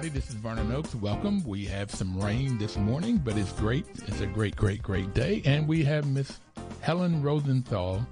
Everybody. 0.00 0.18
This 0.18 0.30
is 0.30 0.36
Vernon 0.36 0.72
Oakes. 0.72 0.94
Welcome. 0.94 1.44
We 1.44 1.66
have 1.66 1.90
some 1.90 2.18
rain 2.18 2.56
this 2.56 2.78
morning, 2.78 3.18
but 3.18 3.36
it's 3.36 3.52
great. 3.52 3.84
It's 4.06 4.22
a 4.22 4.26
great, 4.26 4.56
great, 4.56 4.82
great 4.82 5.12
day. 5.12 5.42
And 5.44 5.68
we 5.68 5.84
have 5.84 6.06
Miss 6.06 6.40
Helen 6.80 7.22
Rosenthal, 7.22 8.06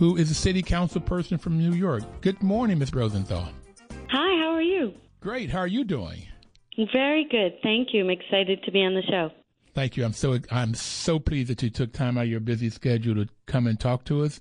who 0.00 0.16
is 0.16 0.32
a 0.32 0.34
city 0.34 0.62
council 0.62 1.00
person 1.00 1.38
from 1.38 1.58
New 1.58 1.74
York. 1.74 2.02
Good 2.22 2.42
morning, 2.42 2.80
Miss 2.80 2.92
Rosenthal. 2.92 3.48
Hi, 4.10 4.42
how 4.42 4.50
are 4.50 4.60
you? 4.60 4.94
Great. 5.20 5.48
How 5.48 5.60
are 5.60 5.68
you 5.68 5.84
doing? 5.84 6.26
Very 6.92 7.28
good. 7.30 7.52
Thank 7.62 7.94
you. 7.94 8.02
I'm 8.02 8.10
excited 8.10 8.64
to 8.64 8.72
be 8.72 8.80
on 8.80 8.94
the 8.94 9.02
show. 9.02 9.30
Thank 9.74 9.96
you. 9.96 10.04
I'm 10.04 10.12
so 10.12 10.40
I'm 10.50 10.74
so 10.74 11.20
pleased 11.20 11.50
that 11.50 11.62
you 11.62 11.70
took 11.70 11.92
time 11.92 12.18
out 12.18 12.24
of 12.24 12.30
your 12.30 12.40
busy 12.40 12.68
schedule 12.68 13.14
to 13.14 13.28
come 13.46 13.68
and 13.68 13.78
talk 13.78 14.04
to 14.06 14.24
us. 14.24 14.40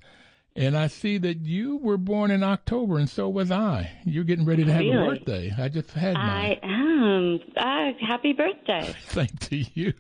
And 0.57 0.77
I 0.77 0.87
see 0.87 1.17
that 1.17 1.41
you 1.41 1.77
were 1.77 1.97
born 1.97 2.31
in 2.31 2.41
October, 2.41 2.97
and 2.97 3.09
so 3.09 3.27
was 3.27 3.51
I. 3.51 3.91
You're 4.05 4.23
getting 4.23 4.45
ready 4.45 4.63
to 4.63 4.71
have 4.71 4.79
Really? 4.81 4.95
a 4.95 5.19
birthday. 5.19 5.53
I 5.57 5.67
just 5.67 5.91
had 5.91 6.13
mine. 6.13 6.59
I 6.63 6.65
am. 6.65 7.39
Uh, 7.57 7.91
happy 8.05 8.31
birthday. 8.31 8.95
Thank 9.07 9.37
to 9.49 9.57
you. 9.57 9.93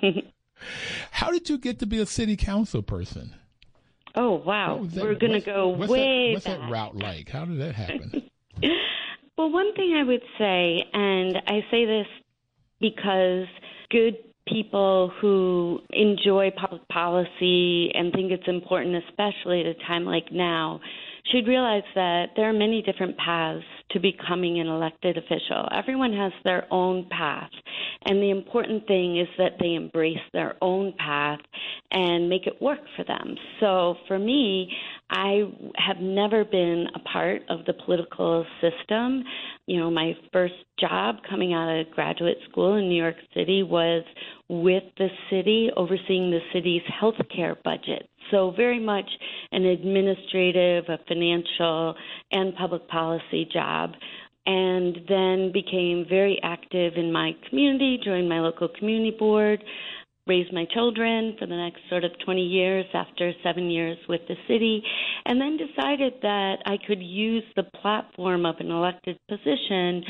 How 1.10 1.30
did 1.30 1.50
you 1.50 1.58
get 1.58 1.78
to 1.80 1.86
be 1.86 1.98
a 2.00 2.06
city 2.06 2.36
council 2.36 2.82
person? 2.82 3.34
Oh, 4.14 4.42
wow. 4.46 4.86
We're 4.94 5.14
going 5.14 5.32
to 5.32 5.40
go 5.40 5.68
what's 5.68 5.90
way 5.90 6.28
that, 6.28 6.32
What's 6.34 6.44
back. 6.46 6.58
that 6.60 6.70
route 6.70 6.96
like? 6.96 7.28
How 7.28 7.44
did 7.44 7.58
that 7.60 7.74
happen? 7.74 8.22
Well, 9.38 9.50
one 9.50 9.74
thing 9.74 9.94
I 9.98 10.04
would 10.04 10.22
say, 10.38 10.84
and 10.92 11.38
I 11.46 11.64
say 11.70 11.86
this 11.86 12.06
because 12.80 13.46
good 13.90 14.18
people 14.52 15.12
who 15.20 15.80
enjoy 15.90 16.50
public 16.50 16.86
policy 16.88 17.90
and 17.94 18.12
think 18.12 18.30
it's 18.30 18.46
important, 18.46 19.02
especially 19.08 19.60
at 19.60 19.66
a 19.66 19.74
time 19.86 20.04
like 20.04 20.30
now, 20.30 20.80
should 21.30 21.46
realize 21.46 21.84
that 21.94 22.26
there 22.36 22.48
are 22.48 22.52
many 22.52 22.82
different 22.82 23.16
paths 23.16 23.64
to 23.92 24.00
becoming 24.00 24.58
an 24.58 24.66
elected 24.66 25.16
official. 25.16 25.68
Everyone 25.72 26.12
has 26.12 26.32
their 26.44 26.66
own 26.72 27.06
path. 27.10 27.50
And 28.04 28.20
the 28.20 28.30
important 28.30 28.86
thing 28.86 29.18
is 29.18 29.28
that 29.38 29.52
they 29.60 29.74
embrace 29.74 30.16
their 30.32 30.56
own 30.60 30.92
path 30.98 31.38
and 31.92 32.28
make 32.28 32.46
it 32.46 32.60
work 32.60 32.80
for 32.96 33.04
them. 33.04 33.36
So 33.60 33.96
for 34.08 34.18
me, 34.18 34.68
I 35.12 35.42
have 35.76 35.98
never 35.98 36.42
been 36.42 36.86
a 36.94 36.98
part 37.00 37.42
of 37.50 37.66
the 37.66 37.74
political 37.74 38.46
system. 38.62 39.22
You 39.66 39.78
know, 39.78 39.90
my 39.90 40.14
first 40.32 40.54
job 40.80 41.16
coming 41.28 41.52
out 41.52 41.68
of 41.68 41.90
graduate 41.90 42.38
school 42.50 42.76
in 42.76 42.88
New 42.88 43.00
York 43.00 43.16
City 43.34 43.62
was 43.62 44.04
with 44.48 44.84
the 44.96 45.08
city, 45.28 45.68
overseeing 45.76 46.30
the 46.30 46.40
city's 46.54 46.80
health 46.98 47.16
care 47.34 47.56
budget. 47.62 48.08
So, 48.30 48.52
very 48.56 48.80
much 48.80 49.08
an 49.52 49.66
administrative, 49.66 50.84
a 50.88 50.98
financial, 51.06 51.94
and 52.30 52.56
public 52.56 52.88
policy 52.88 53.46
job. 53.52 53.90
And 54.44 54.96
then 55.08 55.52
became 55.52 56.04
very 56.08 56.40
active 56.42 56.94
in 56.96 57.12
my 57.12 57.32
community, 57.48 58.00
joined 58.02 58.28
my 58.28 58.40
local 58.40 58.68
community 58.76 59.14
board, 59.16 59.62
raised 60.26 60.52
my 60.52 60.64
children 60.72 61.34
for 61.38 61.46
the 61.46 61.56
next 61.56 61.80
sort 61.90 62.04
of 62.04 62.12
20 62.24 62.40
years 62.42 62.86
after 62.94 63.32
seven 63.42 63.70
years 63.70 63.98
with 64.08 64.20
the 64.28 64.36
city, 64.46 64.82
and 65.26 65.40
then 65.40 65.56
decided 65.56 66.14
that 66.22 66.56
I 66.66 66.78
could 66.86 67.02
use 67.02 67.44
the 67.56 67.64
platform 67.80 68.46
of 68.46 68.56
an 68.60 68.70
elected 68.70 69.18
position 69.28 70.04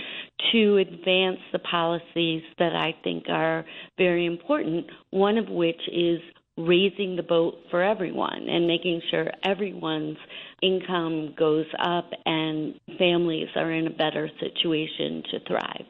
to 0.53 0.78
advance 0.78 1.39
the 1.53 1.59
policies 1.61 2.43
that 2.59 2.75
I 2.77 2.95
think 3.03 3.25
are 3.28 3.65
very 3.97 4.27
important, 4.27 4.87
one 5.11 5.39
of 5.39 5.49
which 5.49 5.81
is 5.91 6.21
raising 6.59 7.17
the 7.17 7.22
boat 7.22 7.55
for 7.71 7.83
everyone 7.83 8.47
and 8.49 8.67
making 8.67 9.01
sure 9.11 9.31
everyone's 9.45 10.19
income 10.62 11.34
goes 11.39 11.67
up 11.83 12.11
and 12.27 12.75
families 12.99 13.49
are 13.56 13.72
in 13.72 13.87
a 13.87 13.91
better 13.91 14.28
situation 14.39 15.22
to 15.31 15.41
thrive. 15.49 15.87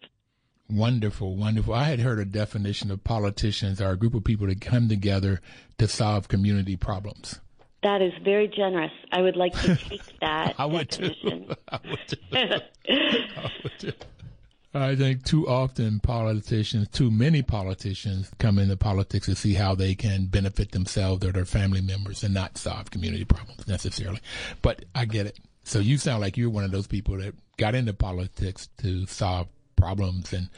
Wonderful, 0.71 1.37
wonderful. 1.37 1.75
I 1.75 1.85
had 1.85 2.01
heard 2.01 2.19
a 2.19 2.25
definition 2.25 2.91
of 2.91 3.05
politicians 3.05 3.81
are 3.81 3.93
a 3.93 3.97
group 3.97 4.15
of 4.15 4.25
people 4.25 4.47
that 4.47 4.61
come 4.61 4.89
together 4.89 5.41
to 5.79 5.89
solve 5.89 6.29
community 6.29 6.77
problems. 6.77 7.41
That 7.83 8.01
is 8.01 8.13
very 8.23 8.47
generous. 8.49 8.93
I 9.11 9.23
would 9.23 9.37
like 9.37 9.55
to 9.63 9.77
take 9.89 10.21
that 10.21 10.55
I 10.59 10.67
would 10.67 10.91
too. 10.91 11.13
I 11.69 11.79
would 11.85 12.09
too. 12.09 12.17
I 12.33 13.51
would 13.63 13.73
too. 13.79 13.93
I 14.75 14.97
think 14.97 15.25
too 15.25 15.47
often 15.49 16.01
politicians, 16.01 16.89
too 16.89 17.11
many 17.11 17.43
politicians 17.43 18.31
come 18.39 18.59
into 18.59 18.77
politics 18.77 19.27
to 19.27 19.35
see 19.35 19.53
how 19.53 19.75
they 19.75 19.95
can 19.95 20.27
benefit 20.27 20.71
themselves 20.71 21.27
or 21.27 21.33
their 21.33 21.45
family 21.45 21.83
members 21.83 22.23
and 22.25 22.33
not 22.33 22.57
solve 22.57 22.91
community 22.91 23.25
problems 23.25 23.69
necessarily. 23.69 24.21
But 24.63 24.87
I 24.95 25.05
get 25.05 25.27
it. 25.27 25.39
So 25.65 25.79
you 25.79 25.99
sound 25.99 26.23
like 26.23 26.39
you're 26.39 26.49
one 26.49 26.65
of 26.65 26.71
those 26.71 26.87
people 26.87 27.19
that 27.19 27.35
got 27.59 27.75
into 27.75 27.93
politics 27.93 28.69
to 28.79 29.07
solve 29.07 29.49
problems 29.77 30.33
and 30.33 30.49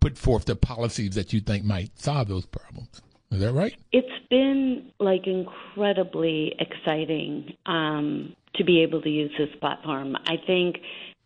put 0.00 0.16
forth 0.16 0.44
the 0.44 0.56
policies 0.56 1.14
that 1.14 1.32
you 1.32 1.40
think 1.40 1.64
might 1.64 1.98
solve 1.98 2.28
those 2.28 2.46
problems. 2.46 3.02
Is 3.30 3.40
that 3.40 3.52
right? 3.52 3.74
It's 3.92 4.26
been 4.30 4.90
like 4.98 5.26
incredibly 5.26 6.54
exciting 6.58 7.52
um, 7.66 8.34
to 8.54 8.64
be 8.64 8.82
able 8.82 9.02
to 9.02 9.10
use 9.10 9.30
this 9.38 9.50
platform. 9.60 10.16
I 10.26 10.36
think 10.46 10.76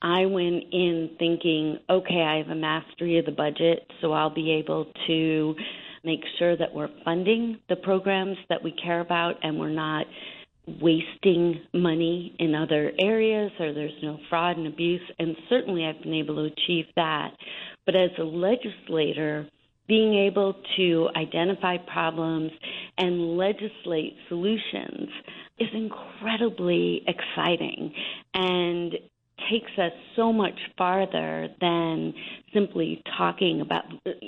I 0.01 0.27
went 0.27 0.65
in 0.73 1.11
thinking, 1.19 1.79
okay, 1.89 2.23
I 2.23 2.39
have 2.39 2.49
a 2.49 2.57
mastery 2.57 3.19
of 3.19 3.27
the 3.27 3.33
budget, 3.33 3.87
so 4.01 4.13
I'll 4.13 4.35
be 4.35 4.51
able 4.53 4.87
to 5.07 5.55
make 6.05 6.21
sure 6.39 6.57
that 6.57 6.75
we're 6.75 6.91
funding 7.05 7.59
the 7.69 7.77
programs 7.77 8.37
that 8.49 8.63
we 8.63 8.73
care 8.73 9.01
about 9.01 9.37
and 9.45 9.59
we're 9.59 9.71
not 9.71 10.07
wasting 10.67 11.61
money 11.75 12.35
in 12.39 12.55
other 12.55 12.93
areas 13.01 13.51
or 13.59 13.73
there's 13.73 13.91
no 14.03 14.19
fraud 14.29 14.57
and 14.57 14.67
abuse. 14.67 15.01
And 15.19 15.37
certainly 15.49 15.85
I've 15.85 16.03
been 16.03 16.15
able 16.15 16.37
to 16.37 16.53
achieve 16.53 16.87
that. 16.97 17.31
But 17.85 17.97
as 17.97 18.11
a 18.19 18.23
legislator, 18.23 19.49
being 19.89 20.15
able 20.15 20.55
to 20.77 21.09
identify 21.17 21.77
problems 21.79 22.53
and 22.99 23.37
legislate 23.37 24.15
solutions 24.29 25.09
is 25.59 25.69
incredibly 25.75 27.03
exciting 27.07 27.93
and 28.35 28.95
takes 29.51 29.73
us 29.79 29.93
so 30.15 30.33
much 30.33 30.59
farther 30.77 31.49
than 31.61 32.15
simply 32.53 33.03
talking 33.17 33.61
about, 33.61 33.85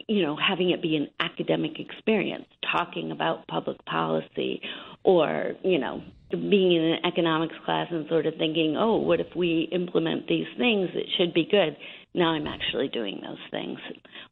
you 0.09 0.23
know, 0.23 0.37
having 0.37 0.71
it 0.71 0.83
be 0.83 0.97
an 0.97 1.09
academic 1.21 1.79
experience, 1.79 2.47
talking 2.73 3.11
about 3.11 3.47
public 3.47 3.83
policy 3.85 4.61
or, 5.05 5.53
you 5.63 5.79
know, 5.79 6.03
being 6.31 6.73
in 6.73 6.83
an 6.83 6.99
economics 7.05 7.55
class 7.65 7.87
and 7.91 8.09
sort 8.09 8.27
of 8.27 8.35
thinking, 8.37 8.77
oh, 8.77 8.97
what 8.97 9.21
if 9.21 9.35
we 9.37 9.69
implement 9.73 10.27
these 10.27 10.47
things? 10.59 10.89
It 10.95 11.07
should 11.17 11.33
be 11.33 11.47
good. 11.49 11.77
Now 12.15 12.31
I'm 12.31 12.47
actually 12.47 12.89
doing 12.89 13.21
those 13.23 13.39
things 13.51 13.79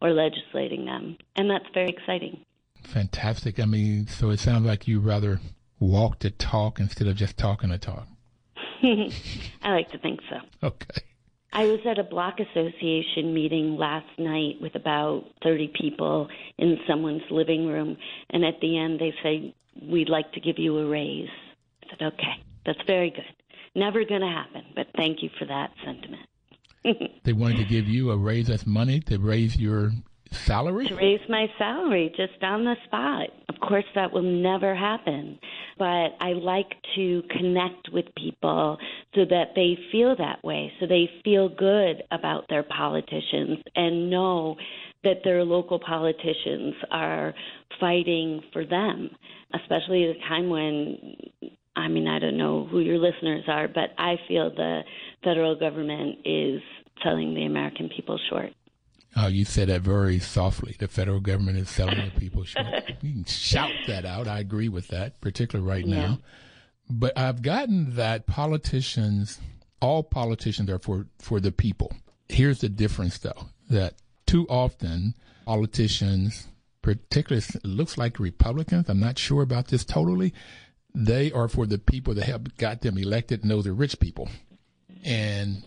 or 0.01 0.11
legislating 0.11 0.85
them. 0.85 1.17
And 1.37 1.51
that's 1.51 1.67
very 1.75 1.91
exciting. 1.91 2.45
Fantastic. 2.83 3.61
I 3.61 3.67
mean, 3.67 4.07
so 4.07 4.31
it 4.31 4.41
sounds 4.41 4.67
like 4.67 4.89
you 4.89 5.01
rather 5.01 5.41
walk 5.79 6.21
the 6.21 6.31
talk 6.31 6.81
instead 6.81 7.07
of 7.07 7.17
just 7.17 7.37
talking 7.37 7.71
the 7.71 7.79
talk. 7.79 8.07
I 9.63 9.71
like 9.71 9.91
to 9.93 9.99
think 9.99 10.21
so. 10.29 10.67
Okay. 10.67 11.03
I 11.53 11.67
was 11.67 11.81
at 11.87 11.99
a 11.99 12.05
block 12.05 12.39
association 12.41 13.35
meeting 13.35 13.77
last 13.77 14.09
night 14.19 14.55
with 14.61 14.75
about 14.75 15.25
30 15.43 15.73
people 15.79 16.29
in 16.59 16.79
someone's 16.89 17.23
living 17.31 17.67
room, 17.67 17.97
and 18.31 18.45
at 18.45 18.61
the 18.61 18.79
end 18.79 19.01
they 19.01 19.15
say, 19.23 19.55
We'd 19.81 20.11
like 20.11 20.33
to 20.33 20.41
give 20.41 20.59
you 20.59 20.79
a 20.79 20.87
raise. 20.87 21.31
I 21.85 21.87
said, 21.91 22.13
Okay, 22.15 22.45
that's 22.67 22.81
very 22.87 23.11
good. 23.11 23.25
Never 23.75 24.05
going 24.05 24.21
to 24.21 24.27
happen, 24.27 24.65
but 24.75 24.89
thank 24.97 25.23
you 25.23 25.31
for 25.39 25.47
that 25.47 25.71
sentiment. 25.85 26.27
They 27.25 27.33
wanted 27.33 27.59
to 27.59 27.65
give 27.65 27.87
you 27.87 28.11
a 28.11 28.17
raise 28.17 28.51
as 28.51 28.67
money 28.67 28.99
to 29.01 29.19
raise 29.19 29.57
your 29.57 29.93
salary? 30.33 30.89
to 30.89 30.95
raise 30.95 31.21
my 31.29 31.47
salary 31.59 32.13
just 32.17 32.43
on 32.43 32.65
the 32.65 32.75
spot. 32.85 33.29
Of 33.49 33.57
course, 33.61 33.85
that 33.95 34.13
will 34.13 34.23
never 34.23 34.75
happen. 34.75 35.39
But 35.79 36.11
I 36.21 36.33
like 36.35 36.71
to 36.97 37.23
connect 37.31 37.91
with 37.93 38.07
people 38.17 38.79
so 39.15 39.25
that 39.25 39.53
they 39.55 39.79
feel 39.91 40.17
that 40.17 40.43
way, 40.45 40.73
so 40.81 40.87
they 40.87 41.09
feel 41.25 41.49
good 41.49 42.03
about 42.11 42.49
their 42.49 42.63
politicians 42.63 43.59
and 43.75 44.11
know 44.11 44.57
that 45.05 45.19
their 45.25 45.45
local 45.45 45.79
politicians 45.81 46.75
are 46.91 47.35
fighting 47.81 48.41
for 48.53 48.65
them, 48.65 49.11
especially 49.55 50.09
at 50.09 50.17
a 50.17 50.29
time 50.29 50.49
when 50.49 51.17
I 51.75 51.89
mean, 51.89 52.07
I 52.07 52.19
don't 52.19 52.37
know 52.37 52.67
who 52.71 52.81
your 52.81 52.99
listeners 52.99 53.45
are, 53.49 53.67
but 53.67 53.91
I 53.97 54.17
feel 54.29 54.51
the 54.51 54.83
federal 55.25 55.59
government 55.59 56.19
is 56.25 56.61
selling 57.03 57.35
the 57.35 57.45
American 57.45 57.89
people 57.89 58.19
short. 58.29 58.51
Oh, 59.15 59.27
you 59.27 59.45
said 59.45 59.69
that 59.69 59.83
very 59.83 60.19
softly. 60.19 60.77
The 60.79 60.89
federal 60.89 61.21
government 61.21 61.59
is 61.59 61.69
selling 61.69 62.03
the 62.03 62.19
people 62.19 62.45
short. 62.45 62.67
you 63.03 63.13
can 63.13 63.25
shout 63.25 63.73
that 63.87 64.05
out. 64.05 64.27
I 64.27 64.39
agree 64.39 64.69
with 64.69 64.89
that, 64.89 65.21
particularly 65.21 65.69
right 65.69 65.87
yeah. 65.87 65.97
now. 65.97 66.19
But 66.89 67.17
I've 67.17 67.43
gotten 67.43 67.97
that 67.97 68.27
politicians, 68.27 69.39
all 69.81 70.03
politicians 70.03 70.71
are 70.71 70.79
for, 70.79 71.07
for 71.19 71.41
the 71.41 71.53
people. 71.53 71.93
Here's 72.29 72.61
the 72.61 72.69
difference, 72.71 73.19
though, 73.19 73.49
that 73.69 73.95
too 74.27 74.47
often 74.49 75.15
politicians, 75.45 76.49
particularly 76.81 77.45
it 77.55 77.65
looks 77.67 77.99
like 77.99 78.19
Republicans, 78.19 78.89
I'm 78.89 79.01
not 79.01 79.19
sure 79.19 79.43
about 79.43 79.69
this 79.69 79.85
totally, 79.85 80.33
they 80.95 81.33
are 81.33 81.49
for 81.49 81.67
the 81.67 81.79
people 81.79 82.15
that 82.15 82.25
have 82.25 82.57
got 82.57 82.81
them 82.81 82.99
elected 82.99 83.43
and 83.43 83.51
those 83.51 83.67
are 83.67 83.75
rich 83.75 83.99
people. 83.99 84.29
And 85.05 85.65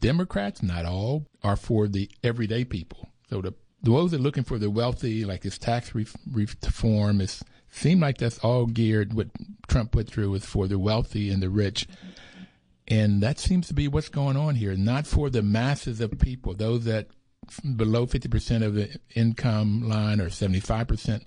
Democrats, 0.00 0.62
not 0.62 0.84
all, 0.84 1.26
are 1.42 1.56
for 1.56 1.88
the 1.88 2.10
everyday 2.22 2.64
people. 2.64 3.08
So 3.30 3.40
the 3.40 3.54
those 3.80 4.10
that 4.10 4.18
are 4.18 4.22
looking 4.22 4.44
for 4.44 4.58
the 4.58 4.70
wealthy, 4.70 5.24
like 5.24 5.44
his 5.44 5.56
tax 5.58 5.94
reform, 5.94 7.20
is 7.20 7.44
seem 7.70 8.00
like 8.00 8.18
that's 8.18 8.38
all 8.38 8.66
geared. 8.66 9.14
What 9.14 9.28
Trump 9.68 9.92
put 9.92 10.08
through 10.08 10.34
is 10.34 10.44
for 10.44 10.66
the 10.66 10.78
wealthy 10.78 11.30
and 11.30 11.42
the 11.42 11.48
rich, 11.48 11.86
and 12.88 13.22
that 13.22 13.38
seems 13.38 13.68
to 13.68 13.74
be 13.74 13.86
what's 13.86 14.08
going 14.08 14.36
on 14.36 14.56
here. 14.56 14.74
Not 14.74 15.06
for 15.06 15.30
the 15.30 15.42
masses 15.42 16.00
of 16.00 16.18
people, 16.18 16.54
those 16.54 16.84
that 16.84 17.08
below 17.76 18.06
fifty 18.06 18.28
percent 18.28 18.64
of 18.64 18.74
the 18.74 18.98
income 19.14 19.88
line 19.88 20.20
or 20.20 20.30
seventy 20.30 20.60
five 20.60 20.88
percent 20.88 21.24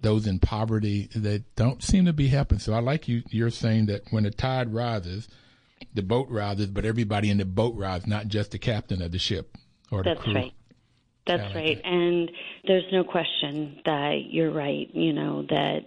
those 0.00 0.26
in 0.26 0.38
poverty 0.38 1.08
that 1.14 1.54
don't 1.54 1.82
seem 1.82 2.04
to 2.06 2.12
be 2.12 2.28
helping. 2.28 2.58
So 2.58 2.72
I 2.72 2.80
like 2.80 3.06
you. 3.06 3.22
You're 3.30 3.50
saying 3.50 3.86
that 3.86 4.02
when 4.10 4.24
the 4.24 4.30
tide 4.30 4.72
rises, 4.74 5.28
the 5.94 6.02
boat 6.02 6.28
rises, 6.30 6.66
but 6.66 6.84
everybody 6.84 7.30
in 7.30 7.38
the 7.38 7.44
boat 7.44 7.74
rises, 7.76 8.06
not 8.06 8.28
just 8.28 8.50
the 8.50 8.58
captain 8.58 9.02
of 9.02 9.12
the 9.12 9.18
ship 9.18 9.56
or 9.90 10.02
That's 10.02 10.18
the 10.20 10.24
crew. 10.24 10.34
right. 10.34 10.52
That's 11.26 11.42
like 11.42 11.54
right. 11.54 11.82
That. 11.82 11.88
And 11.88 12.30
there's 12.66 12.84
no 12.92 13.04
question 13.04 13.80
that 13.84 14.22
you're 14.28 14.50
right. 14.50 14.88
You 14.92 15.12
know 15.12 15.42
that 15.48 15.80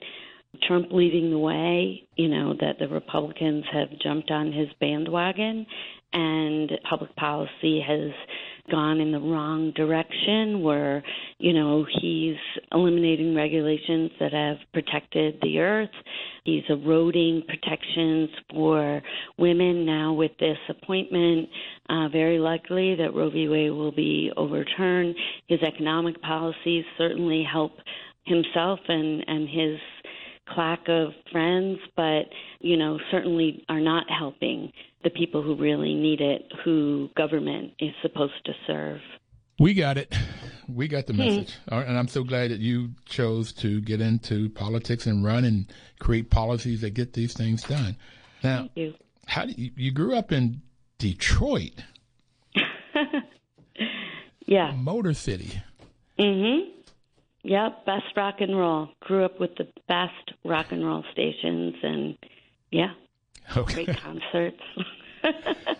Trump 0.67 0.87
leading 0.91 1.29
the 1.29 1.39
way. 1.39 2.07
You 2.15 2.29
know 2.29 2.53
that 2.53 2.79
the 2.79 2.87
Republicans 2.87 3.65
have 3.71 3.89
jumped 4.01 4.31
on 4.31 4.53
his 4.53 4.67
bandwagon, 4.79 5.65
and 6.13 6.71
public 6.89 7.15
policy 7.15 7.83
has 7.85 8.11
gone 8.69 8.99
in 8.99 9.11
the 9.11 9.19
wrong 9.19 9.71
direction 9.75 10.61
where, 10.61 11.03
you 11.37 11.53
know, 11.53 11.85
he's 12.01 12.35
eliminating 12.71 13.35
regulations 13.35 14.11
that 14.19 14.33
have 14.33 14.57
protected 14.73 15.37
the 15.41 15.59
earth. 15.59 15.89
He's 16.43 16.63
eroding 16.69 17.43
protections 17.47 18.29
for 18.51 19.01
women 19.37 19.85
now 19.85 20.13
with 20.13 20.31
this 20.39 20.57
appointment. 20.69 21.49
Uh, 21.89 22.09
very 22.09 22.39
likely 22.39 22.95
that 22.95 23.13
Roe 23.13 23.29
v. 23.29 23.47
Wade 23.47 23.71
will 23.71 23.91
be 23.91 24.31
overturned. 24.37 25.15
His 25.47 25.61
economic 25.61 26.21
policies 26.21 26.85
certainly 26.97 27.43
help 27.51 27.73
himself 28.25 28.79
and, 28.87 29.23
and 29.27 29.47
his 29.47 29.79
clack 30.47 30.87
of 30.87 31.09
friends, 31.31 31.79
but, 31.95 32.25
you 32.59 32.77
know, 32.77 32.99
certainly 33.11 33.63
are 33.69 33.79
not 33.79 34.05
helping 34.09 34.71
the 35.03 35.09
people 35.09 35.41
who 35.41 35.55
really 35.55 35.93
need 35.93 36.21
it, 36.21 36.51
who 36.63 37.09
government 37.15 37.73
is 37.79 37.91
supposed 38.01 38.33
to 38.45 38.53
serve. 38.67 38.99
We 39.59 39.73
got 39.73 39.97
it. 39.97 40.13
We 40.67 40.87
got 40.87 41.05
the 41.05 41.13
hmm. 41.13 41.19
message. 41.19 41.55
And 41.67 41.97
I'm 41.97 42.07
so 42.07 42.23
glad 42.23 42.51
that 42.51 42.59
you 42.59 42.91
chose 43.05 43.53
to 43.53 43.81
get 43.81 44.01
into 44.01 44.49
politics 44.49 45.05
and 45.05 45.23
run 45.23 45.45
and 45.45 45.71
create 45.99 46.29
policies 46.29 46.81
that 46.81 46.95
get 46.95 47.13
these 47.13 47.33
things 47.33 47.63
done. 47.63 47.95
Now, 48.43 48.69
how 49.27 49.45
do 49.45 49.53
you, 49.55 49.71
you 49.75 49.91
grew 49.91 50.15
up 50.15 50.31
in 50.31 50.61
Detroit? 50.97 51.83
yeah. 54.45 54.71
Motor 54.71 55.13
City. 55.13 55.61
Mhm. 56.19 56.71
Yep, 57.45 57.85
best 57.85 58.05
rock 58.17 58.35
and 58.39 58.57
roll. 58.57 58.89
Grew 59.01 59.23
up 59.23 59.39
with 59.39 59.55
the 59.55 59.67
best 59.87 60.31
rock 60.43 60.71
and 60.71 60.83
roll 60.83 61.03
stations 61.11 61.75
and 61.83 62.17
yeah. 62.71 62.93
Okay. 63.55 63.85
Great 63.85 63.99
concerts. 63.99 64.63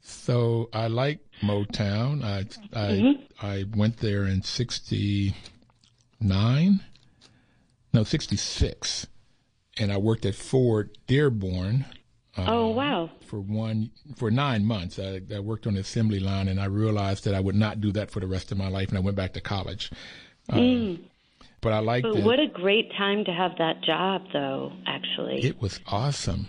so 0.00 0.70
I 0.72 0.86
like 0.86 1.20
Motown. 1.42 2.24
I 2.24 2.46
I 2.72 2.92
mm-hmm. 2.92 3.46
I 3.46 3.66
went 3.76 3.98
there 3.98 4.24
in 4.24 4.42
'69, 4.42 6.80
no 7.92 8.02
'66, 8.02 9.06
and 9.76 9.92
I 9.92 9.98
worked 9.98 10.24
at 10.24 10.34
Ford 10.34 10.96
Dearborn. 11.06 11.84
Uh, 12.34 12.46
oh 12.48 12.70
wow! 12.70 13.10
For 13.26 13.40
one 13.40 13.90
for 14.16 14.30
nine 14.30 14.64
months, 14.64 14.98
I, 14.98 15.20
I 15.34 15.40
worked 15.40 15.66
on 15.66 15.74
the 15.74 15.80
assembly 15.80 16.18
line, 16.18 16.48
and 16.48 16.58
I 16.58 16.64
realized 16.64 17.24
that 17.24 17.34
I 17.34 17.40
would 17.40 17.56
not 17.56 17.82
do 17.82 17.92
that 17.92 18.10
for 18.10 18.20
the 18.20 18.26
rest 18.26 18.50
of 18.50 18.56
my 18.56 18.68
life, 18.68 18.88
and 18.88 18.96
I 18.96 19.02
went 19.02 19.18
back 19.18 19.34
to 19.34 19.42
college. 19.42 19.90
Mm. 20.50 21.04
But 21.60 21.72
I 21.72 21.78
liked 21.78 22.06
but 22.06 22.16
it. 22.16 22.24
What 22.24 22.38
a 22.38 22.46
great 22.46 22.90
time 22.92 23.24
to 23.24 23.32
have 23.32 23.52
that 23.58 23.82
job, 23.82 24.22
though. 24.32 24.72
Actually, 24.86 25.44
it 25.44 25.60
was 25.60 25.80
awesome. 25.86 26.48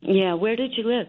Yeah, 0.00 0.34
where 0.34 0.56
did 0.56 0.76
you 0.76 0.84
live? 0.84 1.06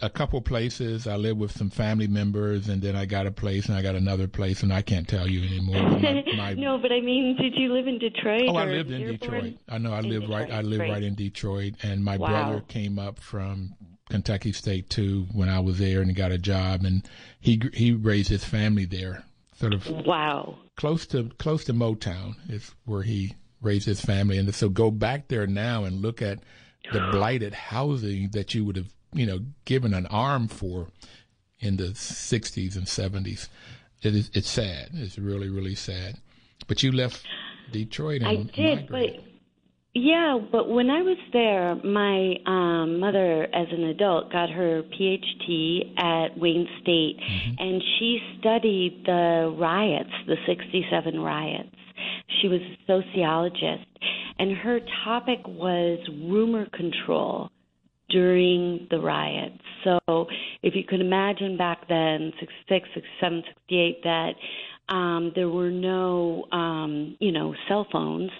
A 0.00 0.10
couple 0.10 0.40
places. 0.40 1.06
I 1.06 1.16
lived 1.16 1.38
with 1.38 1.52
some 1.52 1.70
family 1.70 2.08
members, 2.08 2.68
and 2.68 2.82
then 2.82 2.96
I 2.96 3.04
got 3.04 3.26
a 3.26 3.30
place, 3.30 3.66
and 3.66 3.76
I 3.76 3.82
got 3.82 3.94
another 3.94 4.26
place, 4.26 4.62
and 4.62 4.72
I 4.72 4.82
can't 4.82 5.06
tell 5.06 5.28
you 5.28 5.44
anymore. 5.46 5.80
My, 6.00 6.24
my, 6.36 6.54
no, 6.54 6.78
but 6.78 6.90
I 6.90 7.00
mean, 7.00 7.36
did 7.36 7.54
you 7.54 7.72
live 7.72 7.86
in 7.86 7.98
Detroit? 7.98 8.48
Oh, 8.48 8.56
I 8.56 8.64
lived 8.64 8.90
in 8.90 9.06
Detroit. 9.06 9.58
I 9.68 9.78
know 9.78 9.92
I 9.92 10.00
live 10.00 10.28
right. 10.28 10.50
I 10.50 10.62
live 10.62 10.80
right 10.80 11.02
in 11.02 11.14
Detroit, 11.14 11.74
and 11.82 12.02
my 12.04 12.16
wow. 12.16 12.28
brother 12.28 12.64
came 12.66 12.98
up 12.98 13.20
from 13.20 13.74
Kentucky 14.10 14.52
State 14.52 14.90
too 14.90 15.26
when 15.32 15.48
I 15.48 15.60
was 15.60 15.78
there, 15.78 16.00
and 16.00 16.10
he 16.10 16.14
got 16.14 16.32
a 16.32 16.38
job, 16.38 16.84
and 16.84 17.06
he 17.38 17.62
he 17.72 17.92
raised 17.92 18.28
his 18.28 18.44
family 18.44 18.84
there, 18.84 19.24
sort 19.62 19.74
of. 19.74 19.88
Wow. 20.04 20.56
Close 20.76 21.06
to 21.06 21.30
close 21.38 21.64
to 21.64 21.72
Motown 21.72 22.34
is 22.50 22.74
where 22.84 23.02
he 23.02 23.34
raised 23.60 23.86
his 23.86 24.00
family, 24.00 24.36
and 24.36 24.52
so 24.52 24.68
go 24.68 24.90
back 24.90 25.28
there 25.28 25.46
now 25.46 25.84
and 25.84 26.02
look 26.02 26.20
at 26.20 26.40
the 26.92 27.00
blighted 27.12 27.54
housing 27.54 28.30
that 28.32 28.54
you 28.54 28.64
would 28.64 28.76
have, 28.76 28.92
you 29.12 29.24
know, 29.24 29.40
given 29.64 29.94
an 29.94 30.06
arm 30.06 30.48
for 30.48 30.88
in 31.60 31.76
the 31.76 31.90
60s 31.90 32.74
and 32.74 32.86
70s. 32.86 33.48
It 34.02 34.16
is, 34.16 34.30
it's 34.34 34.50
sad. 34.50 34.90
It's 34.94 35.16
really, 35.16 35.48
really 35.48 35.76
sad. 35.76 36.16
But 36.66 36.82
you 36.82 36.90
left 36.90 37.24
Detroit 37.70 38.22
and 38.22 38.28
I 38.28 38.34
did, 38.34 38.80
migrated. 38.80 39.22
but 39.24 39.31
yeah, 39.94 40.38
but 40.50 40.70
when 40.70 40.88
I 40.88 41.02
was 41.02 41.18
there, 41.34 41.74
my 41.84 42.36
um, 42.46 42.98
mother, 42.98 43.44
as 43.54 43.66
an 43.70 43.84
adult, 43.84 44.32
got 44.32 44.48
her 44.48 44.82
PhD 44.82 45.98
at 45.98 46.38
Wayne 46.38 46.66
State, 46.80 47.18
mm-hmm. 47.20 47.54
and 47.58 47.82
she 47.98 48.18
studied 48.40 49.02
the 49.04 49.54
riots, 49.58 50.10
the 50.26 50.36
'67 50.46 51.20
riots. 51.20 51.68
She 52.40 52.48
was 52.48 52.60
a 52.60 52.76
sociologist, 52.86 53.86
and 54.38 54.56
her 54.56 54.80
topic 55.04 55.40
was 55.46 55.98
rumor 56.22 56.66
control 56.70 57.50
during 58.08 58.86
the 58.90 58.98
riots. 58.98 59.62
So 59.84 60.26
if 60.62 60.74
you 60.74 60.84
could 60.88 61.00
imagine 61.00 61.56
back 61.58 61.86
then, 61.88 62.32
66, 62.40 62.88
67, 62.94 63.42
68, 63.68 64.02
that 64.04 64.32
um, 64.88 65.32
there 65.34 65.48
were 65.48 65.70
no, 65.70 66.44
um, 66.52 67.16
you 67.20 67.32
know, 67.32 67.54
cell 67.68 67.86
phones, 67.90 68.30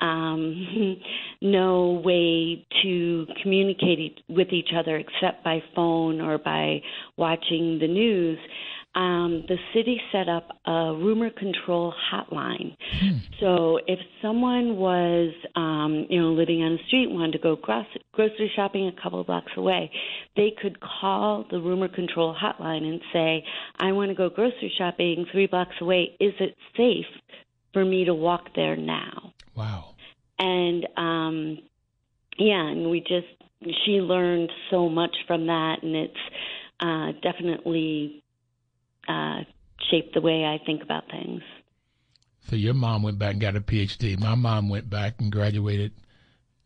um, 0.00 0.96
no 1.42 2.02
way 2.04 2.66
to 2.82 3.26
communicate 3.42 4.20
with 4.28 4.48
each 4.52 4.70
other 4.76 4.96
except 4.96 5.44
by 5.44 5.62
phone 5.74 6.20
or 6.20 6.38
by 6.38 6.80
watching 7.16 7.78
the 7.80 7.88
news 7.88 8.38
um, 8.94 9.44
the 9.46 9.56
city 9.72 10.00
set 10.10 10.28
up 10.28 10.48
a 10.66 10.92
rumor 10.94 11.30
control 11.30 11.94
hotline. 12.12 12.76
Hmm. 12.98 13.18
So 13.38 13.78
if 13.86 14.00
someone 14.20 14.76
was, 14.76 15.32
um, 15.54 16.06
you 16.10 16.20
know, 16.20 16.32
living 16.32 16.62
on 16.62 16.72
the 16.72 16.78
street 16.88 17.08
wanted 17.08 17.32
to 17.32 17.38
go 17.38 17.56
grocery 17.56 18.50
shopping 18.56 18.88
a 18.88 19.02
couple 19.02 19.20
of 19.20 19.28
blocks 19.28 19.52
away, 19.56 19.90
they 20.36 20.52
could 20.60 20.78
call 20.80 21.44
the 21.50 21.60
rumor 21.60 21.88
control 21.88 22.34
hotline 22.34 22.82
and 22.82 23.00
say, 23.12 23.44
"I 23.78 23.92
want 23.92 24.10
to 24.10 24.14
go 24.14 24.28
grocery 24.28 24.72
shopping 24.76 25.24
three 25.30 25.46
blocks 25.46 25.80
away. 25.80 26.16
Is 26.18 26.34
it 26.40 26.56
safe 26.76 27.06
for 27.72 27.84
me 27.84 28.04
to 28.06 28.14
walk 28.14 28.54
there 28.56 28.76
now?" 28.76 29.32
Wow. 29.54 29.89
And 30.40 30.88
um, 30.96 31.58
yeah, 32.38 32.66
and 32.66 32.90
we 32.90 33.00
just 33.00 33.28
she 33.84 34.00
learned 34.00 34.50
so 34.70 34.88
much 34.88 35.14
from 35.26 35.46
that, 35.46 35.82
and 35.82 35.94
it's 35.94 36.16
uh, 36.80 37.12
definitely 37.22 38.24
uh, 39.06 39.40
shaped 39.90 40.14
the 40.14 40.20
way 40.20 40.44
I 40.44 40.58
think 40.64 40.82
about 40.82 41.04
things. 41.10 41.42
So 42.48 42.56
your 42.56 42.74
mom 42.74 43.02
went 43.02 43.18
back 43.18 43.32
and 43.32 43.40
got 43.40 43.54
a 43.54 43.60
PhD. 43.60 44.18
My 44.18 44.34
mom 44.34 44.68
went 44.70 44.88
back 44.88 45.20
and 45.20 45.30
graduated 45.30 45.92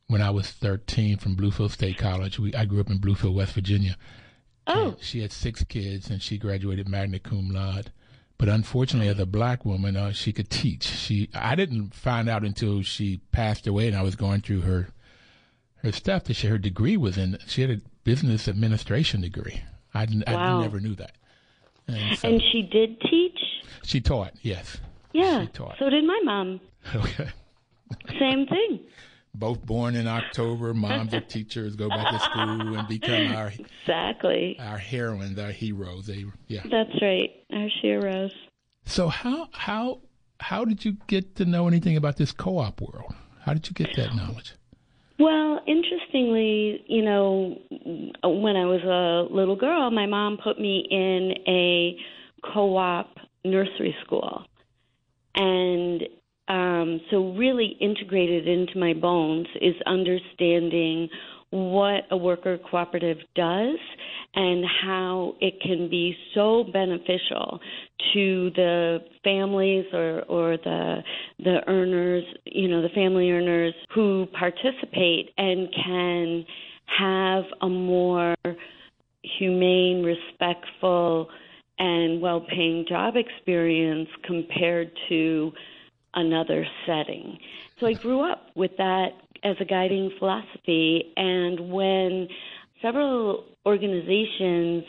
when 0.06 0.22
I 0.22 0.30
was 0.30 0.50
13 0.50 1.18
from 1.18 1.36
Bluefield 1.36 1.72
State 1.72 1.98
College. 1.98 2.38
We, 2.38 2.54
I 2.54 2.64
grew 2.64 2.80
up 2.80 2.90
in 2.90 3.00
Bluefield, 3.00 3.34
West 3.34 3.54
Virginia. 3.54 3.96
Oh. 4.66 4.90
And 4.90 5.00
she 5.00 5.20
had 5.20 5.32
six 5.32 5.64
kids 5.64 6.10
and 6.10 6.22
she 6.22 6.38
graduated 6.38 6.88
magna 6.88 7.18
cum 7.18 7.50
laude. 7.50 7.90
But 8.36 8.48
unfortunately, 8.48 9.08
as 9.08 9.18
a 9.18 9.26
black 9.26 9.64
woman, 9.64 9.96
uh, 9.96 10.12
she 10.12 10.32
could 10.32 10.50
teach. 10.50 10.84
She 10.84 11.28
I 11.34 11.54
didn't 11.54 11.94
find 11.94 12.28
out 12.28 12.44
until 12.44 12.82
she 12.82 13.18
passed 13.32 13.66
away, 13.66 13.86
and 13.86 13.96
I 13.96 14.02
was 14.02 14.16
going 14.16 14.40
through 14.40 14.62
her 14.62 14.88
her 15.76 15.92
stuff 15.92 16.24
that 16.24 16.34
she 16.34 16.48
her 16.48 16.58
degree 16.58 16.96
was 16.96 17.16
in. 17.16 17.38
She 17.46 17.60
had 17.60 17.70
a 17.70 17.80
business 18.04 18.48
administration 18.48 19.20
degree. 19.20 19.62
I, 19.94 20.06
wow. 20.26 20.58
I 20.58 20.62
never 20.62 20.80
knew 20.80 20.94
that. 20.96 21.12
And, 21.86 22.18
so, 22.18 22.28
and 22.28 22.42
she 22.50 22.62
did 22.62 23.00
teach. 23.00 23.38
She 23.84 24.00
taught, 24.00 24.32
yes. 24.42 24.78
Yeah. 25.12 25.46
Taught. 25.52 25.76
So 25.78 25.90
did 25.90 26.04
my 26.04 26.20
mom. 26.24 26.60
Okay. 26.94 27.28
Same 28.18 28.46
thing. 28.46 28.80
Both 29.34 29.66
born 29.66 29.96
in 29.96 30.06
October. 30.06 30.72
Moms 30.74 31.12
are 31.12 31.20
teachers. 31.20 31.74
Go 31.74 31.88
back 31.88 32.12
to 32.12 32.20
school 32.20 32.76
and 32.76 32.86
become 32.86 33.34
our 33.34 33.52
exactly 33.58 34.56
our 34.60 34.78
heroines, 34.78 35.38
our 35.38 35.50
heroes. 35.50 36.06
They, 36.06 36.24
yeah. 36.46 36.62
That's 36.70 37.02
right. 37.02 37.30
Our 37.52 37.68
heroes. 37.82 38.32
So 38.86 39.08
how 39.08 39.48
how 39.52 40.00
how 40.40 40.64
did 40.64 40.84
you 40.84 40.96
get 41.08 41.36
to 41.36 41.44
know 41.44 41.66
anything 41.66 41.96
about 41.96 42.16
this 42.16 42.32
co-op 42.32 42.80
world? 42.80 43.14
How 43.40 43.54
did 43.54 43.68
you 43.68 43.74
get 43.74 43.96
that 43.96 44.14
knowledge? 44.14 44.54
Well, 45.18 45.60
interestingly, 45.66 46.84
you 46.88 47.02
know, 47.02 47.56
when 48.24 48.56
I 48.56 48.64
was 48.64 48.82
a 48.82 49.32
little 49.32 49.56
girl, 49.56 49.90
my 49.90 50.06
mom 50.06 50.38
put 50.42 50.60
me 50.60 50.86
in 50.90 51.34
a 51.46 51.96
co 52.52 52.76
op 52.76 53.16
nursery 53.44 53.94
school. 54.04 54.44
And 55.34 56.02
um, 56.48 57.00
so, 57.10 57.32
really 57.32 57.76
integrated 57.80 58.46
into 58.46 58.78
my 58.78 58.92
bones 58.92 59.46
is 59.62 59.74
understanding 59.86 61.08
what 61.50 62.02
a 62.10 62.16
worker 62.16 62.58
cooperative 62.70 63.18
does 63.34 63.78
and 64.34 64.64
how 64.82 65.34
it 65.40 65.54
can 65.62 65.88
be 65.88 66.14
so 66.34 66.64
beneficial 66.72 67.60
to 68.12 68.50
the 68.56 68.98
families 69.22 69.86
or, 69.92 70.22
or 70.22 70.56
the 70.58 70.96
the 71.38 71.60
earners, 71.66 72.24
you 72.44 72.68
know, 72.68 72.82
the 72.82 72.88
family 72.88 73.30
earners 73.30 73.74
who 73.94 74.26
participate 74.38 75.30
and 75.38 75.68
can 75.84 76.44
have 76.98 77.44
a 77.62 77.68
more 77.68 78.34
humane, 79.38 80.02
respectful, 80.02 81.28
and 81.78 82.20
well-paying 82.20 82.84
job 82.88 83.14
experience 83.16 84.08
compared 84.26 84.90
to 85.08 85.52
another 86.14 86.66
setting. 86.86 87.38
So 87.78 87.86
I 87.86 87.94
grew 87.94 88.20
up 88.20 88.46
with 88.54 88.76
that 88.78 89.08
as 89.42 89.56
a 89.60 89.64
guiding 89.64 90.10
philosophy, 90.18 91.12
and 91.16 91.70
when 91.70 92.28
several 92.80 93.44
organizations 93.66 94.84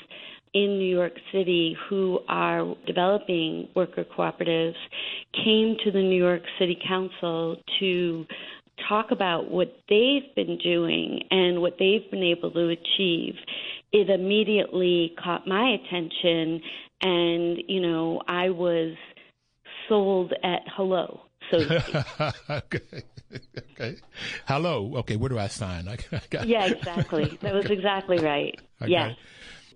in 0.53 0.79
New 0.79 0.95
York 0.95 1.13
City 1.33 1.75
who 1.89 2.19
are 2.29 2.75
developing 2.87 3.67
worker 3.75 4.05
cooperatives 4.05 4.77
came 5.33 5.75
to 5.83 5.91
the 5.91 6.01
New 6.01 6.17
York 6.17 6.43
City 6.57 6.77
Council 6.87 7.57
to 7.79 8.25
talk 8.87 9.11
about 9.11 9.51
what 9.51 9.67
they've 9.89 10.33
been 10.35 10.57
doing 10.57 11.21
and 11.31 11.61
what 11.61 11.73
they've 11.79 12.09
been 12.09 12.23
able 12.23 12.51
to 12.51 12.69
achieve. 12.69 13.35
It 13.91 14.09
immediately 14.09 15.13
caught 15.21 15.47
my 15.47 15.75
attention, 15.75 16.61
and 17.01 17.57
you 17.67 17.81
know, 17.81 18.21
I 18.27 18.49
was 18.49 18.95
sold 19.87 20.33
at 20.43 20.61
hello. 20.75 21.21
So 21.51 21.57
okay. 22.49 23.03
okay. 23.71 23.95
Hello. 24.47 24.93
Okay. 24.97 25.15
Where 25.15 25.29
do 25.29 25.39
I 25.39 25.47
sign? 25.47 25.87
I, 25.87 25.97
I 26.11 26.43
yeah, 26.43 26.65
exactly. 26.65 27.37
That 27.41 27.53
was 27.53 27.65
exactly 27.65 28.19
right. 28.19 28.59
Okay. 28.81 28.91
Yes. 28.91 29.17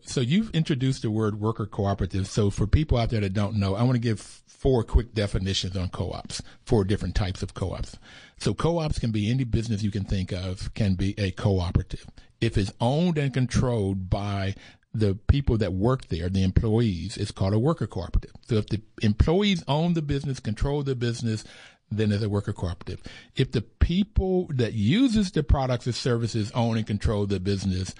So 0.01 0.21
you've 0.21 0.49
introduced 0.51 1.03
the 1.03 1.11
word 1.11 1.39
worker 1.39 1.65
cooperative. 1.65 2.27
So 2.27 2.49
for 2.49 2.65
people 2.65 2.97
out 2.97 3.11
there 3.11 3.21
that 3.21 3.33
don't 3.33 3.57
know, 3.57 3.75
I 3.75 3.83
want 3.83 3.95
to 3.95 3.99
give 3.99 4.19
four 4.19 4.83
quick 4.83 5.13
definitions 5.13 5.77
on 5.77 5.89
co-ops, 5.89 6.41
four 6.65 6.83
different 6.83 7.15
types 7.15 7.43
of 7.43 7.53
co-ops. 7.53 7.97
So 8.39 8.53
co-ops 8.53 8.99
can 8.99 9.11
be 9.11 9.29
any 9.29 9.43
business 9.43 9.83
you 9.83 9.91
can 9.91 10.05
think 10.05 10.31
of 10.31 10.73
can 10.73 10.95
be 10.95 11.13
a 11.19 11.31
cooperative. 11.31 12.07
If 12.41 12.57
it's 12.57 12.73
owned 12.81 13.17
and 13.17 13.33
controlled 13.33 14.09
by 14.09 14.55
the 14.93 15.15
people 15.27 15.57
that 15.57 15.73
work 15.73 16.07
there, 16.07 16.29
the 16.29 16.43
employees, 16.43 17.17
it's 17.17 17.31
called 17.31 17.53
a 17.53 17.59
worker 17.59 17.87
cooperative. 17.87 18.31
So 18.47 18.55
if 18.55 18.67
the 18.67 18.81
employees 19.01 19.63
own 19.67 19.93
the 19.93 20.01
business, 20.01 20.39
control 20.39 20.83
the 20.83 20.95
business, 20.95 21.43
then 21.91 22.11
it's 22.11 22.23
a 22.23 22.29
worker 22.29 22.53
cooperative. 22.53 23.01
If 23.35 23.51
the 23.51 23.61
people 23.61 24.47
that 24.51 24.73
uses 24.73 25.31
the 25.31 25.43
products 25.43 25.87
or 25.87 25.91
services 25.91 26.51
own 26.53 26.77
and 26.77 26.87
control 26.87 27.25
the 27.25 27.39
business, 27.39 27.93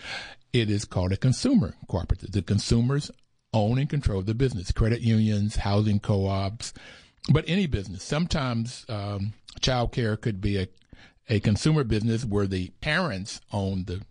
it 0.54 0.70
is 0.70 0.86
called 0.86 1.12
a 1.12 1.18
consumer 1.18 1.76
cooperative. 1.88 2.32
The 2.32 2.42
consumers 2.42 3.12
own 3.54 3.78
and 3.78 3.90
control 3.90 4.22
the 4.22 4.36
business. 4.36 4.72
Credit 4.72 5.02
unions, 5.02 5.58
housing 5.58 6.00
co-ops, 6.00 6.74
but 7.32 7.46
any 7.48 7.68
business. 7.68 8.04
Sometimes 8.04 8.86
um, 8.90 9.34
child 9.62 9.92
care 9.92 10.16
could 10.18 10.42
be 10.42 10.58
a 10.58 10.68
a 11.30 11.40
consumer 11.40 11.84
business 11.84 12.26
where 12.26 12.48
the 12.48 12.70
parents 12.82 13.40
own 13.54 13.86
the 13.86 14.02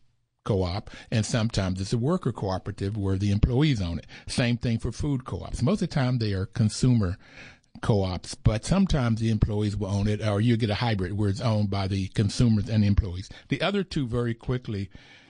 co-op, 0.49 0.91
and 1.11 1.27
sometimes 1.27 1.79
it's 1.79 1.93
a 1.93 1.99
worker 1.99 2.33
cooperative 2.33 2.97
where 2.97 3.19
the 3.19 3.31
employees 3.31 3.83
own 3.83 3.99
it. 3.99 4.07
Same 4.27 4.57
thing 4.57 4.79
for 4.79 4.91
food 4.91 5.27
co-ops. 5.27 5.61
Most 5.61 5.83
of 5.83 5.91
the 5.91 5.95
time 5.95 6.17
they 6.17 6.33
are 6.33 6.47
consumer 6.47 7.19
co-ops, 7.83 8.35
but 8.35 8.65
sometimes 8.65 9.21
the 9.21 9.31
employees 9.31 9.77
will 9.77 9.89
own 9.89 10.09
it, 10.09 10.27
or 10.27 10.41
you 10.41 10.57
get 10.57 10.71
a 10.71 10.77
hybrid 10.77 11.13
where 11.13 11.29
it's 11.29 11.43
owned 11.43 11.69
by 11.69 11.87
the 11.87 12.09
consumers 12.09 12.71
and 12.71 12.83
the 12.83 12.87
employees. 12.87 13.29
The 13.49 13.61
other 13.61 13.85
two, 13.85 14.07
very 14.07 14.33
quickly, 14.33 14.89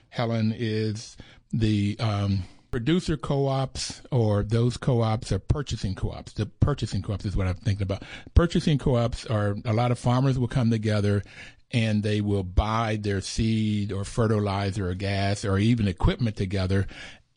Helen, 0.09 0.55
is 0.57 1.17
the 1.51 1.97
um, 1.99 2.43
producer 2.71 3.17
co-ops 3.17 4.01
or 4.11 4.43
those 4.43 4.77
co-ops 4.77 5.33
are 5.33 5.39
purchasing 5.39 5.95
co-ops. 5.95 6.31
The 6.31 6.45
purchasing 6.45 7.01
co-ops 7.01 7.25
is 7.25 7.35
what 7.35 7.47
I'm 7.47 7.55
thinking 7.55 7.83
about. 7.83 8.03
Purchasing 8.35 8.77
co-ops 8.77 9.25
are 9.25 9.57
a 9.65 9.73
lot 9.73 9.91
of 9.91 9.99
farmers 9.99 10.39
will 10.39 10.47
come 10.47 10.69
together 10.71 11.23
and 11.71 12.03
they 12.03 12.21
will 12.21 12.43
buy 12.43 12.97
their 12.99 13.21
seed 13.21 13.91
or 13.91 14.03
fertilizer 14.03 14.89
or 14.89 14.95
gas 14.95 15.45
or 15.45 15.57
even 15.57 15.87
equipment 15.87 16.35
together 16.35 16.87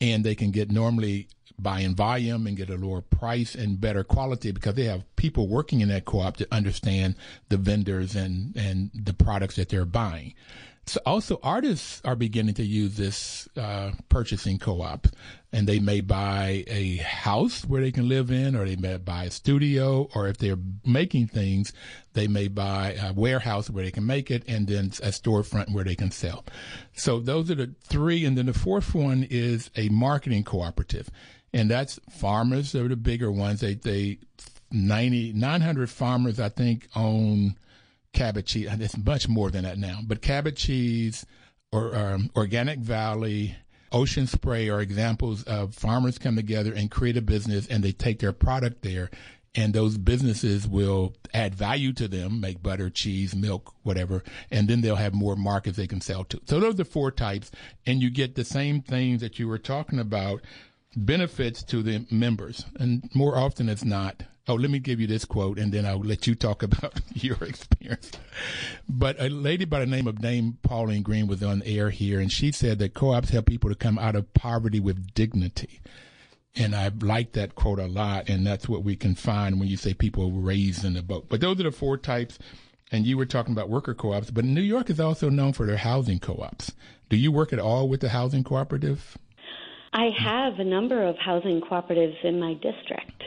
and 0.01 0.23
they 0.23 0.35
can 0.35 0.51
get 0.51 0.71
normally 0.71 1.27
buy 1.57 1.79
in 1.79 1.95
volume 1.95 2.47
and 2.47 2.57
get 2.57 2.69
a 2.69 2.75
lower 2.75 3.01
price 3.01 3.55
and 3.55 3.79
better 3.79 4.03
quality 4.03 4.51
because 4.51 4.75
they 4.75 4.85
have 4.85 5.03
people 5.15 5.47
working 5.47 5.81
in 5.81 5.89
that 5.89 6.05
co-op 6.05 6.35
to 6.37 6.47
understand 6.51 7.15
the 7.49 7.57
vendors 7.57 8.15
and, 8.15 8.55
and 8.57 8.91
the 8.93 9.13
products 9.13 9.55
that 9.55 9.69
they're 9.69 9.85
buying. 9.85 10.33
So 10.85 10.99
also 11.05 11.39
artists 11.41 12.01
are 12.03 12.15
beginning 12.15 12.55
to 12.55 12.63
use 12.63 12.97
this 12.97 13.47
uh, 13.55 13.91
purchasing 14.09 14.59
co-op, 14.59 15.07
and 15.53 15.65
they 15.65 15.79
may 15.79 16.01
buy 16.01 16.65
a 16.67 16.97
house 16.97 17.63
where 17.63 17.81
they 17.81 17.91
can 17.91 18.09
live 18.09 18.31
in, 18.31 18.53
or 18.55 18.65
they 18.65 18.75
may 18.75 18.97
buy 18.97 19.25
a 19.25 19.31
studio, 19.31 20.09
or 20.13 20.27
if 20.27 20.37
they're 20.37 20.57
making 20.85 21.27
things, 21.27 21.71
they 22.13 22.27
may 22.27 22.49
buy 22.49 22.97
a 23.01 23.13
warehouse 23.13 23.69
where 23.69 23.85
they 23.85 23.91
can 23.91 24.05
make 24.05 24.29
it, 24.29 24.43
and 24.45 24.67
then 24.67 24.87
a 25.01 25.09
storefront 25.09 25.71
where 25.71 25.85
they 25.85 25.95
can 25.95 26.11
sell. 26.11 26.43
So 26.93 27.19
those 27.19 27.49
are 27.49 27.55
the 27.55 27.73
three, 27.85 28.25
and 28.25 28.37
then 28.37 28.47
the 28.47 28.53
fourth 28.53 28.93
one 28.93 29.25
is 29.29 29.71
a 29.77 29.87
marketing 29.87 30.43
cooperative, 30.43 31.09
and 31.53 31.71
that's 31.71 31.97
farmers. 32.09 32.73
They're 32.73 32.89
the 32.89 32.97
bigger 32.97 33.31
ones. 33.31 33.61
They 33.61 33.75
they 33.75 34.19
90, 34.73 35.33
900 35.33 35.89
farmers, 35.89 36.39
I 36.39 36.49
think, 36.49 36.89
own 36.95 37.55
Cabot 38.13 38.45
cheese. 38.45 38.69
It's 38.71 38.97
much 38.97 39.27
more 39.27 39.51
than 39.51 39.63
that 39.63 39.77
now. 39.77 39.99
But 40.05 40.21
Cabot 40.21 40.55
cheese 40.55 41.25
or 41.71 41.95
um, 41.95 42.29
Organic 42.35 42.79
Valley, 42.79 43.55
Ocean 43.91 44.27
Spray 44.27 44.69
are 44.69 44.81
examples 44.81 45.43
of 45.43 45.73
farmers 45.73 46.17
come 46.17 46.35
together 46.35 46.73
and 46.73 46.89
create 46.89 47.17
a 47.17 47.21
business 47.21 47.67
and 47.67 47.83
they 47.83 47.91
take 47.91 48.19
their 48.19 48.33
product 48.33 48.81
there 48.83 49.09
and 49.55 49.73
those 49.73 49.97
businesses 49.97 50.67
will 50.67 51.13
add 51.33 51.53
value 51.53 51.93
to 51.93 52.07
them, 52.07 52.39
make 52.39 52.63
butter, 52.63 52.89
cheese, 52.89 53.35
milk, 53.35 53.73
whatever, 53.83 54.23
and 54.49 54.67
then 54.67 54.81
they'll 54.81 54.95
have 54.95 55.13
more 55.13 55.35
markets 55.35 55.77
they 55.77 55.87
can 55.87 56.01
sell 56.01 56.23
to. 56.25 56.41
So 56.45 56.59
those 56.59 56.79
are 56.79 56.85
four 56.85 57.11
types, 57.11 57.51
and 57.85 58.01
you 58.01 58.09
get 58.09 58.35
the 58.35 58.45
same 58.45 58.81
things 58.81 59.21
that 59.21 59.37
you 59.37 59.47
were 59.47 59.59
talking 59.59 59.99
about, 59.99 60.41
benefits 60.95 61.63
to 61.63 61.83
the 61.83 62.05
members, 62.09 62.65
and 62.79 63.09
more 63.13 63.37
often 63.37 63.69
it's 63.69 63.85
not, 63.85 64.23
Oh, 64.45 64.55
let 64.55 64.69
me 64.69 64.79
give 64.79 64.99
you 64.99 65.07
this 65.07 65.23
quote 65.23 65.57
and 65.57 65.71
then 65.71 65.85
I'll 65.85 65.99
let 65.99 66.27
you 66.27 66.35
talk 66.35 66.63
about 66.63 66.99
your 67.13 67.41
experience. 67.43 68.11
But 68.89 69.15
a 69.19 69.29
lady 69.29 69.63
by 69.63 69.79
the 69.79 69.85
name 69.85 70.05
of 70.05 70.21
Dame 70.21 70.57
Pauline 70.63 71.01
Green 71.01 71.27
was 71.27 71.41
on 71.41 71.63
air 71.65 71.89
here 71.89 72.19
and 72.19 72.29
she 72.29 72.51
said 72.51 72.79
that 72.79 72.93
co-ops 72.93 73.29
help 73.29 73.45
people 73.45 73.69
to 73.69 73.75
come 73.75 73.97
out 73.97 74.17
of 74.17 74.33
poverty 74.33 74.81
with 74.81 75.13
dignity. 75.13 75.79
And 76.55 76.75
I 76.75 76.91
like 77.01 77.31
that 77.33 77.55
quote 77.55 77.79
a 77.79 77.87
lot. 77.87 78.27
And 78.27 78.45
that's 78.45 78.67
what 78.67 78.83
we 78.83 78.97
can 78.97 79.15
find 79.15 79.59
when 79.59 79.69
you 79.69 79.77
say 79.77 79.93
people 79.93 80.31
raised 80.31 80.83
in 80.83 80.93
the 80.93 81.01
boat. 81.01 81.27
But 81.29 81.39
those 81.39 81.59
are 81.61 81.63
the 81.63 81.71
four 81.71 81.97
types. 81.97 82.37
And 82.91 83.07
you 83.07 83.17
were 83.17 83.25
talking 83.25 83.53
about 83.53 83.69
worker 83.69 83.95
co-ops, 83.95 84.29
but 84.29 84.45
New 84.45 84.61
York 84.61 84.89
is 84.89 84.99
also 84.99 85.29
known 85.29 85.53
for 85.53 85.65
their 85.65 85.77
housing 85.77 86.19
co-ops. 86.19 86.73
Do 87.09 87.15
you 87.17 87.31
work 87.31 87.51
at 87.51 87.57
all 87.57 87.89
with 87.89 88.01
the 88.01 88.09
housing 88.09 88.43
cooperative? 88.43 89.17
I 89.93 90.09
have 90.19 90.59
a 90.59 90.63
number 90.63 91.03
of 91.03 91.15
housing 91.17 91.61
cooperatives 91.61 92.23
in 92.23 92.39
my 92.39 92.53
district 92.55 93.23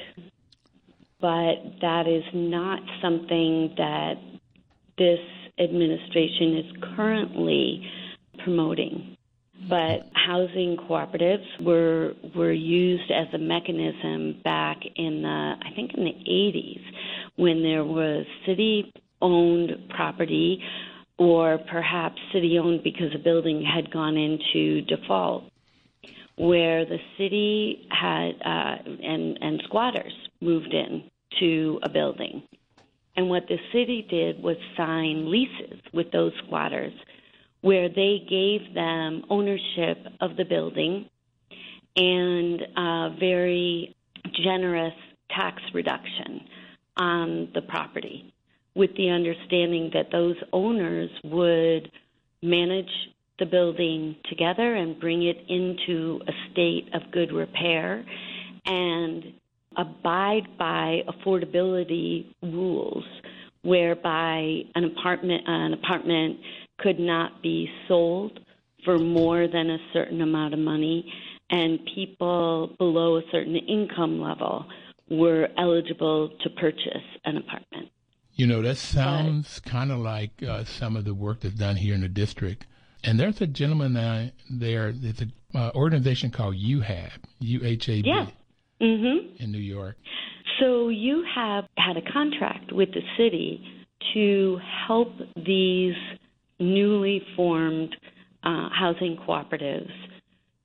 but 1.20 1.54
that 1.80 2.06
is 2.06 2.24
not 2.34 2.80
something 3.02 3.74
that 3.76 4.14
this 4.98 5.20
administration 5.58 6.56
is 6.56 6.82
currently 6.94 7.86
promoting. 8.44 9.16
But 9.68 10.10
housing 10.12 10.76
cooperatives 10.76 11.46
were 11.60 12.12
were 12.34 12.52
used 12.52 13.10
as 13.10 13.26
a 13.32 13.38
mechanism 13.38 14.40
back 14.44 14.78
in 14.96 15.22
the 15.22 15.54
I 15.60 15.74
think 15.74 15.92
in 15.94 16.04
the 16.04 16.10
80s 16.10 16.80
when 17.36 17.62
there 17.62 17.84
was 17.84 18.26
city 18.44 18.92
owned 19.22 19.70
property 19.88 20.62
or 21.18 21.58
perhaps 21.70 22.16
city 22.32 22.58
owned 22.58 22.82
because 22.84 23.14
a 23.14 23.18
building 23.18 23.64
had 23.64 23.90
gone 23.90 24.16
into 24.18 24.82
default 24.82 25.44
where 26.36 26.84
the 26.84 26.98
city 27.16 27.88
had 27.90 28.32
uh, 28.44 28.76
and 29.02 29.38
and 29.40 29.62
squatters 29.64 30.12
moved 30.40 30.72
in 30.72 31.10
to 31.40 31.80
a 31.82 31.88
building. 31.88 32.42
And 33.16 33.30
what 33.30 33.44
the 33.48 33.58
city 33.72 34.06
did 34.08 34.42
was 34.42 34.56
sign 34.76 35.30
leases 35.30 35.80
with 35.92 36.10
those 36.12 36.32
squatters 36.44 36.92
where 37.62 37.88
they 37.88 38.18
gave 38.28 38.74
them 38.74 39.22
ownership 39.30 39.98
of 40.20 40.36
the 40.36 40.44
building 40.44 41.08
and 41.96 42.60
a 42.76 43.16
very 43.18 43.96
generous 44.44 44.94
tax 45.30 45.62
reduction 45.72 46.42
on 46.96 47.48
the 47.54 47.62
property 47.62 48.32
with 48.74 48.94
the 48.96 49.08
understanding 49.08 49.90
that 49.94 50.12
those 50.12 50.36
owners 50.52 51.10
would 51.24 51.90
manage 52.42 52.90
the 53.38 53.46
building 53.46 54.16
together 54.28 54.74
and 54.74 55.00
bring 55.00 55.22
it 55.22 55.38
into 55.48 56.20
a 56.28 56.32
state 56.52 56.88
of 56.94 57.10
good 57.12 57.32
repair 57.32 58.04
and 58.66 59.24
abide 59.76 60.56
by 60.58 61.00
affordability 61.08 62.26
rules 62.42 63.04
whereby 63.62 64.60
an 64.74 64.84
apartment 64.84 65.42
an 65.46 65.72
apartment 65.72 66.38
could 66.78 66.98
not 66.98 67.42
be 67.42 67.68
sold 67.88 68.38
for 68.84 68.98
more 68.98 69.48
than 69.48 69.70
a 69.70 69.78
certain 69.92 70.20
amount 70.20 70.54
of 70.54 70.60
money 70.60 71.12
and 71.50 71.78
people 71.94 72.74
below 72.78 73.16
a 73.16 73.22
certain 73.30 73.56
income 73.56 74.20
level 74.20 74.66
were 75.10 75.48
eligible 75.58 76.30
to 76.42 76.50
purchase 76.50 77.04
an 77.24 77.36
apartment. 77.36 77.88
You 78.34 78.46
know, 78.46 78.60
that 78.62 78.76
sounds 78.76 79.60
kind 79.60 79.90
of 79.90 79.98
like 79.98 80.42
uh, 80.42 80.64
some 80.64 80.96
of 80.96 81.04
the 81.04 81.14
work 81.14 81.40
that's 81.40 81.54
done 81.54 81.76
here 81.76 81.94
in 81.94 82.02
the 82.02 82.08
district. 82.08 82.66
And 83.02 83.18
there's 83.18 83.40
a 83.40 83.46
gentleman 83.46 83.94
there, 83.94 84.92
there's 84.92 85.20
an 85.20 85.32
uh, 85.54 85.70
organization 85.74 86.30
called 86.30 86.56
UHAB, 86.56 87.10
UHAB. 87.40 88.02
Yeah. 88.04 88.26
Mm-hmm. 88.80 89.42
In 89.42 89.52
New 89.52 89.58
York. 89.58 89.96
So 90.60 90.88
you 90.88 91.24
have 91.34 91.64
had 91.76 91.96
a 91.96 92.12
contract 92.12 92.72
with 92.72 92.90
the 92.92 93.02
city 93.16 93.62
to 94.14 94.58
help 94.86 95.08
these 95.34 95.94
newly 96.58 97.22
formed 97.34 97.94
uh, 98.42 98.68
housing 98.70 99.18
cooperatives 99.26 99.90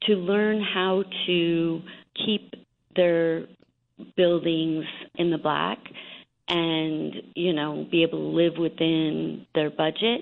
to 0.04 0.14
learn 0.14 0.62
how 0.62 1.04
to 1.26 1.82
keep 2.26 2.54
their 2.96 3.46
buildings 4.16 4.86
in 5.16 5.32
the 5.32 5.38
black 5.38 5.78
and 6.48 7.14
you 7.36 7.54
know 7.54 7.88
be 7.90 8.04
able 8.04 8.18
to 8.18 8.38
live 8.38 8.54
within 8.58 9.46
their 9.54 9.70
budget 9.70 10.22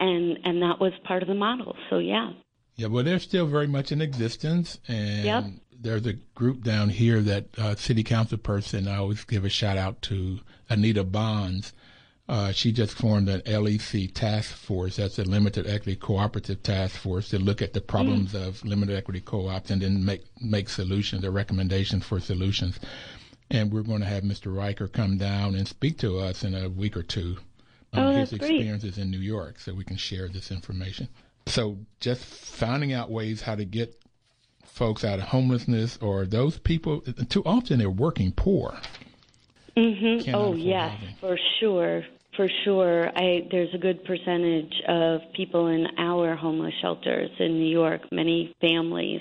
and 0.00 0.38
and 0.44 0.62
that 0.62 0.80
was 0.80 0.92
part 1.04 1.22
of 1.22 1.28
the 1.28 1.34
model 1.34 1.76
so 1.90 1.98
yeah 1.98 2.32
yeah 2.76 2.86
well 2.86 3.04
they're 3.04 3.18
still 3.18 3.46
very 3.46 3.66
much 3.66 3.92
in 3.92 4.00
existence 4.00 4.78
and 4.88 5.24
yep. 5.24 5.44
There's 5.82 6.06
a 6.06 6.14
group 6.34 6.62
down 6.62 6.88
here 6.88 7.20
that 7.20 7.58
uh, 7.58 7.74
city 7.74 8.02
council 8.04 8.38
person 8.38 8.88
i 8.88 8.96
always 8.96 9.24
give 9.24 9.44
a 9.44 9.48
shout 9.48 9.76
out 9.76 10.00
to 10.02 10.38
anita 10.70 11.04
bonds 11.04 11.72
uh, 12.28 12.52
she 12.52 12.72
just 12.72 12.94
formed 12.94 13.28
an 13.28 13.40
LEC 13.42 14.14
task 14.14 14.54
force. 14.54 14.96
That's 14.96 15.18
a 15.18 15.24
limited 15.24 15.66
equity 15.66 15.96
cooperative 15.96 16.62
task 16.62 16.96
force 16.96 17.28
to 17.30 17.38
look 17.38 17.60
at 17.60 17.72
the 17.72 17.80
problems 17.80 18.32
mm. 18.32 18.46
of 18.46 18.64
limited 18.64 18.96
equity 18.96 19.20
co-ops 19.20 19.70
and 19.70 19.82
then 19.82 20.04
make 20.04 20.24
make 20.40 20.68
solutions 20.68 21.24
or 21.24 21.30
recommendations 21.30 22.06
for 22.06 22.20
solutions. 22.20 22.78
And 23.50 23.72
we're 23.72 23.82
going 23.82 24.00
to 24.00 24.06
have 24.06 24.22
Mr. 24.22 24.54
Reicher 24.54 24.90
come 24.90 25.18
down 25.18 25.54
and 25.56 25.68
speak 25.68 25.98
to 25.98 26.20
us 26.20 26.44
in 26.44 26.54
a 26.54 26.68
week 26.68 26.96
or 26.96 27.02
two 27.02 27.36
on 27.92 28.06
oh, 28.06 28.12
his 28.12 28.32
experiences 28.32 28.94
great. 28.94 29.02
in 29.02 29.10
New 29.10 29.18
York, 29.18 29.58
so 29.58 29.74
we 29.74 29.84
can 29.84 29.96
share 29.96 30.28
this 30.28 30.50
information. 30.50 31.08
So 31.46 31.76
just 32.00 32.24
finding 32.24 32.92
out 32.92 33.10
ways 33.10 33.42
how 33.42 33.56
to 33.56 33.64
get 33.64 34.01
folks 34.72 35.04
out 35.04 35.18
of 35.18 35.26
homelessness 35.26 35.98
or 36.00 36.24
those 36.24 36.58
people. 36.58 37.00
Too 37.28 37.42
often 37.44 37.78
they're 37.78 37.90
working 37.90 38.32
poor. 38.32 38.74
Mm-hmm. 39.76 40.34
Oh 40.34 40.54
yes, 40.54 40.98
for 41.20 41.38
sure, 41.60 42.02
for 42.36 42.48
sure. 42.64 43.08
I 43.16 43.46
there's 43.50 43.72
a 43.74 43.78
good 43.78 44.04
percentage 44.04 44.72
of 44.88 45.20
people 45.34 45.68
in 45.68 45.86
our 45.98 46.34
homeless 46.34 46.74
shelters 46.80 47.30
in 47.38 47.58
New 47.58 47.70
York. 47.70 48.02
Many 48.12 48.54
families 48.60 49.20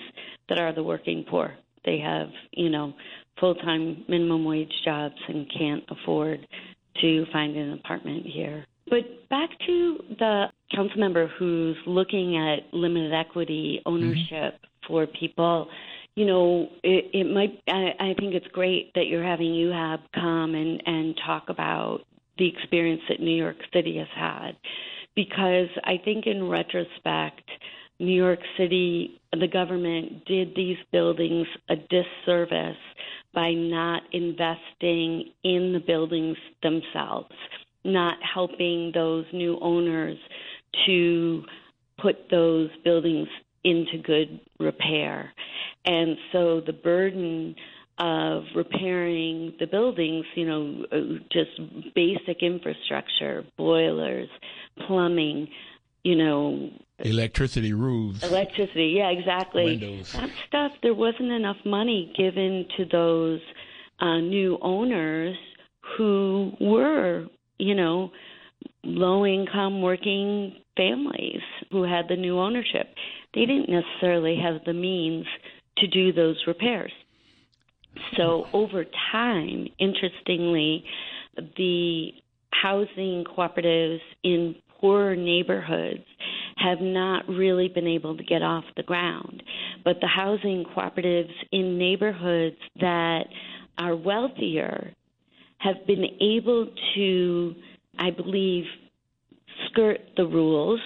that 0.49 0.57
are 0.57 0.73
the 0.73 0.83
working 0.83 1.25
poor. 1.29 1.53
They 1.85 1.99
have 1.99 2.29
you 2.51 2.69
know 2.69 2.93
full 3.39 3.55
time 3.55 4.03
minimum 4.09 4.43
wage 4.43 4.73
jobs 4.83 5.15
and 5.27 5.49
can't 5.57 5.83
afford 5.89 6.45
to 7.01 7.25
find 7.31 7.55
an 7.55 7.73
apartment 7.73 8.25
here. 8.25 8.65
But 8.89 9.29
back 9.29 9.49
to 9.67 10.03
the 10.19 10.47
council 10.75 10.99
member 10.99 11.27
who's 11.39 11.77
looking 11.85 12.35
at 12.35 12.73
limited 12.73 13.13
equity 13.13 13.81
ownership 13.85 14.29
mm-hmm. 14.29 14.65
For 14.87 15.07
people 15.07 15.69
you 16.15 16.25
know, 16.25 16.67
it, 16.83 17.05
it 17.13 17.33
might. 17.33 17.61
I, 17.67 18.11
I 18.11 18.13
think 18.19 18.33
it's 18.33 18.47
great 18.47 18.93
that 18.95 19.07
you're 19.07 19.23
having 19.23 19.47
UHAB 19.47 19.99
come 20.13 20.55
and 20.55 20.83
and 20.85 21.15
talk 21.25 21.45
about 21.47 21.99
the 22.37 22.47
experience 22.47 23.01
that 23.07 23.19
New 23.19 23.35
York 23.35 23.57
City 23.73 23.97
has 23.97 24.07
had, 24.15 24.51
because 25.15 25.69
I 25.83 25.97
think 26.03 26.27
in 26.27 26.49
retrospect, 26.49 27.49
New 27.99 28.15
York 28.15 28.39
City, 28.57 29.21
the 29.31 29.47
government 29.47 30.25
did 30.25 30.53
these 30.55 30.77
buildings 30.91 31.47
a 31.69 31.75
disservice 31.75 32.75
by 33.33 33.51
not 33.53 34.03
investing 34.11 35.31
in 35.43 35.71
the 35.71 35.81
buildings 35.85 36.37
themselves, 36.61 37.31
not 37.85 38.17
helping 38.21 38.91
those 38.93 39.25
new 39.31 39.57
owners 39.61 40.17
to 40.85 41.43
put 42.01 42.15
those 42.29 42.69
buildings 42.83 43.27
into 43.63 43.97
good 43.97 44.39
repair. 44.59 45.31
And 45.85 46.17
so 46.31 46.61
the 46.61 46.73
burden 46.73 47.55
of 47.97 48.43
repairing 48.55 49.53
the 49.59 49.67
buildings, 49.67 50.25
you 50.35 50.45
know, 50.45 50.85
uh, 50.91 51.19
just 51.31 51.51
basic 51.93 52.41
infrastructure, 52.41 53.45
boilers, 53.57 54.29
plumbing, 54.87 55.47
you 56.03 56.15
know, 56.15 56.69
electricity 56.99 57.73
roofs. 57.73 58.23
Electricity, 58.23 58.95
yeah, 58.97 59.09
exactly. 59.09 59.65
Windows. 59.65 60.13
That 60.13 60.29
stuff, 60.47 60.71
there 60.81 60.93
wasn't 60.93 61.31
enough 61.31 61.57
money 61.65 62.11
given 62.17 62.65
to 62.77 62.85
those 62.85 63.39
uh, 63.99 64.17
new 64.17 64.57
owners 64.61 65.37
who 65.97 66.53
were, 66.59 67.27
you 67.59 67.75
know, 67.75 68.11
low 68.83 69.25
income 69.25 69.81
working 69.81 70.55
families 70.75 71.41
who 71.71 71.83
had 71.83 72.07
the 72.07 72.15
new 72.15 72.39
ownership. 72.39 72.95
They 73.33 73.45
didn't 73.45 73.69
necessarily 73.69 74.37
have 74.41 74.63
the 74.65 74.73
means 74.73 75.25
to 75.77 75.87
do 75.87 76.11
those 76.11 76.37
repairs. 76.47 76.91
So 78.17 78.47
over 78.53 78.85
time, 79.11 79.67
interestingly, 79.79 80.83
the 81.57 82.11
housing 82.51 83.25
cooperatives 83.25 83.99
in 84.23 84.55
poorer 84.79 85.15
neighborhoods 85.15 86.03
have 86.57 86.79
not 86.81 87.27
really 87.27 87.67
been 87.67 87.87
able 87.87 88.17
to 88.17 88.23
get 88.23 88.41
off 88.41 88.63
the 88.75 88.83
ground. 88.83 89.43
But 89.83 89.97
the 90.01 90.07
housing 90.07 90.65
cooperatives 90.75 91.33
in 91.51 91.77
neighborhoods 91.77 92.57
that 92.79 93.23
are 93.77 93.95
wealthier 93.95 94.93
have 95.57 95.85
been 95.87 96.05
able 96.21 96.67
to, 96.95 97.55
I 97.97 98.11
believe, 98.11 98.65
skirt 99.67 99.99
the 100.17 100.25
rules 100.25 100.79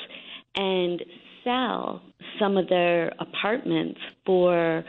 and 0.56 1.04
sell 1.46 2.02
some 2.38 2.58
of 2.58 2.68
their 2.68 3.14
apartments 3.20 4.00
for 4.26 4.84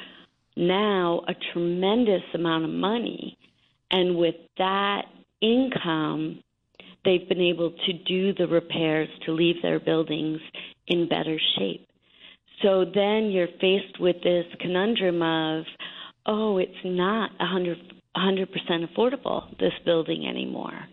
now 0.57 1.23
a 1.29 1.35
tremendous 1.53 2.23
amount 2.35 2.65
of 2.65 2.71
money. 2.71 3.39
And 3.91 4.17
with 4.17 4.35
that 4.59 5.03
income, 5.41 6.43
they've 7.05 7.29
been 7.29 7.41
able 7.41 7.71
to 7.71 7.93
do 7.93 8.35
the 8.35 8.49
repairs 8.49 9.09
to 9.27 9.33
leave 9.33 9.63
their 9.63 9.79
buildings 9.79 10.41
in 10.89 11.09
better 11.09 11.39
shape. 11.57 11.87
So 12.63 12.85
then 12.85 13.31
you're 13.31 13.49
faced 13.61 14.01
with 14.01 14.17
this 14.25 14.47
conundrum 14.61 15.23
of, 15.23 15.65
oh, 16.25 16.59
it's 16.59 16.73
not 16.85 17.31
100, 17.39 17.79
100% 18.17 18.49
affordable, 18.89 19.57
this 19.59 19.75
building 19.85 20.27
anymore. 20.27 20.89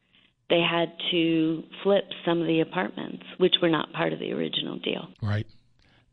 They 0.54 0.62
had 0.62 0.94
to 1.10 1.64
flip 1.82 2.04
some 2.24 2.40
of 2.40 2.46
the 2.46 2.60
apartments, 2.60 3.24
which 3.40 3.56
were 3.60 3.70
not 3.70 3.92
part 3.92 4.14
of 4.14 4.20
the 4.20 4.32
original 4.34 4.78
deal. 4.78 5.08
Right. 5.20 5.48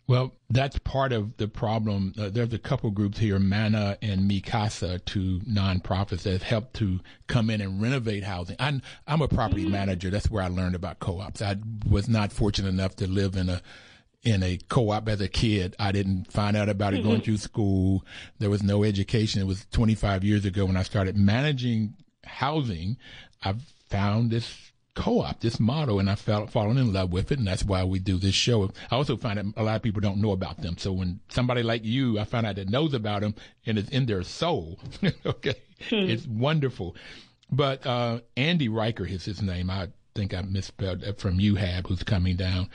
Well, 0.07 0.33
that's 0.49 0.79
part 0.79 1.13
of 1.13 1.37
the 1.37 1.47
problem. 1.47 2.15
Uh, 2.19 2.31
there's 2.31 2.55
a 2.55 2.59
couple 2.59 2.91
groups 2.91 3.19
here, 3.19 3.39
MANNA 3.39 3.99
and 4.01 4.27
Mi 4.27 4.41
Casa, 4.41 4.99
two 5.01 5.41
nonprofits 5.41 6.23
that 6.23 6.33
have 6.33 6.43
helped 6.43 6.73
to 6.77 7.01
come 7.27 7.51
in 7.51 7.61
and 7.61 7.83
renovate 7.83 8.25
housing. 8.25 8.57
I'm, 8.59 8.81
I'm 9.07 9.21
a 9.21 9.29
property 9.29 9.65
mm-hmm. 9.65 9.73
manager. 9.73 10.09
That's 10.09 10.31
where 10.31 10.43
I 10.43 10.49
learned 10.49 10.75
about 10.75 11.01
co-ops. 11.01 11.43
I 11.43 11.57
was 11.87 12.09
not 12.09 12.33
fortunate 12.33 12.71
enough 12.71 12.97
to 12.97 13.07
live 13.07 13.37
in 13.37 13.51
a 13.51 13.61
in 14.23 14.43
a 14.43 14.59
co-op 14.71 15.07
as 15.07 15.21
a 15.21 15.29
kid. 15.29 15.77
I 15.79 15.93
didn't 15.93 16.33
find 16.33 16.57
out 16.57 16.71
about 16.71 16.95
it 16.95 17.03
going 17.03 17.17
mm-hmm. 17.17 17.25
through 17.25 17.37
school. 17.37 18.07
There 18.39 18.51
was 18.51 18.63
no 18.63 18.85
education. 18.85 19.43
It 19.43 19.47
was 19.47 19.67
25 19.71 20.25
years 20.25 20.47
ago 20.47 20.65
when 20.65 20.79
I 20.79 20.83
started 20.83 21.17
managing 21.17 21.95
housing. 22.25 22.97
I 23.43 23.55
found 23.91 24.31
this 24.31 24.71
co-op, 24.95 25.41
this 25.41 25.61
model, 25.61 25.99
and 25.99 26.11
I 26.11 26.15
fell 26.15 26.47
fallen 26.47 26.79
in 26.79 26.93
love 26.93 27.13
with 27.13 27.33
it, 27.33 27.39
and 27.39 27.47
that's 27.47 27.65
why 27.65 27.85
we 27.85 27.99
do 27.99 28.19
this 28.19 28.35
show. 28.35 28.71
I 28.91 28.97
also 28.97 29.17
find 29.17 29.39
that 29.39 29.61
a 29.61 29.63
lot 29.63 29.77
of 29.77 29.83
people 29.83 30.01
don't 30.01 30.21
know 30.21 30.33
about 30.33 30.61
them. 30.61 30.79
So 30.79 30.93
when 30.93 31.21
somebody 31.29 31.63
like 31.63 31.85
you, 31.85 32.19
I 32.19 32.25
find 32.25 32.47
out 32.47 32.57
that 32.57 32.69
knows 32.69 32.95
about 32.95 33.23
them 33.23 33.35
and 33.67 33.79
it's 33.79 33.91
in 33.91 34.07
their 34.07 34.23
soul. 34.23 34.79
okay, 35.27 35.55
hmm. 35.89 35.95
it's 35.95 36.27
wonderful. 36.27 36.97
But 37.51 37.87
uh, 37.87 38.21
Andy 38.37 38.69
Reicher 38.69 39.11
is 39.11 39.25
his 39.25 39.43
name. 39.43 39.71
I 39.71 39.89
think 40.15 40.35
I 40.35 40.43
misspelled 40.43 41.03
it 41.03 41.19
from 41.19 41.39
UHAB, 41.39 41.89
who's 41.89 42.03
coming 42.03 42.37
down. 42.37 42.69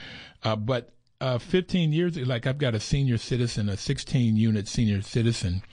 Uh, 0.43 0.55
but 0.55 0.91
uh, 1.21 1.37
15 1.37 1.93
years, 1.93 2.17
like 2.17 2.45
I've 2.45 2.57
got 2.57 2.75
a 2.75 2.79
senior 2.79 3.17
citizen, 3.17 3.69
a 3.69 3.77
16 3.77 4.35
unit 4.35 4.67
senior 4.67 5.01
citizen 5.01 5.63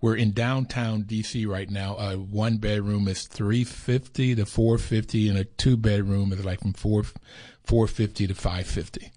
we're 0.00 0.16
in 0.16 0.32
downtown 0.32 1.04
DC 1.04 1.46
right 1.46 1.70
now. 1.70 1.96
A 1.96 2.16
one 2.16 2.58
bedroom 2.58 3.08
is 3.08 3.26
three 3.26 3.64
fifty 3.64 4.34
to 4.34 4.46
four 4.46 4.78
fifty, 4.78 5.28
and 5.28 5.38
a 5.38 5.44
two 5.44 5.76
bedroom 5.76 6.32
is 6.32 6.44
like 6.44 6.60
from 6.60 6.72
four 6.72 7.04
four 7.64 7.86
fifty 7.86 8.26
to 8.26 8.34
five 8.34 8.66
fifty. 8.66 9.10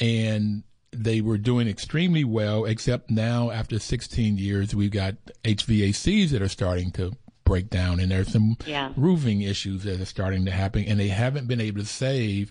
And 0.00 0.64
they 0.90 1.20
were 1.20 1.38
doing 1.38 1.68
extremely 1.68 2.24
well, 2.24 2.64
except 2.66 3.10
now 3.10 3.50
after 3.50 3.78
16 3.78 4.36
years, 4.36 4.74
we've 4.74 4.90
got 4.90 5.14
HVACs 5.42 6.30
that 6.30 6.42
are 6.42 6.48
starting 6.48 6.92
to 6.92 7.12
break 7.44 7.70
down, 7.70 7.98
and 7.98 8.10
there's 8.10 8.32
some 8.32 8.56
yeah. 8.66 8.92
roofing 8.96 9.40
issues 9.40 9.84
that 9.84 10.00
are 10.00 10.06
starting 10.06 10.44
to 10.44 10.50
happen, 10.50 10.84
and 10.84 11.00
they 11.00 11.08
haven't 11.08 11.48
been 11.48 11.60
able 11.60 11.80
to 11.80 11.86
save 11.86 12.50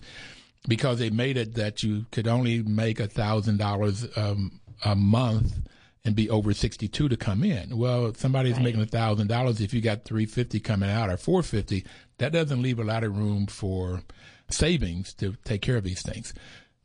because 0.68 0.98
they 0.98 1.10
made 1.10 1.36
it 1.36 1.54
that 1.54 1.82
you 1.82 2.06
could 2.10 2.28
only 2.28 2.62
make 2.62 3.00
a 3.00 3.06
thousand 3.06 3.58
dollars 3.58 4.06
um, 4.16 4.60
a 4.84 4.94
month 4.94 5.58
and 6.04 6.16
be 6.16 6.28
over 6.28 6.52
62 6.52 7.08
to 7.08 7.16
come 7.16 7.44
in. 7.44 7.76
Well, 7.76 8.12
somebody's 8.14 8.54
right. 8.54 8.64
making 8.64 8.82
a 8.82 8.86
thousand 8.86 9.28
dollars. 9.28 9.60
If 9.60 9.72
you 9.72 9.80
got 9.80 10.04
350 10.04 10.60
coming 10.60 10.90
out 10.90 11.10
or 11.10 11.16
450, 11.16 11.84
that 12.18 12.32
doesn't 12.32 12.62
leave 12.62 12.78
a 12.78 12.84
lot 12.84 13.04
of 13.04 13.16
room 13.16 13.46
for 13.46 14.02
savings 14.50 15.14
to 15.14 15.36
take 15.44 15.62
care 15.62 15.76
of 15.76 15.84
these 15.84 16.02
things. 16.02 16.34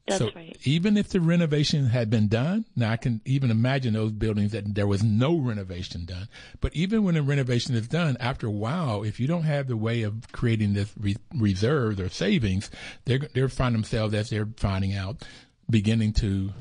That's 0.08 0.20
so 0.20 0.30
right. 0.34 0.56
even 0.64 0.96
if 0.96 1.10
the 1.10 1.20
renovation 1.20 1.88
had 1.88 2.10
been 2.10 2.30
done, 2.30 2.64
now 2.78 2.92
I 2.92 2.98
can 2.98 3.20
even 3.26 3.52
imagine 3.52 3.94
those 3.94 4.14
buildings 4.14 4.54
that 4.54 4.74
there 4.74 4.88
was 4.88 5.04
no 5.04 5.38
renovation 5.38 6.06
done. 6.06 6.30
But 6.62 6.74
even 6.74 7.04
when 7.04 7.18
a 7.18 7.22
renovation 7.22 7.76
is 7.76 7.90
done, 7.90 8.16
after 8.22 8.48
a 8.48 8.52
while, 8.52 9.04
if 9.04 9.20
you 9.20 9.28
don't 9.28 9.44
have 9.44 9.68
the 9.68 9.76
way 9.76 10.04
of 10.04 10.32
creating 10.32 10.76
this 10.76 10.94
re- 10.98 11.18
reserves 11.36 12.00
or 12.00 12.08
savings, 12.08 12.72
they're 13.04 13.28
they're 13.34 13.50
find 13.50 13.76
themselves 13.76 14.14
as 14.14 14.30
they're 14.30 14.48
finding 14.56 14.94
out, 14.94 15.24
beginning 15.70 16.14
to 16.14 16.52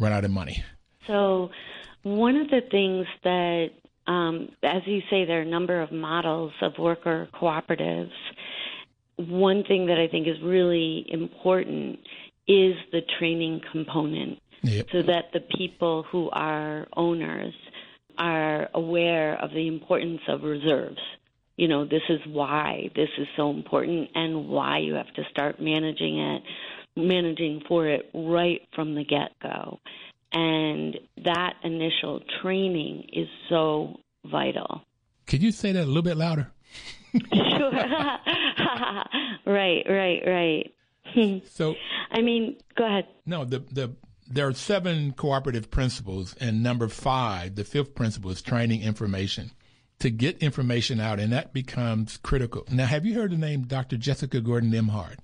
run 0.00 0.12
out 0.12 0.24
of 0.24 0.32
money. 0.32 0.64
So 1.06 1.50
one 2.02 2.36
of 2.36 2.48
the 2.48 2.60
things 2.70 3.06
that, 3.24 3.70
um, 4.06 4.48
as 4.62 4.82
you 4.86 5.00
say, 5.10 5.24
there 5.24 5.38
are 5.38 5.42
a 5.42 5.46
number 5.46 5.80
of 5.80 5.92
models 5.92 6.52
of 6.62 6.72
worker 6.78 7.28
cooperatives. 7.34 8.12
One 9.16 9.64
thing 9.64 9.86
that 9.86 9.98
I 9.98 10.08
think 10.08 10.26
is 10.28 10.40
really 10.42 11.04
important 11.08 11.98
is 12.46 12.74
the 12.92 13.02
training 13.18 13.60
component 13.72 14.38
yep. 14.62 14.86
so 14.92 15.02
that 15.02 15.32
the 15.32 15.40
people 15.40 16.04
who 16.10 16.30
are 16.30 16.86
owners 16.96 17.54
are 18.16 18.68
aware 18.74 19.40
of 19.40 19.50
the 19.50 19.68
importance 19.68 20.20
of 20.28 20.42
reserves. 20.42 20.98
You 21.56 21.68
know, 21.68 21.84
this 21.84 22.02
is 22.08 22.20
why 22.26 22.90
this 22.94 23.08
is 23.18 23.26
so 23.36 23.50
important 23.50 24.10
and 24.14 24.48
why 24.48 24.78
you 24.78 24.94
have 24.94 25.12
to 25.14 25.24
start 25.30 25.60
managing 25.60 26.18
it, 26.18 26.42
managing 26.96 27.62
for 27.66 27.86
it 27.88 28.08
right 28.14 28.62
from 28.74 28.94
the 28.94 29.04
get 29.04 29.32
go. 29.42 29.80
And 30.32 30.98
that 31.24 31.54
initial 31.62 32.20
training 32.42 33.08
is 33.12 33.28
so 33.48 33.98
vital. 34.26 34.82
Could 35.26 35.42
you 35.42 35.52
say 35.52 35.72
that 35.72 35.84
a 35.84 35.86
little 35.86 36.02
bit 36.02 36.16
louder? 36.16 36.50
sure. 37.12 37.72
right, 39.46 39.84
right, 39.88 40.22
right. 40.26 40.74
so, 41.50 41.74
I 42.10 42.20
mean, 42.20 42.56
go 42.76 42.86
ahead. 42.86 43.06
No, 43.26 43.44
the 43.44 43.60
the 43.60 43.94
there 44.30 44.46
are 44.46 44.52
seven 44.52 45.12
cooperative 45.12 45.70
principles, 45.70 46.34
and 46.38 46.62
number 46.62 46.88
five, 46.88 47.54
the 47.54 47.64
fifth 47.64 47.94
principle 47.94 48.30
is 48.30 48.42
training 48.42 48.82
information 48.82 49.52
to 50.00 50.10
get 50.10 50.38
information 50.38 51.00
out, 51.00 51.18
and 51.18 51.32
that 51.32 51.52
becomes 51.52 52.18
critical. 52.18 52.64
Now, 52.70 52.86
have 52.86 53.04
you 53.04 53.14
heard 53.14 53.32
the 53.32 53.36
name 53.36 53.62
Dr. 53.62 53.96
Jessica 53.96 54.40
Gordon 54.40 54.70
Nembhard? 54.70 55.16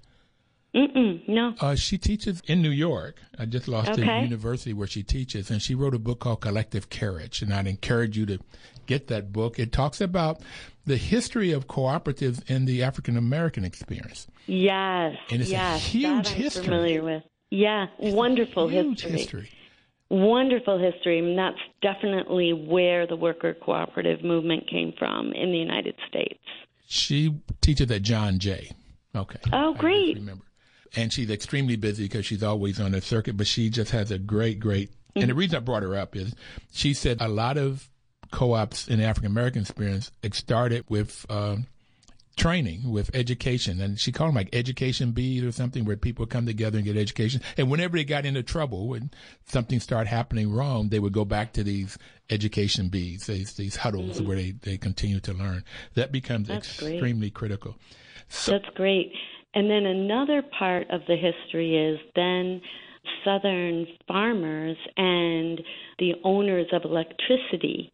Mm-mm, 0.74 1.28
no. 1.28 1.54
Uh, 1.60 1.76
she 1.76 1.98
teaches 1.98 2.42
in 2.46 2.60
New 2.60 2.70
York. 2.70 3.20
I 3.38 3.46
just 3.46 3.68
lost 3.68 3.90
okay. 3.90 4.04
the 4.04 4.22
university 4.22 4.72
where 4.72 4.88
she 4.88 5.04
teaches, 5.04 5.48
and 5.48 5.62
she 5.62 5.74
wrote 5.74 5.94
a 5.94 6.00
book 6.00 6.18
called 6.18 6.40
Collective 6.40 6.90
Courage. 6.90 7.42
And 7.42 7.54
I'd 7.54 7.68
encourage 7.68 8.18
you 8.18 8.26
to 8.26 8.38
get 8.86 9.06
that 9.06 9.32
book. 9.32 9.58
It 9.60 9.70
talks 9.70 10.00
about 10.00 10.40
the 10.84 10.96
history 10.96 11.52
of 11.52 11.68
cooperatives 11.68 12.48
in 12.50 12.64
the 12.64 12.82
African 12.82 13.16
American 13.16 13.64
experience. 13.64 14.26
Yes, 14.46 15.16
and 15.30 15.42
it's 15.42 15.50
yes, 15.50 15.76
a 15.76 15.78
huge 15.78 16.24
that 16.24 16.32
I'm 16.32 16.42
history. 16.42 16.64
Familiar 16.64 17.04
with? 17.04 17.22
Yeah, 17.50 17.86
it's 18.00 18.14
wonderful 18.14 18.68
huge 18.68 19.02
history. 19.02 19.18
history. 19.18 19.50
Wonderful 20.10 20.78
history, 20.78 21.20
and 21.20 21.38
that's 21.38 21.56
definitely 21.82 22.52
where 22.52 23.06
the 23.06 23.16
worker 23.16 23.54
cooperative 23.54 24.24
movement 24.24 24.68
came 24.68 24.92
from 24.98 25.32
in 25.32 25.52
the 25.52 25.58
United 25.58 25.94
States. 26.08 26.42
She 26.86 27.40
teaches 27.60 27.90
at 27.90 28.02
John 28.02 28.38
Jay. 28.38 28.72
Okay. 29.16 29.38
Oh, 29.52 29.74
great. 29.74 30.16
remember 30.16 30.44
and 30.96 31.12
she's 31.12 31.30
extremely 31.30 31.76
busy 31.76 32.04
because 32.04 32.26
she's 32.26 32.42
always 32.42 32.80
on 32.80 32.92
the 32.92 33.00
circuit, 33.00 33.36
but 33.36 33.46
she 33.46 33.70
just 33.70 33.90
has 33.90 34.10
a 34.10 34.18
great, 34.18 34.60
great. 34.60 34.90
Mm-hmm. 34.90 35.20
And 35.20 35.30
the 35.30 35.34
reason 35.34 35.56
I 35.56 35.60
brought 35.60 35.82
her 35.82 35.96
up 35.96 36.16
is 36.16 36.34
she 36.72 36.94
said 36.94 37.18
a 37.20 37.28
lot 37.28 37.56
of 37.56 37.88
co-ops 38.30 38.88
in 38.88 38.98
the 38.98 39.04
African 39.04 39.30
American 39.30 39.62
experience 39.62 40.10
started 40.32 40.84
with 40.88 41.24
uh, 41.28 41.56
training, 42.36 42.90
with 42.90 43.14
education, 43.14 43.80
and 43.80 43.98
she 43.98 44.10
called 44.10 44.30
them 44.30 44.34
like 44.34 44.48
education 44.52 45.12
bees 45.12 45.44
or 45.44 45.52
something, 45.52 45.84
where 45.84 45.96
people 45.96 46.26
come 46.26 46.46
together 46.46 46.78
and 46.78 46.84
get 46.84 46.96
education. 46.96 47.40
And 47.56 47.70
whenever 47.70 47.96
they 47.96 48.04
got 48.04 48.26
into 48.26 48.42
trouble, 48.42 48.88
when 48.88 49.10
something 49.46 49.78
started 49.78 50.08
happening 50.08 50.52
wrong, 50.52 50.88
they 50.88 50.98
would 50.98 51.12
go 51.12 51.24
back 51.24 51.52
to 51.54 51.64
these 51.64 51.96
education 52.30 52.88
bees, 52.88 53.26
these 53.26 53.54
these 53.54 53.76
huddles 53.76 54.18
mm-hmm. 54.18 54.26
where 54.26 54.36
they 54.36 54.50
they 54.62 54.76
continue 54.76 55.20
to 55.20 55.32
learn. 55.32 55.64
That 55.94 56.12
becomes 56.12 56.48
That's 56.48 56.66
extremely 56.66 57.30
great. 57.30 57.34
critical. 57.34 57.76
So, 58.28 58.52
That's 58.52 58.74
great. 58.74 59.12
And 59.54 59.70
then 59.70 59.86
another 59.86 60.42
part 60.58 60.90
of 60.90 61.02
the 61.06 61.16
history 61.16 61.76
is 61.76 61.98
then 62.16 62.60
Southern 63.24 63.86
farmers 64.08 64.76
and 64.96 65.60
the 65.98 66.14
owners 66.24 66.66
of 66.72 66.82
electricity 66.84 67.92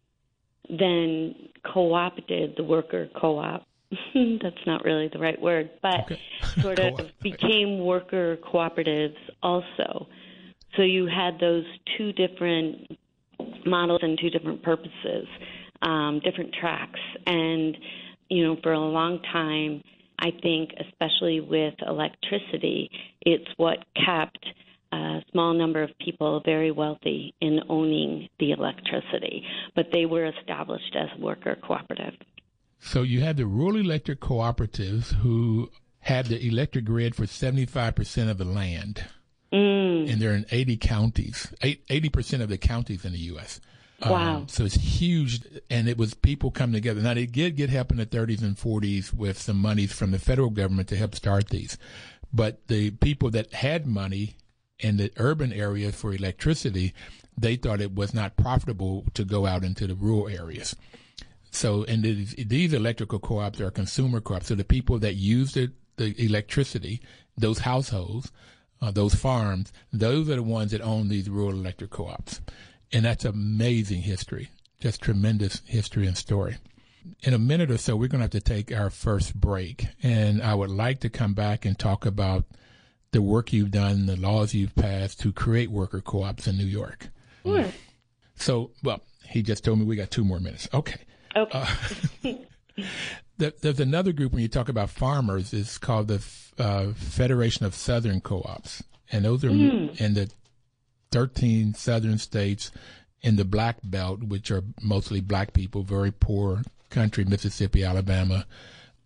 then 0.69 1.35
co 1.73 1.93
opted 1.93 2.53
the 2.57 2.63
worker 2.63 3.09
co 3.19 3.37
op. 3.37 3.65
That's 4.13 4.65
not 4.65 4.83
really 4.83 5.09
the 5.11 5.19
right 5.19 5.39
word, 5.41 5.69
but 5.81 6.01
okay. 6.05 6.19
sort 6.61 6.79
of 6.79 6.93
became 7.21 7.79
worker 7.79 8.37
cooperatives 8.37 9.15
also. 9.43 10.07
So 10.77 10.83
you 10.83 11.07
had 11.07 11.39
those 11.39 11.65
two 11.97 12.13
different 12.13 12.97
models 13.65 13.99
and 14.01 14.17
two 14.19 14.29
different 14.29 14.63
purposes, 14.63 15.27
um, 15.81 16.21
different 16.23 16.53
tracks. 16.53 16.99
And, 17.25 17.77
you 18.29 18.45
know, 18.45 18.57
for 18.63 18.71
a 18.71 18.79
long 18.79 19.19
time, 19.33 19.83
I 20.19 20.31
think, 20.41 20.71
especially 20.79 21.39
with 21.39 21.73
electricity, 21.85 22.89
it's 23.21 23.49
what 23.57 23.79
kept 24.05 24.45
a 24.91 25.21
small 25.31 25.53
number 25.53 25.81
of 25.81 25.89
people 25.99 26.41
very 26.43 26.71
wealthy 26.71 27.33
in 27.41 27.61
owning 27.69 28.27
the 28.39 28.51
electricity, 28.51 29.43
but 29.75 29.87
they 29.91 30.05
were 30.05 30.25
established 30.25 30.95
as 30.95 31.19
worker 31.19 31.57
cooperative. 31.61 32.13
So 32.79 33.03
you 33.03 33.21
had 33.21 33.37
the 33.37 33.45
rural 33.45 33.77
electric 33.77 34.19
cooperatives 34.19 35.13
who 35.13 35.69
had 35.99 36.25
the 36.25 36.45
electric 36.45 36.85
grid 36.85 37.15
for 37.15 37.23
75% 37.23 38.29
of 38.29 38.37
the 38.37 38.45
land. 38.45 39.05
Mm. 39.53 40.11
And 40.11 40.21
they're 40.21 40.33
in 40.33 40.45
80 40.51 40.77
counties, 40.77 41.53
80% 41.61 42.41
of 42.41 42.49
the 42.49 42.57
counties 42.57 43.05
in 43.05 43.11
the 43.11 43.19
U.S. 43.19 43.59
Wow. 44.05 44.37
Um, 44.37 44.47
so 44.47 44.65
it's 44.65 44.75
huge. 44.75 45.41
And 45.69 45.87
it 45.87 45.97
was 45.97 46.13
people 46.13 46.51
coming 46.51 46.73
together. 46.73 47.01
Now, 47.01 47.13
they 47.13 47.25
did 47.25 47.55
get 47.55 47.69
help 47.69 47.91
in 47.91 47.97
the 47.97 48.05
30s 48.05 48.41
and 48.41 48.57
40s 48.57 49.13
with 49.13 49.39
some 49.39 49.57
monies 49.57 49.93
from 49.93 50.11
the 50.11 50.19
federal 50.19 50.49
government 50.49 50.89
to 50.89 50.95
help 50.95 51.15
start 51.15 51.49
these. 51.49 51.77
But 52.33 52.67
the 52.67 52.91
people 52.91 53.29
that 53.31 53.53
had 53.53 53.85
money 53.85 54.37
in 54.79 54.97
the 54.97 55.11
urban 55.17 55.53
areas 55.53 55.95
for 55.95 56.13
electricity, 56.13 56.93
they 57.37 57.55
thought 57.55 57.81
it 57.81 57.93
was 57.93 58.13
not 58.13 58.37
profitable 58.37 59.05
to 59.13 59.23
go 59.23 59.45
out 59.45 59.63
into 59.63 59.85
the 59.87 59.95
rural 59.95 60.27
areas. 60.27 60.75
So, 61.51 61.83
and 61.83 62.03
these, 62.03 62.33
these 62.35 62.73
electrical 62.73 63.19
co-ops 63.19 63.59
are 63.59 63.71
consumer 63.71 64.21
co-ops. 64.21 64.47
So 64.47 64.55
the 64.55 64.63
people 64.63 64.97
that 64.99 65.15
use 65.15 65.53
the, 65.53 65.71
the 65.97 66.15
electricity, 66.23 67.01
those 67.37 67.59
households, 67.59 68.31
uh, 68.81 68.91
those 68.91 69.13
farms, 69.13 69.71
those 69.91 70.29
are 70.29 70.37
the 70.37 70.43
ones 70.43 70.71
that 70.71 70.81
own 70.81 71.09
these 71.09 71.29
rural 71.29 71.51
electric 71.51 71.91
co-ops. 71.91 72.41
And 72.93 73.05
that's 73.05 73.25
amazing 73.25 74.01
history, 74.01 74.49
just 74.79 75.01
tremendous 75.01 75.61
history 75.65 76.07
and 76.07 76.17
story. 76.17 76.57
In 77.21 77.33
a 77.33 77.39
minute 77.39 77.71
or 77.71 77.77
so, 77.77 77.95
we're 77.95 78.07
going 78.07 78.19
to 78.19 78.25
have 78.25 78.31
to 78.31 78.41
take 78.41 78.71
our 78.71 78.89
first 78.89 79.33
break. 79.33 79.87
And 80.03 80.41
I 80.41 80.53
would 80.53 80.69
like 80.69 80.99
to 81.01 81.09
come 81.09 81.33
back 81.33 81.65
and 81.65 81.77
talk 81.77 82.05
about 82.05 82.45
the 83.11 83.21
work 83.21 83.53
you've 83.53 83.71
done, 83.71 84.05
the 84.05 84.15
laws 84.15 84.53
you've 84.53 84.75
passed 84.75 85.19
to 85.21 85.31
create 85.31 85.71
worker 85.71 86.01
co-ops 86.01 86.47
in 86.47 86.57
New 86.57 86.65
York. 86.65 87.09
Sure. 87.43 87.65
So, 88.35 88.71
well, 88.83 89.01
he 89.27 89.41
just 89.41 89.63
told 89.63 89.79
me 89.79 89.85
we 89.85 89.95
got 89.95 90.11
two 90.11 90.23
more 90.23 90.39
minutes. 90.39 90.67
Okay. 90.73 90.99
Okay. 91.35 91.65
Uh, 92.23 92.33
there's 93.61 93.79
another 93.79 94.11
group 94.11 94.33
when 94.33 94.41
you 94.41 94.47
talk 94.47 94.69
about 94.69 94.89
farmers. 94.89 95.53
It's 95.53 95.77
called 95.77 96.07
the 96.07 96.25
uh, 96.57 96.93
Federation 96.93 97.65
of 97.65 97.73
Southern 97.73 98.21
Co-ops, 98.21 98.83
and 99.11 99.25
those 99.25 99.43
are 99.43 99.49
mm. 99.49 99.99
in 99.99 100.13
the 100.13 100.29
13 101.11 101.73
southern 101.73 102.17
states 102.17 102.71
in 103.21 103.35
the 103.35 103.45
Black 103.45 103.77
Belt, 103.83 104.23
which 104.23 104.51
are 104.51 104.63
mostly 104.81 105.21
black 105.21 105.53
people, 105.53 105.83
very 105.83 106.11
poor 106.11 106.63
country, 106.89 107.23
Mississippi, 107.23 107.83
Alabama, 107.83 108.45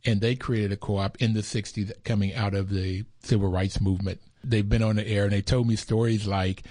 and 0.06 0.22
they 0.22 0.36
created 0.36 0.72
a 0.72 0.78
co-op 0.78 1.22
in 1.22 1.34
the 1.34 1.42
60s 1.42 1.92
coming 2.04 2.34
out 2.34 2.54
of 2.54 2.70
the 2.70 3.04
civil 3.22 3.50
rights 3.50 3.82
movement. 3.82 4.22
They've 4.44 4.68
been 4.68 4.84
on 4.84 4.98
the 4.98 5.08
air 5.08 5.24
and 5.24 5.34
they 5.34 5.42
told 5.42 5.68
me 5.68 5.76
stories 5.76 6.28
like 6.28 6.64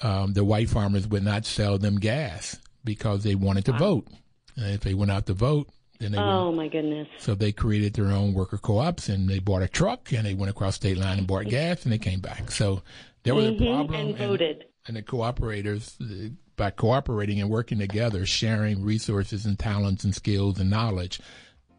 um, 0.00 0.32
the 0.32 0.44
white 0.44 0.70
farmers 0.70 1.06
would 1.06 1.22
not 1.22 1.44
sell 1.44 1.78
them 1.78 1.98
gas 1.98 2.58
because 2.84 3.22
they 3.22 3.34
wanted 3.34 3.64
to 3.66 3.72
wow. 3.72 3.78
vote. 3.78 4.08
And 4.56 4.74
if 4.74 4.80
they 4.80 4.94
went 4.94 5.10
out 5.10 5.26
to 5.26 5.34
vote, 5.34 5.68
then 6.00 6.12
they 6.12 6.18
oh 6.18 6.52
my 6.52 6.68
goodness! 6.68 7.08
So 7.18 7.34
they 7.34 7.50
created 7.50 7.94
their 7.94 8.12
own 8.12 8.32
worker 8.32 8.56
co-ops 8.56 9.08
and 9.08 9.28
they 9.28 9.40
bought 9.40 9.62
a 9.62 9.68
truck 9.68 10.12
and 10.12 10.24
they 10.24 10.34
went 10.34 10.50
across 10.50 10.76
state 10.76 10.96
line 10.96 11.18
and 11.18 11.26
bought 11.26 11.46
gas 11.46 11.82
and 11.82 11.92
they 11.92 11.98
came 11.98 12.20
back. 12.20 12.52
So 12.52 12.82
there 13.24 13.34
was 13.34 13.46
mm-hmm, 13.46 13.64
a 13.64 13.66
problem 13.66 14.00
and 14.00 14.16
voted. 14.16 14.64
And, 14.88 14.96
the 14.96 15.02
cooperators, 15.02 16.34
by 16.56 16.70
cooperating 16.70 17.40
and 17.40 17.48
working 17.48 17.78
together, 17.78 18.26
sharing 18.26 18.82
resources 18.82 19.46
and 19.46 19.58
talents 19.58 20.02
and 20.02 20.14
skills 20.14 20.58
and 20.58 20.68
knowledge, 20.68 21.20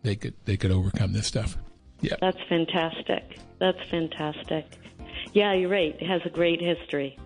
they 0.04 0.15
could 0.15 0.36
they 0.45 0.56
could 0.56 0.72
overcome 0.72 1.12
this 1.12 1.28
stuff. 1.28 1.58
Yeah, 2.02 2.15
that's 2.22 2.38
fantastic. 2.48 3.39
That's 3.60 3.80
fantastic. 3.89 4.65
Yeah, 5.34 5.54
you're 5.54 5.69
right. 5.69 5.95
It 6.00 6.08
has 6.08 6.22
a 6.26 6.30
great 6.30 6.62
history. 6.62 7.17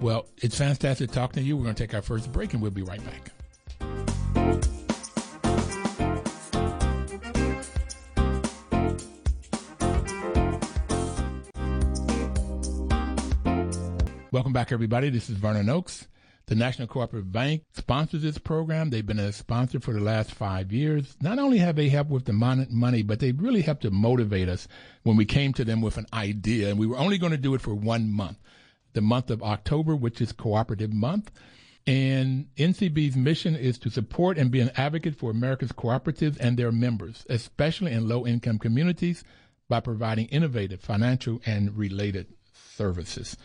Well, 0.00 0.26
it's 0.38 0.58
fantastic 0.58 1.10
talking 1.12 1.42
to 1.42 1.46
you. 1.46 1.56
We're 1.56 1.64
going 1.64 1.74
to 1.74 1.86
take 1.86 1.94
our 1.94 2.02
first 2.02 2.32
break, 2.32 2.52
and 2.52 2.60
we'll 2.60 2.70
be 2.70 2.82
right 2.82 3.02
back. 3.04 3.30
Welcome 14.36 14.52
back, 14.52 14.70
everybody. 14.70 15.08
This 15.08 15.30
is 15.30 15.38
Vernon 15.38 15.70
Oakes. 15.70 16.08
The 16.44 16.54
National 16.54 16.86
Cooperative 16.86 17.32
Bank 17.32 17.62
sponsors 17.72 18.20
this 18.20 18.36
program. 18.36 18.90
They've 18.90 19.06
been 19.06 19.18
a 19.18 19.32
sponsor 19.32 19.80
for 19.80 19.94
the 19.94 20.00
last 20.00 20.30
five 20.30 20.72
years. 20.72 21.16
Not 21.22 21.38
only 21.38 21.56
have 21.56 21.76
they 21.76 21.88
helped 21.88 22.10
with 22.10 22.26
the 22.26 22.34
money, 22.34 23.02
but 23.02 23.18
they 23.18 23.32
really 23.32 23.62
helped 23.62 23.80
to 23.80 23.90
motivate 23.90 24.50
us 24.50 24.68
when 25.04 25.16
we 25.16 25.24
came 25.24 25.54
to 25.54 25.64
them 25.64 25.80
with 25.80 25.96
an 25.96 26.04
idea. 26.12 26.68
And 26.68 26.78
we 26.78 26.86
were 26.86 26.98
only 26.98 27.16
going 27.16 27.32
to 27.32 27.38
do 27.38 27.54
it 27.54 27.62
for 27.62 27.74
one 27.74 28.12
month, 28.12 28.36
the 28.92 29.00
month 29.00 29.30
of 29.30 29.42
October, 29.42 29.96
which 29.96 30.20
is 30.20 30.32
Cooperative 30.32 30.92
Month. 30.92 31.30
And 31.86 32.48
NCB's 32.58 33.16
mission 33.16 33.56
is 33.56 33.78
to 33.78 33.90
support 33.90 34.36
and 34.36 34.50
be 34.50 34.60
an 34.60 34.70
advocate 34.76 35.16
for 35.16 35.30
America's 35.30 35.72
cooperatives 35.72 36.36
and 36.38 36.58
their 36.58 36.72
members, 36.72 37.24
especially 37.30 37.92
in 37.92 38.06
low 38.06 38.26
income 38.26 38.58
communities, 38.58 39.24
by 39.70 39.80
providing 39.80 40.26
innovative 40.26 40.82
financial 40.82 41.40
and 41.46 41.74
related 41.74 42.26
services. 42.52 43.38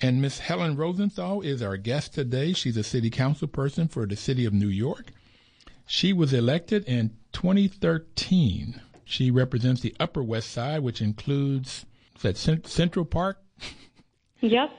And 0.00 0.20
Miss 0.20 0.40
Helen 0.40 0.76
Rosenthal 0.76 1.40
is 1.40 1.62
our 1.62 1.76
guest 1.76 2.14
today. 2.14 2.52
She's 2.52 2.76
a 2.76 2.82
city 2.82 3.10
council 3.10 3.48
person 3.48 3.88
for 3.88 4.06
the 4.06 4.16
city 4.16 4.44
of 4.44 4.52
New 4.52 4.68
York. 4.68 5.12
She 5.86 6.12
was 6.12 6.32
elected 6.32 6.84
in 6.84 7.16
2013. 7.32 8.80
She 9.04 9.30
represents 9.30 9.80
the 9.82 9.94
Upper 10.00 10.22
West 10.22 10.50
Side, 10.50 10.80
which 10.80 11.00
includes 11.00 11.84
that 12.22 12.36
Central 12.36 13.04
Park. 13.04 13.38
Yep. 14.40 14.70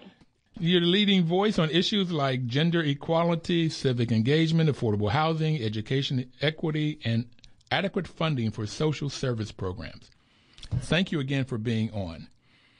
You're 0.59 0.81
the 0.81 0.85
leading 0.85 1.25
voice 1.25 1.57
on 1.57 1.71
issues 1.71 2.11
like 2.11 2.45
gender 2.45 2.79
equality, 2.81 3.67
civic 3.67 4.11
engagement, 4.11 4.69
affordable 4.69 5.09
housing, 5.09 5.59
education 5.59 6.31
equity, 6.39 6.99
and 7.03 7.25
adequate 7.71 8.07
funding 8.07 8.51
for 8.51 8.67
social 8.67 9.09
service 9.09 9.51
programs. 9.51 10.11
Thank 10.81 11.11
you 11.11 11.19
again 11.19 11.45
for 11.45 11.57
being 11.57 11.91
on. 11.91 12.27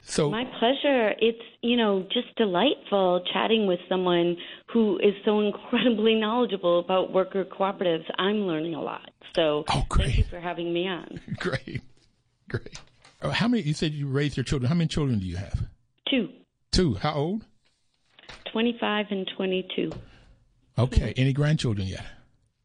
So 0.08 0.30
my 0.30 0.46
pleasure. 0.60 1.14
It's 1.20 1.42
you 1.62 1.76
know 1.76 2.04
just 2.14 2.36
delightful 2.38 3.24
chatting 3.34 3.68
with 3.68 3.80
someone 3.90 4.38
who 4.72 4.98
is 5.00 5.14
so 5.26 5.40
incredibly 5.40 6.16
knowledgeable 6.16 6.80
about 6.80 7.12
worker 7.12 7.44
cooperatives. 7.44 8.06
I'm 8.18 8.42
learning 8.42 8.76
a 8.76 8.82
lot. 8.82 9.10
So 9.36 9.66
oh, 9.68 9.84
great. 9.90 10.06
thank 10.06 10.18
you 10.20 10.24
for 10.26 10.40
having 10.40 10.72
me 10.72 10.88
on. 10.88 11.20
great, 11.40 11.82
great. 12.50 12.80
Oh, 13.22 13.32
how 13.32 13.48
many? 13.48 13.64
You 13.64 13.74
said 13.74 13.94
you 13.94 14.08
raised 14.08 14.38
your 14.38 14.44
children. 14.44 14.70
How 14.70 14.76
many 14.76 14.88
children 14.88 15.20
do 15.20 15.26
you 15.26 15.38
have? 15.38 15.64
Two. 16.10 16.30
Two. 16.72 16.94
How 16.96 17.14
old? 17.16 17.44
Twenty-five 18.52 19.08
and 19.10 19.30
twenty-two. 19.36 19.92
Okay. 20.78 21.14
Any 21.18 21.34
grandchildren 21.34 21.88
yet? 21.88 22.06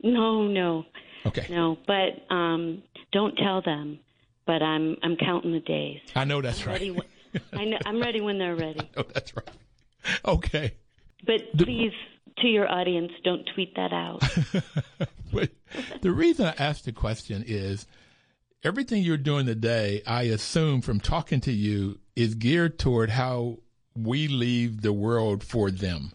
No, 0.02 0.46
no. 0.46 0.84
Okay. 1.24 1.46
No, 1.50 1.78
but 1.86 2.34
um, 2.34 2.82
don't 3.12 3.34
tell 3.36 3.62
them. 3.62 3.98
But 4.46 4.62
I'm 4.62 4.96
I'm 5.02 5.16
counting 5.16 5.52
the 5.52 5.60
days. 5.60 6.00
I 6.14 6.24
know 6.24 6.42
that's 6.42 6.66
I'm 6.66 6.72
right. 6.72 6.96
I 7.52 7.64
know, 7.64 7.78
I'm 7.86 8.00
ready 8.00 8.20
when 8.20 8.38
they're 8.38 8.56
ready. 8.56 8.90
Oh, 8.96 9.04
that's 9.12 9.34
right. 9.36 9.48
Okay. 10.24 10.74
But 11.26 11.40
please, 11.56 11.92
to 12.38 12.46
your 12.46 12.70
audience, 12.70 13.12
don't 13.24 13.48
tweet 13.54 13.74
that 13.76 13.92
out. 13.92 14.22
but 15.32 15.50
the 16.00 16.10
reason 16.10 16.46
I 16.46 16.54
asked 16.58 16.86
the 16.86 16.92
question 16.92 17.44
is 17.46 17.86
everything 18.64 19.02
you're 19.02 19.16
doing 19.16 19.46
today, 19.46 20.02
I 20.06 20.22
assume 20.22 20.80
from 20.80 21.00
talking 21.00 21.40
to 21.42 21.52
you, 21.52 21.98
is 22.16 22.34
geared 22.34 22.78
toward 22.78 23.10
how 23.10 23.58
we 23.96 24.28
leave 24.28 24.82
the 24.82 24.92
world 24.92 25.44
for 25.44 25.70
them. 25.70 26.12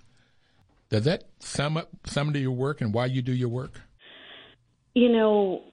Does 0.89 1.05
that 1.05 1.25
sum 1.39 1.77
up 1.77 1.89
some 2.05 2.29
of 2.29 2.35
your 2.35 2.51
work 2.51 2.81
and 2.81 2.93
why 2.93 3.07
you 3.07 3.21
do 3.21 3.33
your 3.33 3.49
work? 3.49 3.81
You 4.93 5.09
know, 5.09 5.63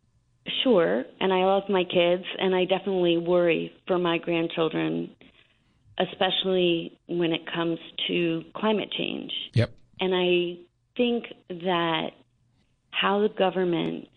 sure. 0.65 1.05
And 1.21 1.33
I 1.33 1.45
love 1.45 1.65
my 1.69 1.85
kids, 1.85 2.25
and 2.39 2.55
I 2.55 2.65
definitely 2.65 3.19
worry 3.19 3.73
for 3.87 3.99
my 3.99 4.19
grandchildren 4.19 5.11
especially 5.99 6.99
when 7.07 7.33
it 7.33 7.43
comes 7.53 7.79
to 8.09 8.43
climate 8.57 8.93
change. 8.97 9.33
Yep. 9.55 9.71
And 10.01 10.15
I 10.15 10.59
think 10.97 11.25
that 11.49 12.11
how 12.91 13.21
the 13.21 13.29
government 13.29 14.09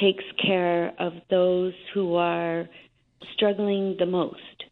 takes 0.00 0.24
care 0.44 0.92
of 0.98 1.12
those 1.30 1.72
who 1.92 2.16
are 2.16 2.68
struggling 3.34 3.96
the 3.98 4.06
most 4.06 4.64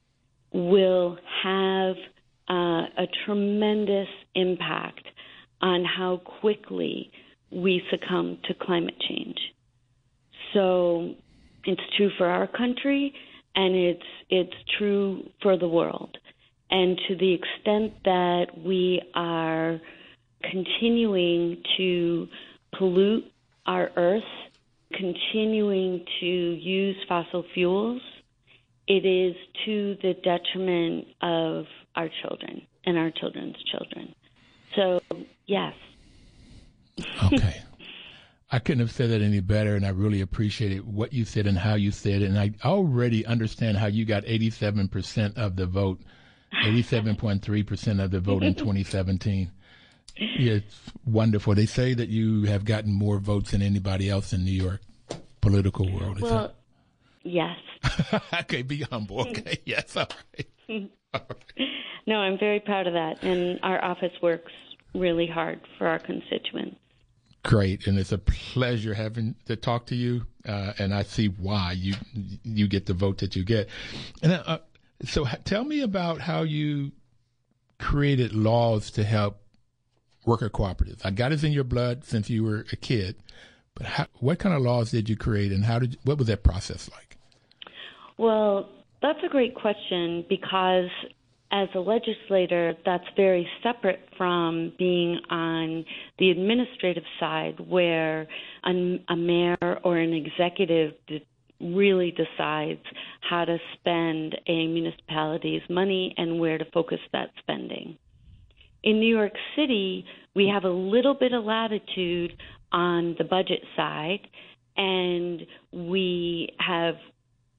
will 0.53 1.19
have 1.43 1.97
uh, 2.49 2.83
a 2.99 3.07
tremendous 3.25 4.09
impact 4.35 5.07
on 5.61 5.85
how 5.85 6.21
quickly 6.40 7.11
we 7.53 7.83
succumb 7.90 8.38
to 8.45 8.55
climate 8.55 8.97
change. 9.09 9.37
So 10.55 11.14
it's 11.64 11.83
true 11.97 12.11
for 12.16 12.27
our 12.27 12.47
country 12.47 13.14
and 13.55 13.75
it's 13.75 14.03
it's 14.29 14.57
true 14.79 15.29
for 15.43 15.57
the 15.57 15.69
world. 15.69 16.17
And 16.71 17.01
to 17.09 17.17
the 17.17 17.35
extent 17.35 17.95
that 18.05 18.47
we 18.65 19.03
are 19.15 19.81
continuing 20.43 21.63
to 21.77 22.29
pollute 22.79 23.25
our 23.67 23.91
earth, 23.97 24.23
continuing 24.93 26.05
to 26.21 26.27
use 26.27 26.97
fossil 27.09 27.45
fuels, 27.55 28.01
it 28.87 29.05
is 29.05 29.37
to 29.65 29.97
the 30.03 30.15
detriment 30.23 31.07
of 31.23 31.67
our 31.97 32.09
children 32.23 32.63
and 32.85 32.97
our 32.97 33.11
children's 33.11 33.57
children. 33.65 34.15
So, 34.77 35.01
yes. 35.47 35.75
Okay. 37.25 37.63
I 38.53 38.59
couldn't 38.59 38.81
have 38.81 38.91
said 38.91 39.11
that 39.11 39.23
any 39.23 39.41
better, 39.41 39.77
and 39.77 39.87
I 39.87 39.91
really 39.91 40.21
appreciated 40.21 40.85
what 40.85 41.13
you 41.13 41.25
said 41.25 41.47
and 41.47 41.57
how 41.57 41.75
you 41.75 41.93
said 41.93 42.23
it. 42.23 42.27
And 42.27 42.39
I 42.39 42.53
already 42.65 43.25
understand 43.25 43.79
how 43.79 43.87
you 43.87 44.05
got 44.05 44.25
87% 44.25 45.37
of 45.37 45.55
the 45.55 45.67
vote, 45.67 46.01
87.3% 46.65 48.03
of 48.03 48.11
the 48.11 48.21
vote 48.21 48.43
in 48.43 48.55
2017. 48.57 49.53
Yeah, 50.17 50.55
it's 50.55 50.81
wonderful. 51.05 51.55
They 51.55 51.67
say 51.67 51.95
that 51.95 52.09
you 52.09 52.45
have 52.45 52.65
gotten 52.65 52.93
more 52.93 53.19
votes 53.19 53.53
than 53.53 53.63
anybody 53.63 54.11
else 54.11 54.33
in 54.33 54.45
New 54.45 54.51
York 54.51 54.81
political 55.41 55.91
world. 55.91 56.17
Is 56.17 56.23
well, 56.23 56.33
that... 56.33 56.55
yes. 57.23 57.57
okay, 58.41 58.63
be 58.63 58.83
humble. 58.83 59.21
Okay, 59.29 59.59
yes, 59.65 59.97
all 59.97 60.09
right. 60.37 60.91
all 61.15 61.21
right. 61.29 61.69
No, 62.07 62.17
I'm 62.17 62.39
very 62.39 62.61
proud 62.61 62.87
of 62.87 62.95
that, 62.95 63.23
and 63.23 63.61
our 63.63 63.83
office 63.85 64.13
works 64.21 64.53
really 64.95 65.27
hard 65.27 65.61
for 65.79 65.87
our 65.87 66.01
constituents. 66.01 66.80
Great, 67.42 67.87
and 67.87 67.98
it's 67.98 68.12
a 68.12 68.18
pleasure 68.18 68.92
having 68.92 69.35
to 69.46 69.57
talk 69.57 69.87
to 69.87 69.94
you. 69.94 70.26
Uh, 70.46 70.72
and 70.79 70.94
I 70.94 71.03
see 71.03 71.29
why 71.29 71.72
you 71.72 71.94
you 72.44 72.68
get 72.68 72.87
the 72.87 72.94
vote 72.94 73.18
that 73.18 73.35
you 73.35 73.44
get. 73.44 73.68
And 74.22 74.33
uh, 74.33 74.59
so, 75.05 75.26
tell 75.44 75.64
me 75.64 75.81
about 75.81 76.20
how 76.20 76.42
you 76.42 76.92
created 77.79 78.35
laws 78.35 78.90
to 78.92 79.05
help 79.05 79.40
worker 80.26 80.50
cooperatives. 80.50 81.00
I 81.05 81.11
got 81.11 81.33
it 81.33 81.42
in 81.42 81.53
your 81.53 81.64
blood 81.64 82.05
since 82.05 82.29
you 82.29 82.44
were 82.44 82.66
a 82.72 82.76
kid, 82.76 83.16
but 83.74 83.87
how, 83.87 84.07
what 84.18 84.38
kind 84.38 84.55
of 84.55 84.61
laws 84.61 84.90
did 84.90 85.09
you 85.09 85.16
create, 85.16 85.50
and 85.50 85.64
how 85.64 85.79
did 85.79 85.96
what 86.05 86.18
was 86.18 86.26
that 86.26 86.42
process 86.42 86.90
like? 86.92 87.16
Well, 88.18 88.68
that's 89.00 89.20
a 89.24 89.29
great 89.29 89.55
question 89.55 90.26
because 90.29 90.90
as 91.53 91.69
a 91.75 91.81
legislator, 91.81 92.75
that's 92.85 93.05
very 93.17 93.49
separate 93.63 94.01
from 94.17 94.73
being 94.79 95.19
on 95.31 95.85
the 96.19 96.31
administrative 96.31 97.03
side, 97.19 97.59
where 97.69 98.29
a, 98.65 99.05
a 99.09 99.17
mayor 99.17 99.81
or 99.83 99.97
an 99.97 100.13
executive 100.13 100.93
really 101.61 102.13
decides 102.13 102.81
how 103.29 103.45
to 103.45 103.59
spend 103.75 104.37
a 104.47 104.67
municipality's 104.67 105.63
money 105.69 106.15
and 106.17 106.39
where 106.39 106.57
to 106.57 106.65
focus 106.73 107.01
that 107.13 107.31
spending. 107.41 107.99
In 108.83 108.99
New 108.99 109.15
York 109.15 109.35
City, 109.57 110.05
we 110.35 110.49
have 110.49 110.65
a 110.65 110.71
little 110.71 111.15
bit 111.15 111.33
of 111.33 111.45
latitude 111.45 112.33
on 112.73 113.15
the 113.19 113.25
budget 113.25 113.61
side, 113.77 114.21
and 114.77 115.43
we 115.73 116.49
have 116.59 116.95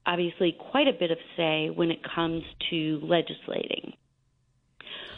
obviously 0.06 0.56
quite 0.70 0.88
a 0.88 0.92
bit 0.92 1.10
of 1.10 1.18
say 1.36 1.70
when 1.74 1.90
it 1.90 2.00
comes 2.14 2.42
to 2.70 3.00
legislating. 3.02 3.94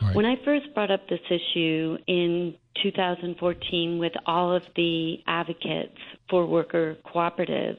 Right. 0.02 0.14
When 0.14 0.26
I 0.26 0.36
first 0.44 0.66
brought 0.74 0.90
up 0.90 1.08
this 1.08 1.20
issue 1.30 1.96
in 2.06 2.54
2014 2.82 3.98
with 3.98 4.12
all 4.26 4.54
of 4.54 4.62
the 4.76 5.16
advocates 5.26 5.96
for 6.28 6.46
worker 6.46 6.96
cooperatives, 7.06 7.78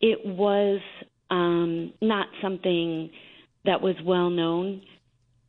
it 0.00 0.24
was 0.24 0.80
um, 1.30 1.92
not 2.00 2.28
something 2.40 3.10
that 3.64 3.80
was 3.80 3.96
well 4.04 4.30
known, 4.30 4.82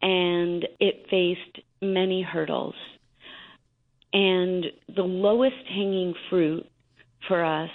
and 0.02 0.68
it 0.80 1.06
faced 1.10 1.66
many 1.82 2.22
hurdles. 2.22 2.76
And 4.14 4.66
the 4.96 5.04
lowest 5.04 5.56
hanging 5.68 6.14
fruit 6.30 6.68
for 7.28 7.44
us 7.44 7.72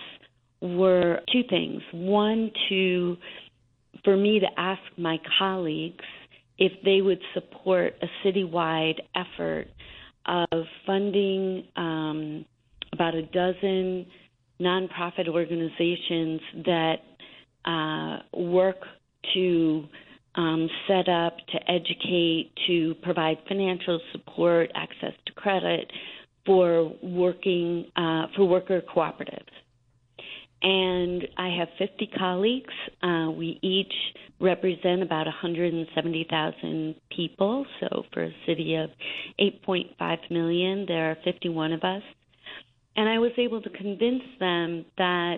were 0.60 1.20
two 1.32 1.42
things. 1.48 1.82
One, 1.92 2.50
to 2.68 3.16
for 4.04 4.16
me 4.16 4.40
to 4.40 4.46
ask 4.56 4.80
my 4.96 5.18
colleagues 5.38 6.04
if 6.58 6.72
they 6.84 7.00
would 7.00 7.20
support 7.34 7.94
a 8.02 8.06
citywide 8.24 8.98
effort 9.14 9.68
of 10.26 10.64
funding 10.86 11.64
um, 11.76 12.44
about 12.92 13.14
a 13.14 13.22
dozen 13.22 14.06
nonprofit 14.60 15.28
organizations 15.28 16.40
that 16.64 16.96
uh, 17.64 18.18
work 18.36 18.78
to 19.34 19.84
um, 20.34 20.68
set 20.86 21.08
up, 21.08 21.36
to 21.52 21.70
educate, 21.70 22.50
to 22.66 22.94
provide 23.02 23.36
financial 23.46 24.00
support, 24.12 24.70
access 24.74 25.12
to 25.26 25.32
credit 25.32 25.90
for 26.44 26.92
working 27.02 27.86
uh, 27.96 28.26
for 28.36 28.44
worker 28.46 28.82
cooperatives 28.94 29.46
and 30.62 31.26
I 31.36 31.48
have 31.58 31.68
50 31.78 32.10
colleagues. 32.18 32.74
Uh, 33.02 33.30
we 33.30 33.58
each 33.62 33.92
represent 34.40 35.02
about 35.02 35.26
170,000 35.26 36.94
people. 37.14 37.66
So 37.80 38.04
for 38.12 38.24
a 38.24 38.30
city 38.46 38.74
of 38.74 38.90
8.5 39.40 40.30
million, 40.30 40.84
there 40.86 41.10
are 41.10 41.16
51 41.24 41.72
of 41.72 41.82
us. 41.82 42.02
And 42.96 43.08
I 43.08 43.18
was 43.18 43.32
able 43.38 43.62
to 43.62 43.70
convince 43.70 44.22
them 44.40 44.84
that 44.96 45.36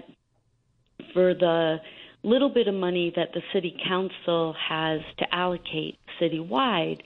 for 1.12 1.35
the 1.35 1.76
little 2.22 2.50
bit 2.50 2.68
of 2.68 2.74
money 2.74 3.12
that 3.16 3.28
the 3.35 3.42
city 3.52 3.76
council 3.87 4.54
has 4.68 5.00
to 5.18 5.26
allocate 5.35 5.98
citywide, 6.20 7.00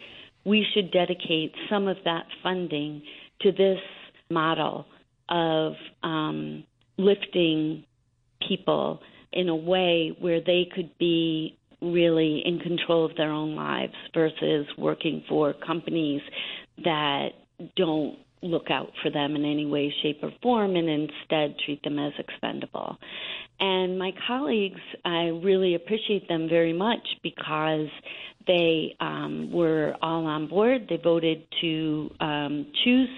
we 0.45 0.65
should 0.75 0.93
dedicate 0.93 1.53
some 1.71 1.89
of 1.89 1.97
that 2.05 2.27
funding 2.43 3.03
to 3.41 3.53
this 3.53 3.79
model 4.31 4.87
of 5.29 5.73
um, 6.03 6.65
lifting 6.99 7.85
people 8.49 9.01
in 9.33 9.49
a 9.49 9.57
way 9.57 10.17
where 10.21 10.41
they 10.41 10.67
could 10.75 10.91
be 10.99 11.57
really 11.81 12.43
in 12.45 12.59
control 12.61 13.05
of 13.05 13.17
their 13.17 13.31
own 13.31 13.55
lives 13.55 13.95
versus 14.15 14.67
working 14.79 15.23
for 15.29 15.55
companies 15.67 16.23
that 16.85 17.29
don't 17.77 18.19
look 18.43 18.71
out 18.71 18.91
for 19.03 19.11
them 19.11 19.37
in 19.37 19.45
any 19.45 19.67
way, 19.67 19.93
shape, 20.03 20.21
or 20.23 20.31
form 20.43 20.77
and 20.77 20.89
instead 20.89 21.57
treat 21.65 21.83
them 21.83 21.99
as 21.99 22.13
expendable. 22.19 22.97
And 23.59 23.99
my 23.99 24.13
colleagues, 24.27 24.81
I 25.05 25.29
really 25.43 25.75
appreciate 25.75 26.29
them 26.29 26.49
very 26.49 26.73
much 26.73 27.07
because 27.23 27.89
they 28.47 28.97
um, 29.01 29.51
were 29.53 29.95
all 30.03 30.27
on 30.27 30.49
board. 30.49 30.87
They 30.89 30.97
voted 30.97 31.45
to 31.61 32.11
um, 32.21 32.67
choose 32.85 33.09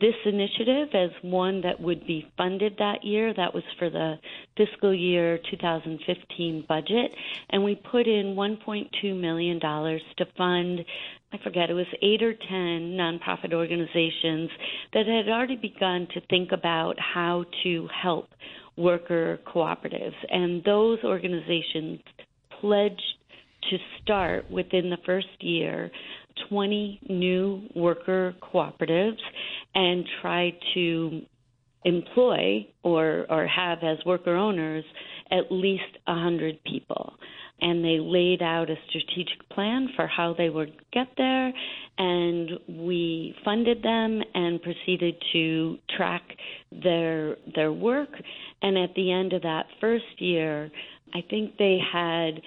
this 0.00 0.14
initiative 0.26 0.88
as 0.94 1.10
one 1.22 1.62
that 1.62 1.80
would 1.80 2.06
be 2.06 2.30
funded 2.36 2.74
that 2.78 3.04
year. 3.04 3.32
That 3.34 3.54
was 3.54 3.62
for 3.78 3.88
the 3.88 4.16
fiscal 4.56 4.94
year 4.94 5.38
2015 5.50 6.64
budget. 6.68 7.14
And 7.50 7.64
we 7.64 7.74
put 7.76 8.06
in 8.06 8.34
$1.2 8.34 9.20
million 9.20 9.60
to 9.60 10.26
fund, 10.36 10.80
I 11.32 11.38
forget, 11.42 11.70
it 11.70 11.74
was 11.74 11.86
eight 12.02 12.22
or 12.22 12.34
10 12.34 12.40
nonprofit 12.50 13.52
organizations 13.52 14.50
that 14.92 15.06
had 15.06 15.28
already 15.28 15.56
begun 15.56 16.08
to 16.14 16.20
think 16.28 16.52
about 16.52 16.98
how 16.98 17.44
to 17.62 17.88
help 18.02 18.28
worker 18.76 19.38
cooperatives. 19.46 20.14
And 20.30 20.62
those 20.64 20.98
organizations 21.04 22.00
pledged 22.60 23.02
to 23.70 23.78
start 24.02 24.50
within 24.50 24.90
the 24.90 24.98
first 25.04 25.26
year 25.40 25.90
20 26.48 27.00
new 27.08 27.62
worker 27.74 28.34
cooperatives 28.42 29.20
and 29.74 30.04
try 30.20 30.52
to 30.74 31.22
employ 31.84 32.66
or, 32.82 33.26
or 33.28 33.46
have 33.46 33.78
as 33.82 33.98
worker 34.04 34.34
owners 34.34 34.84
at 35.30 35.50
least 35.50 35.82
100 36.06 36.62
people. 36.64 37.14
And 37.60 37.84
they 37.84 37.98
laid 38.00 38.42
out 38.42 38.68
a 38.68 38.74
strategic 38.88 39.48
plan 39.50 39.88
for 39.94 40.06
how 40.06 40.34
they 40.36 40.50
would 40.50 40.72
get 40.92 41.06
there, 41.16 41.52
and 41.96 42.50
we 42.68 43.34
funded 43.44 43.82
them 43.82 44.20
and 44.34 44.60
proceeded 44.60 45.14
to 45.32 45.78
track 45.96 46.22
their 46.82 47.36
their 47.54 47.72
work. 47.72 48.08
And 48.60 48.76
at 48.76 48.92
the 48.96 49.12
end 49.12 49.32
of 49.32 49.42
that 49.42 49.66
first 49.80 50.20
year, 50.20 50.70
I 51.14 51.22
think 51.30 51.56
they 51.56 51.78
had 51.92 52.42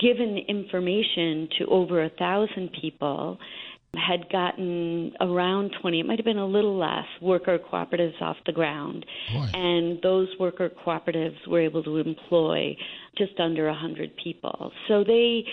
given 0.00 0.38
information 0.48 1.48
to 1.58 1.66
over 1.66 2.04
a 2.04 2.10
thousand 2.10 2.70
people 2.80 3.38
had 3.94 4.28
gotten 4.30 5.12
around 5.20 5.72
20, 5.80 6.00
it 6.00 6.06
might 6.06 6.18
have 6.18 6.24
been 6.24 6.38
a 6.38 6.46
little 6.46 6.78
less, 6.78 7.06
worker 7.20 7.58
cooperatives 7.58 8.20
off 8.22 8.36
the 8.46 8.52
ground. 8.52 9.04
Boy. 9.32 9.46
And 9.52 10.00
those 10.02 10.28
worker 10.38 10.70
cooperatives 10.70 11.46
were 11.48 11.60
able 11.60 11.82
to 11.84 11.96
employ 11.96 12.76
just 13.18 13.38
under 13.40 13.66
100 13.66 14.12
people. 14.22 14.72
So 14.86 15.02
they 15.02 15.44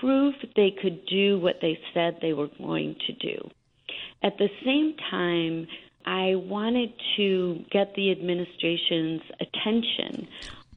proved 0.00 0.46
they 0.54 0.72
could 0.80 1.04
do 1.06 1.40
what 1.40 1.56
they 1.60 1.78
said 1.92 2.18
they 2.22 2.32
were 2.32 2.48
going 2.58 2.94
to 3.06 3.12
do. 3.14 3.50
At 4.22 4.38
the 4.38 4.48
same 4.64 4.94
time, 5.10 5.66
I 6.06 6.34
wanted 6.36 6.92
to 7.16 7.64
get 7.70 7.94
the 7.94 8.12
administration's 8.12 9.22
attention 9.40 10.28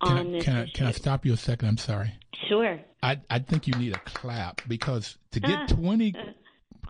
can 0.03 0.17
on 0.17 0.27
I, 0.27 0.31
this. 0.31 0.43
Can 0.43 0.55
I, 0.55 0.69
can 0.73 0.87
I 0.87 0.91
stop 0.91 1.25
you 1.25 1.33
a 1.33 1.37
second? 1.37 1.69
I'm 1.69 1.77
sorry. 1.77 2.13
Sure. 2.47 2.79
I, 3.01 3.19
I 3.29 3.39
think 3.39 3.67
you 3.67 3.73
need 3.75 3.95
a 3.95 3.99
clap 3.99 4.61
because 4.67 5.17
to 5.31 5.39
get 5.39 5.59
uh, 5.59 5.67
20, 5.67 6.15
uh. 6.15 6.31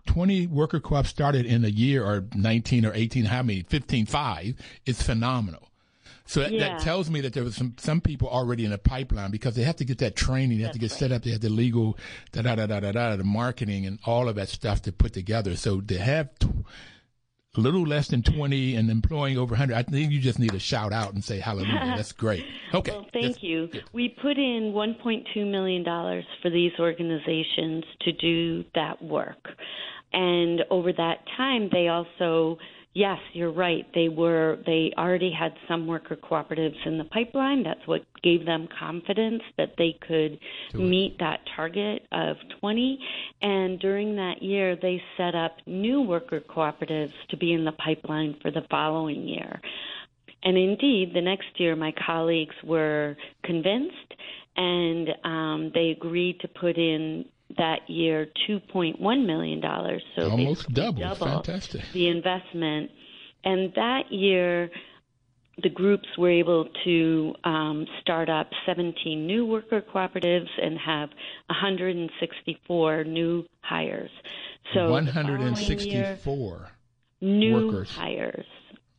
20 0.06 0.46
worker 0.48 0.80
co-ops 0.80 1.08
started 1.08 1.46
in 1.46 1.64
a 1.64 1.68
year 1.68 2.04
or 2.04 2.26
19 2.34 2.86
or 2.86 2.92
18, 2.94 3.24
how 3.24 3.42
many, 3.42 3.62
15, 3.62 4.06
five, 4.06 4.54
is 4.86 5.02
phenomenal. 5.02 5.68
So 6.26 6.40
that, 6.40 6.52
yeah. 6.52 6.68
that, 6.68 6.80
tells 6.80 7.10
me 7.10 7.20
that 7.20 7.34
there 7.34 7.44
was 7.44 7.54
some, 7.54 7.74
some 7.76 8.00
people 8.00 8.28
already 8.28 8.64
in 8.64 8.70
the 8.70 8.78
pipeline 8.78 9.30
because 9.30 9.54
they 9.54 9.62
have 9.64 9.76
to 9.76 9.84
get 9.84 9.98
that 9.98 10.16
training, 10.16 10.56
they 10.56 10.64
have 10.64 10.68
That's 10.68 10.76
to 10.76 10.80
get 10.80 10.90
right. 10.92 10.98
set 10.98 11.12
up, 11.12 11.22
they 11.22 11.32
have 11.32 11.40
the 11.40 11.50
legal, 11.50 11.98
da 12.32 12.42
da 12.42 12.54
da 12.54 12.66
da 12.66 12.80
da 12.80 12.92
da, 12.92 13.16
the 13.16 13.24
marketing 13.24 13.84
and 13.84 13.98
all 14.06 14.28
of 14.28 14.36
that 14.36 14.48
stuff 14.48 14.80
to 14.82 14.92
put 14.92 15.12
together. 15.12 15.54
So 15.56 15.82
to 15.82 15.98
have 15.98 16.30
a 17.56 17.60
little 17.60 17.82
less 17.82 18.08
than 18.08 18.22
20 18.22 18.76
and 18.76 18.90
employing 18.90 19.38
over 19.38 19.52
100, 19.52 19.74
I 19.74 19.82
think 19.82 20.12
you 20.12 20.20
just 20.20 20.38
need 20.38 20.50
to 20.52 20.58
shout 20.58 20.92
out 20.92 21.14
and 21.14 21.22
say 21.22 21.38
hallelujah. 21.38 21.94
That's 21.96 22.12
great. 22.24 22.44
Okay. 22.72 22.92
Well, 22.92 23.06
thank 23.12 23.42
you. 23.42 23.68
We 23.92 24.08
put 24.20 24.38
in 24.38 24.72
$1.2 24.74 25.50
million 25.50 25.84
for 26.42 26.50
these 26.50 26.72
organizations 26.78 27.84
to 28.00 28.12
do 28.12 28.64
that 28.74 29.02
work. 29.02 29.48
And 30.12 30.62
over 30.70 30.92
that 30.92 31.24
time, 31.36 31.68
they 31.72 31.88
also 31.88 32.58
yes, 32.94 33.18
you're 33.32 33.52
right. 33.52 33.86
They 33.94 34.08
were 34.08 34.58
they 34.64 34.92
already 34.96 35.32
had 35.32 35.52
some 35.68 35.86
worker 35.86 36.16
cooperatives 36.16 36.86
in 36.86 36.98
the 36.98 37.04
pipeline. 37.04 37.62
That's 37.62 37.86
what 37.86 38.02
gave 38.22 38.46
them 38.46 38.68
confidence 38.78 39.42
that 39.58 39.74
they 39.76 39.98
could 40.06 40.38
meet 40.74 41.18
that 41.18 41.40
target 41.54 42.06
of 42.12 42.36
20. 42.60 42.98
And 43.42 43.78
during 43.80 44.16
that 44.16 44.42
year, 44.42 44.76
they 44.80 45.02
set 45.16 45.34
up 45.34 45.56
new 45.66 46.02
worker 46.02 46.40
cooperatives 46.40 47.12
to 47.30 47.36
be 47.36 47.52
in 47.52 47.64
the 47.64 47.72
pipeline 47.72 48.36
for 48.40 48.50
the 48.50 48.62
following 48.70 49.28
year. 49.28 49.60
And 50.42 50.56
indeed, 50.58 51.12
the 51.14 51.22
next 51.22 51.48
year, 51.56 51.74
my 51.74 51.92
colleagues 52.06 52.54
were 52.62 53.16
convinced 53.44 54.14
and 54.56 55.08
um, 55.24 55.70
they 55.74 55.90
agreed 55.90 56.38
to 56.40 56.48
put 56.48 56.76
in 56.76 57.24
that 57.56 57.88
year 57.88 58.26
$2.1 58.48 59.26
million. 59.26 59.62
So 60.16 60.30
almost 60.30 60.68
double. 60.72 61.00
double 61.00 61.42
Fantastic. 61.42 61.82
the 61.92 62.08
investment. 62.08 62.90
And 63.44 63.72
that 63.74 64.10
year, 64.10 64.70
the 65.62 65.68
groups 65.68 66.08
were 66.18 66.30
able 66.30 66.68
to 66.84 67.34
um, 67.44 67.86
start 68.00 68.28
up 68.28 68.48
17 68.66 69.26
new 69.26 69.46
worker 69.46 69.82
cooperatives 69.82 70.48
and 70.60 70.78
have 70.78 71.10
164 71.48 73.04
new 73.04 73.44
hires. 73.60 74.10
So 74.72 74.90
164 74.90 76.70
new 77.20 77.66
workers. 77.66 77.90
hires. 77.90 78.46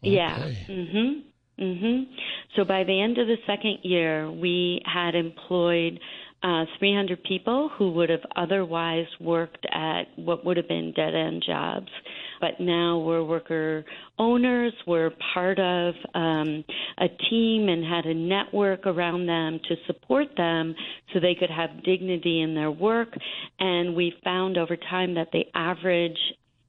Okay. 0.04 0.14
Yeah. 0.14 0.54
Mhm. 0.70 1.24
Mhm. 1.60 2.08
So 2.56 2.64
by 2.64 2.84
the 2.84 3.00
end 3.00 3.18
of 3.18 3.28
the 3.28 3.38
second 3.46 3.80
year, 3.84 4.30
we 4.30 4.82
had 4.86 5.16
employed 5.16 6.00
uh, 6.44 6.66
300 6.78 7.24
people 7.24 7.70
who 7.78 7.92
would 7.94 8.10
have 8.10 8.26
otherwise 8.36 9.08
worked 9.20 9.66
at 9.72 10.04
what 10.16 10.46
would 10.46 10.58
have 10.58 10.68
been 10.68 10.94
dead 10.96 11.16
end 11.16 11.44
jobs. 11.46 11.90
But 12.40 12.60
now 12.60 13.00
we're 13.00 13.24
worker 13.24 13.84
owners, 14.20 14.74
we're 14.86 15.12
part 15.34 15.58
of 15.60 15.96
um, 16.14 16.64
a 17.00 17.08
team 17.30 17.70
and 17.70 17.84
had 17.84 18.06
a 18.06 18.14
network 18.14 18.86
around 18.86 19.26
them 19.26 19.60
to 19.68 19.76
support 19.88 20.28
them 20.38 20.76
so 21.14 21.20
they 21.20 21.36
could 21.36 21.50
have 21.50 21.84
dignity 21.84 22.42
in 22.42 22.54
their 22.54 22.72
work. 22.72 23.10
And 23.60 23.96
we 23.96 24.14
found 24.24 24.58
over 24.58 24.76
time 24.76 25.16
that 25.16 25.30
the 25.32 25.46
average 25.56 26.18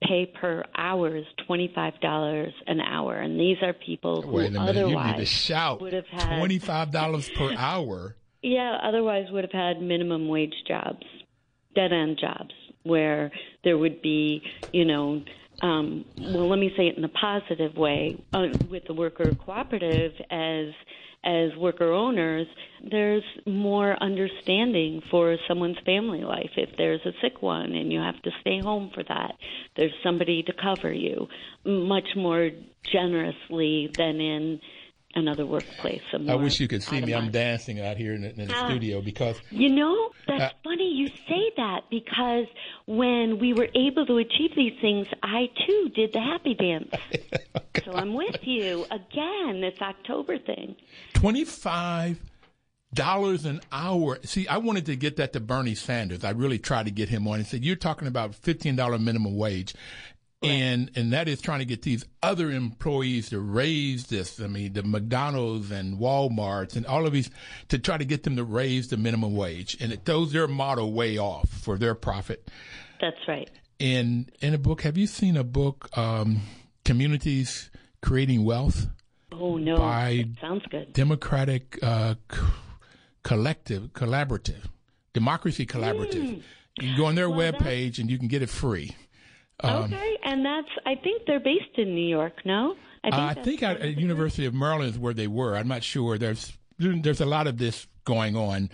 pay 0.02 0.26
per 0.26 0.64
hour 0.76 1.16
is 1.16 1.24
$25 1.48 2.50
an 2.66 2.80
hour. 2.80 3.16
And 3.16 3.38
these 3.38 3.56
are 3.62 3.72
people 3.72 4.22
who 4.22 4.32
Wait 4.32 4.48
a 4.48 4.50
minute, 4.50 4.76
you 4.76 4.86
need 4.86 4.92
to 4.92 4.98
otherwise 4.98 5.28
shout 5.28 5.80
would 5.80 5.92
have 5.92 6.06
had 6.06 6.40
$25 6.40 7.34
per 7.34 7.54
hour. 7.56 8.16
Yeah, 8.42 8.76
otherwise 8.82 9.26
would 9.30 9.44
have 9.44 9.52
had 9.52 9.80
minimum 9.80 10.28
wage 10.28 10.54
jobs, 10.66 11.04
dead 11.74 11.92
end 11.92 12.18
jobs, 12.20 12.54
where 12.82 13.30
there 13.64 13.78
would 13.78 14.02
be, 14.02 14.42
you 14.72 14.84
know, 14.84 15.22
um, 15.62 16.04
well, 16.18 16.48
let 16.48 16.58
me 16.58 16.70
say 16.76 16.88
it 16.88 16.98
in 16.98 17.04
a 17.04 17.08
positive 17.08 17.76
way. 17.76 18.22
Uh, 18.32 18.44
with 18.70 18.84
the 18.86 18.94
worker 18.94 19.32
cooperative, 19.32 20.12
as 20.30 20.66
as 21.24 21.50
worker 21.58 21.92
owners, 21.92 22.46
there's 22.88 23.24
more 23.46 24.00
understanding 24.00 25.02
for 25.10 25.36
someone's 25.48 25.78
family 25.84 26.20
life. 26.22 26.50
If 26.56 26.70
there's 26.78 27.00
a 27.04 27.10
sick 27.20 27.42
one 27.42 27.72
and 27.72 27.92
you 27.92 27.98
have 27.98 28.22
to 28.22 28.30
stay 28.42 28.60
home 28.60 28.92
for 28.94 29.02
that, 29.02 29.32
there's 29.76 29.92
somebody 30.04 30.44
to 30.44 30.52
cover 30.52 30.92
you, 30.92 31.26
much 31.64 32.06
more 32.14 32.50
generously 32.92 33.92
than 33.96 34.20
in 34.20 34.60
another 35.16 35.44
workplace. 35.46 36.02
I 36.28 36.34
wish 36.36 36.60
you 36.60 36.68
could 36.68 36.82
see 36.82 37.00
me. 37.00 37.12
I'm 37.14 37.30
dancing 37.30 37.80
out 37.80 37.96
here 37.96 38.14
in 38.14 38.22
the, 38.22 38.30
in 38.40 38.46
the 38.48 38.54
Ah. 38.54 38.68
studio 38.68 39.00
because 39.00 39.36
You 39.50 39.70
know, 39.70 40.10
that's 40.28 40.52
Uh, 40.54 40.56
funny 40.62 40.92
you 40.94 41.08
say 41.28 41.50
that 41.56 41.82
because 41.90 42.46
when 42.86 43.38
we 43.38 43.52
were 43.52 43.68
able 43.74 44.06
to 44.06 44.18
achieve 44.18 44.52
these 44.54 44.74
things, 44.80 45.06
I 45.22 45.48
too 45.66 45.90
did 45.94 46.12
the 46.12 46.20
happy 46.20 46.54
dance. 46.54 46.90
So 47.84 47.92
I'm 47.92 48.14
with 48.14 48.38
you 48.42 48.84
again. 48.90 49.60
This 49.60 49.80
October 49.80 50.38
thing. 50.38 50.74
Twenty-five 51.14 52.18
dollars 52.94 53.44
an 53.44 53.60
hour. 53.70 54.18
See, 54.24 54.48
I 54.48 54.56
wanted 54.58 54.86
to 54.86 54.96
get 54.96 55.16
that 55.16 55.32
to 55.34 55.40
Bernie 55.40 55.74
Sanders. 55.76 56.24
I 56.24 56.30
really 56.30 56.58
tried 56.58 56.86
to 56.86 56.90
get 56.90 57.08
him 57.10 57.28
on 57.28 57.34
and 57.40 57.46
said, 57.46 57.64
"You're 57.64 57.76
talking 57.76 58.08
about 58.08 58.34
fifteen 58.34 58.74
dollar 58.76 58.98
minimum 58.98 59.36
wage." 59.36 59.74
And 60.42 60.90
and 60.94 61.12
that 61.12 61.28
is 61.28 61.40
trying 61.40 61.60
to 61.60 61.64
get 61.64 61.82
these 61.82 62.04
other 62.22 62.50
employees 62.50 63.30
to 63.30 63.40
raise 63.40 64.06
this. 64.08 64.38
I 64.40 64.46
mean, 64.46 64.74
the 64.74 64.82
McDonald's 64.82 65.70
and 65.70 65.98
WalMarts 65.98 66.76
and 66.76 66.86
all 66.86 67.06
of 67.06 67.12
these 67.12 67.30
to 67.68 67.78
try 67.78 67.96
to 67.96 68.04
get 68.04 68.22
them 68.22 68.36
to 68.36 68.44
raise 68.44 68.88
the 68.88 68.96
minimum 68.98 69.34
wage, 69.34 69.76
and 69.80 69.92
it 69.92 70.04
throws 70.04 70.32
their 70.32 70.46
model 70.46 70.92
way 70.92 71.16
off 71.18 71.48
for 71.48 71.78
their 71.78 71.94
profit. 71.94 72.48
That's 73.00 73.16
right. 73.26 73.50
And 73.80 74.30
in 74.40 74.52
a 74.54 74.58
book, 74.58 74.82
have 74.82 74.96
you 74.96 75.06
seen 75.06 75.36
a 75.36 75.44
book, 75.44 75.88
um, 75.96 76.42
Communities 76.84 77.70
Creating 78.02 78.44
Wealth? 78.44 78.86
Oh 79.32 79.56
no, 79.56 79.78
By- 79.78 80.26
that 80.34 80.40
sounds 80.40 80.64
good. 80.70 80.92
Democratic 80.92 81.78
uh, 81.82 82.14
c- 82.30 82.38
Collective 83.22 83.92
Collaborative, 83.94 84.66
Democracy 85.12 85.66
Collaborative. 85.66 86.42
You 86.78 86.88
can 86.88 86.96
go 86.96 87.06
on 87.06 87.14
their. 87.14 87.28
Well, 87.30 87.52
webpage 87.52 87.98
and 87.98 88.10
you 88.10 88.18
can 88.18 88.28
get 88.28 88.42
it 88.42 88.50
free. 88.50 88.94
Um, 89.60 89.84
okay, 89.84 90.18
and 90.22 90.44
that's. 90.44 90.68
I 90.84 90.94
think 90.96 91.22
they're 91.26 91.40
based 91.40 91.76
in 91.78 91.94
New 91.94 92.06
York. 92.06 92.44
No, 92.44 92.76
I 93.04 93.10
think. 93.10 93.22
Uh, 93.22 93.40
I 93.40 93.44
think 93.44 93.62
at, 93.62 93.80
at 93.80 93.98
University 93.98 94.46
of 94.46 94.54
Maryland 94.54 94.90
is 94.90 94.98
where 94.98 95.14
they 95.14 95.26
were. 95.26 95.56
I'm 95.56 95.68
not 95.68 95.82
sure. 95.82 96.18
There's 96.18 96.52
there's 96.78 97.20
a 97.20 97.26
lot 97.26 97.46
of 97.46 97.58
this 97.58 97.86
going 98.04 98.36
on. 98.36 98.70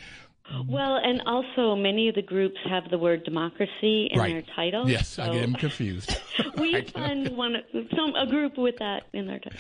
Well, 0.69 0.97
and 0.97 1.23
also 1.25 1.77
many 1.77 2.09
of 2.09 2.15
the 2.15 2.23
groups 2.23 2.59
have 2.69 2.91
the 2.91 2.99
word 2.99 3.25
democracy 3.25 4.09
in 4.11 4.19
Right. 4.19 4.33
their 4.33 4.55
title. 4.55 4.89
Yes, 4.89 5.19
I 5.19 5.33
get 5.33 5.41
them 5.41 5.55
confused. 5.55 6.15
we 6.59 6.83
fund 6.83 7.37
one 7.37 7.57
some 7.97 8.15
a 8.17 8.27
group 8.27 8.59
with 8.59 8.77
that 8.79 9.05
in 9.13 9.27
their 9.27 9.39
title. 9.39 9.59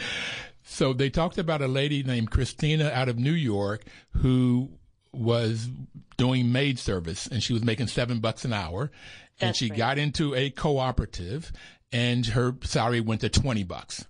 So 0.64 0.92
they 0.92 1.08
talked 1.08 1.38
about 1.38 1.62
a 1.62 1.68
lady 1.68 2.02
named 2.02 2.30
Christina 2.30 2.90
out 2.90 3.08
of 3.08 3.18
New 3.18 3.32
York 3.32 3.84
who 4.10 4.70
was 5.12 5.68
doing 6.16 6.52
maid 6.52 6.78
service 6.78 7.26
and 7.26 7.42
she 7.42 7.52
was 7.52 7.62
making 7.64 7.86
seven 7.86 8.20
bucks 8.20 8.44
an 8.44 8.52
hour. 8.52 8.90
And 9.42 9.56
she 9.56 9.68
right. 9.70 9.78
got 9.78 9.98
into 9.98 10.34
a 10.34 10.50
cooperative 10.50 11.52
and 11.92 12.26
her 12.26 12.54
salary 12.62 13.00
went 13.00 13.20
to 13.20 13.28
20 13.28 13.64
bucks. 13.64 14.06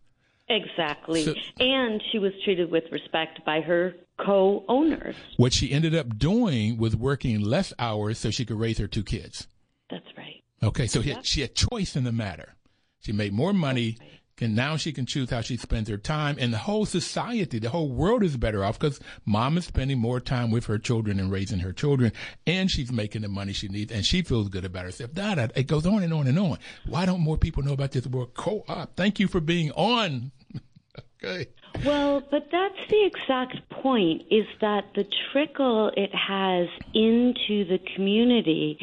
Exactly. 0.49 1.24
So- 1.24 1.35
and 1.59 2.03
she 2.11 2.18
was 2.18 2.33
treated 2.45 2.70
with 2.70 2.85
respect 2.91 3.45
by 3.45 3.61
her 3.61 3.95
co 4.18 4.64
owners. 4.68 5.16
What 5.37 5.53
she 5.53 5.72
ended 5.72 5.95
up 5.95 6.18
doing 6.18 6.76
was 6.76 6.95
working 6.95 7.41
less 7.41 7.72
hours 7.78 8.18
so 8.18 8.30
she 8.30 8.45
could 8.45 8.59
raise 8.59 8.78
her 8.78 8.87
two 8.87 9.03
kids. 9.03 9.47
That's 9.91 10.07
right. 10.16 10.43
Okay, 10.62 10.87
so 10.87 11.03
she- 11.03 11.16
she 11.22 11.41
had 11.41 11.55
choice 11.55 11.97
in 11.97 12.05
the 12.05 12.12
matter. 12.12 12.55
She 13.01 13.12
made 13.12 13.33
more 13.33 13.53
money, 13.53 13.97
and 14.43 14.55
now 14.57 14.76
she 14.76 14.93
can 14.93 15.07
choose 15.07 15.30
how 15.30 15.40
she 15.40 15.57
spends 15.57 15.88
her 15.88 15.97
time. 15.97 16.36
And 16.38 16.53
the 16.53 16.59
whole 16.59 16.84
society, 16.86 17.59
the 17.59 17.70
whole 17.70 17.88
world 17.88 18.22
is 18.22 18.36
better 18.36 18.64
off 18.64 18.78
because 18.78 19.01
mom 19.24 19.57
is 19.57 19.66
spending 19.66 19.99
more 19.99 20.20
time 20.20 20.51
with 20.51 20.66
her 20.66 20.78
children 20.78 21.18
and 21.18 21.30
raising 21.30 21.61
her 21.61 21.72
children, 21.72 22.12
and 22.47 22.70
she's 22.70 22.93
making 22.93 23.22
the 23.22 23.28
money 23.28 23.53
she 23.53 23.68
needs, 23.68 23.93
and 23.93 24.05
she 24.05 24.22
feels 24.22 24.49
good 24.49 24.64
about 24.64 24.84
herself. 24.84 25.14
That 25.14 25.36
that- 25.36 25.53
it 25.57 25.66
goes 25.66 25.86
on 25.86 26.03
and 26.03 26.12
on 26.12 26.26
and 26.26 26.38
on. 26.38 26.59
Why 26.86 27.07
don't 27.07 27.20
more 27.20 27.38
people 27.38 27.62
know 27.62 27.72
about 27.72 27.93
this 27.93 28.07
word 28.07 28.34
co-op? 28.34 28.97
Thank 28.97 29.20
you 29.20 29.28
for 29.28 29.40
being 29.40 29.70
on. 29.72 30.32
okay. 31.24 31.47
Well, 31.84 32.20
but 32.20 32.49
that's 32.51 32.90
the 32.90 33.05
exact 33.07 33.68
point 33.70 34.22
is 34.30 34.47
that 34.61 34.84
the 34.95 35.07
trickle 35.32 35.90
it 35.97 36.14
has 36.14 36.68
into 36.95 37.64
the 37.64 37.78
community 37.95 38.78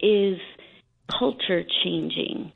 is 0.00 0.38
culture 1.08 1.64
changing. 1.84 2.52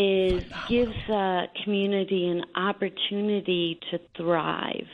Is 0.00 0.44
gives 0.68 0.96
a 1.08 1.46
community 1.64 2.28
an 2.28 2.44
opportunity 2.54 3.80
to 3.90 3.98
thrive. 4.16 4.86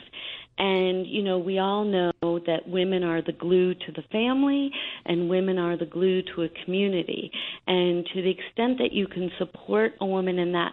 And, 0.57 1.05
you 1.05 1.21
know, 1.21 1.37
we 1.37 1.59
all 1.59 1.83
know 1.83 2.11
that 2.21 2.61
women 2.65 3.03
are 3.03 3.21
the 3.21 3.33
glue 3.33 3.73
to 3.75 3.91
the 3.93 4.03
family 4.11 4.71
and 5.05 5.29
women 5.29 5.59
are 5.59 5.77
the 5.77 5.85
glue 5.85 6.23
to 6.33 6.43
a 6.43 6.49
community. 6.63 7.29
And 7.67 8.05
to 8.13 8.21
the 8.21 8.31
extent 8.31 8.79
that 8.79 8.93
you 8.93 9.05
can 9.05 9.29
support 9.37 9.93
a 9.99 10.05
woman 10.05 10.39
in 10.39 10.53
that 10.53 10.71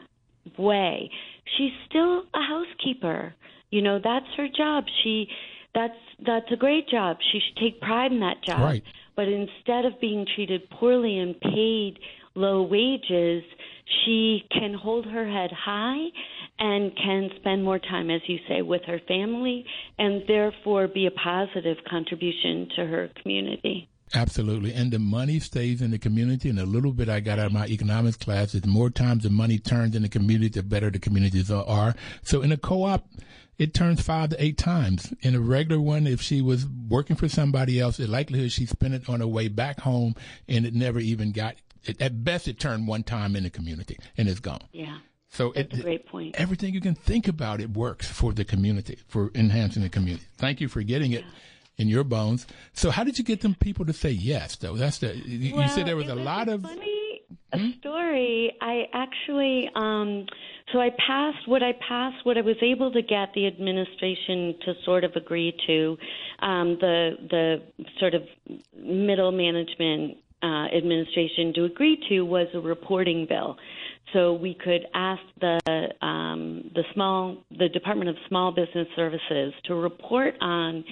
way, 0.57 1.11
she's 1.57 1.73
still 1.89 2.23
a 2.33 2.43
housekeeper. 2.49 3.35
You 3.71 3.83
know, 3.83 4.01
that's 4.03 4.27
her 4.37 4.49
job. 4.57 4.85
She 5.03 5.29
that's 5.75 5.99
that's 6.25 6.51
a 6.53 6.57
great 6.57 6.89
job. 6.89 7.17
She 7.33 7.41
should 7.41 7.57
take 7.57 7.81
pride 7.81 8.13
in 8.13 8.21
that 8.21 8.43
job. 8.45 8.61
Right. 8.61 8.85
But 9.17 9.29
instead 9.29 9.85
of 9.85 10.01
being 10.01 10.27
treated 10.35 10.71
poorly 10.71 11.19
and 11.19 11.39
paid 11.41 11.99
low 12.35 12.63
wages, 12.63 13.43
she 14.05 14.45
can 14.51 14.75
hold 14.75 15.07
her 15.07 15.29
head 15.29 15.51
high 15.53 16.07
and 16.59 16.93
can 16.97 17.31
spend 17.37 17.65
more 17.65 17.79
time, 17.79 18.11
as 18.11 18.21
you 18.27 18.39
say, 18.49 18.63
with 18.63 18.83
her 18.87 19.01
family 19.09 19.65
and 19.99 20.23
therefore 20.27 20.89
be 20.89 21.07
a 21.07 21.11
positive 21.11 21.79
contribution 21.89 22.69
to 22.77 22.87
her 22.87 23.11
community. 23.21 23.89
Absolutely. 24.15 24.75
And 24.75 24.93
the 24.93 24.99
money 24.99 25.41
stays 25.41 25.81
in 25.81 25.91
the 25.91 25.99
community. 25.99 26.51
And 26.51 26.59
a 26.59 26.67
little 26.67 26.93
bit 26.93 27.09
I 27.09 27.21
got 27.21 27.39
out 27.39 27.47
of 27.47 27.53
my 27.53 27.67
economics 27.67 28.17
class 28.17 28.55
is 28.55 28.67
more 28.67 28.91
times 28.91 29.23
the 29.23 29.31
money 29.31 29.59
turns 29.59 29.97
in 29.97 30.03
the 30.03 30.09
community, 30.09 30.49
the 30.49 30.63
better 30.63 30.91
the 30.91 30.99
communities 30.99 31.51
are- 31.51 31.65
are. 31.67 31.95
So 32.23 32.43
in 32.43 32.53
a 32.53 32.59
co-op, 32.59 33.09
it 33.59 33.75
turns 33.75 34.03
five 34.03 34.31
to 34.31 34.43
eight 34.43 34.59
times. 34.59 35.15
In 35.23 35.35
a 35.35 35.41
regular 35.41 35.81
one, 35.81 36.07
if 36.07 36.21
she 36.21 36.43
was 36.43 36.67
working 36.67 37.17
for 37.17 37.29
somebody 37.29 37.81
else, 37.81 37.97
the 37.97 38.07
likelihood 38.07 38.53
she 38.53 38.67
spent 38.67 38.95
it 38.95 39.09
on 39.09 39.21
her 39.21 39.27
way 39.27 39.49
back 39.49 39.81
home 39.81 40.15
and 40.49 40.67
it 40.67 40.75
never 40.75 41.01
even 41.01 41.33
got, 41.33 41.55
it, 41.85 42.01
at 42.01 42.25
best 42.25 42.49
it 42.49 42.59
turned 42.59 42.87
one 42.89 43.03
time 43.03 43.37
in 43.37 43.43
the 43.45 43.51
community 43.51 43.99
and 44.17 44.29
it's 44.29 44.41
gone. 44.41 44.63
Yeah, 44.73 44.99
So 45.31 45.53
it, 45.53 45.73
a 45.73 45.83
great 45.83 46.07
point. 46.07 46.35
everything 46.39 46.75
you 46.75 46.81
can 46.81 46.95
think 46.95 47.29
about 47.29 47.61
it 47.61 47.71
works 47.71 48.09
for 48.09 48.33
the 48.33 48.45
community 48.45 48.99
for 49.09 49.31
enhancing 49.35 49.83
the 49.83 49.89
community 49.89 50.27
thank 50.37 50.61
you 50.61 50.69
for 50.69 50.83
getting 50.83 51.13
it 51.13 51.25
in 51.79 51.89
your 51.89 52.05
bones 52.05 52.47
so 52.75 52.91
how 52.91 53.03
did 53.05 53.19
you 53.19 53.25
get 53.25 53.41
them 53.41 53.55
people 53.55 53.85
to 53.87 53.93
say 53.93 54.11
yes 54.11 54.57
though 54.57 54.77
that's 54.77 54.99
the 54.99 55.17
you, 55.17 55.59
you 55.61 55.69
said 55.69 55.87
there 55.87 55.97
was 55.97 56.09
it 56.09 56.17
a 56.19 56.23
lot 56.23 56.49
of 56.49 56.61
Hmm? 56.63 56.69
funny 56.69 57.73
story. 57.81 58.53
I 58.61 58.89
actually, 58.93 59.69
um, 59.75 60.27
so 60.73 60.81
I 60.81 60.91
passed 61.07 61.47
what 61.47 61.63
I 61.63 61.73
passed, 61.87 62.25
what 62.25 62.37
I 62.39 62.41
was 62.43 62.57
able 62.63 62.93
to 62.93 63.03
get 63.03 63.33
the 63.35 63.47
administration 63.47 64.55
to 64.65 64.75
sort 64.85 65.05
of 65.05 65.17
agree 65.17 65.53
to, 65.67 65.99
um, 66.41 66.79
the 66.81 67.17
the 67.31 67.63
sort 67.99 68.15
of 68.15 68.23
middle 68.77 69.33
management 69.33 70.19
uh, 70.43 70.67
administration 70.77 71.53
to 71.55 71.65
agree 71.65 71.99
to 72.09 72.23
was 72.23 72.49
a 72.55 72.61
reporting 72.61 73.27
bill. 73.29 73.57
So 74.13 74.35
we 74.35 74.55
could 74.55 74.87
ask 74.95 75.23
the 75.41 75.89
um, 76.03 76.71
the 76.75 76.83
small 76.93 77.37
the 77.51 77.69
Department 77.69 78.11
of 78.11 78.17
Small 78.29 78.53
Business 78.53 78.89
Services 78.95 79.55
to 79.65 79.75
report 79.75 80.35
on 80.41 80.85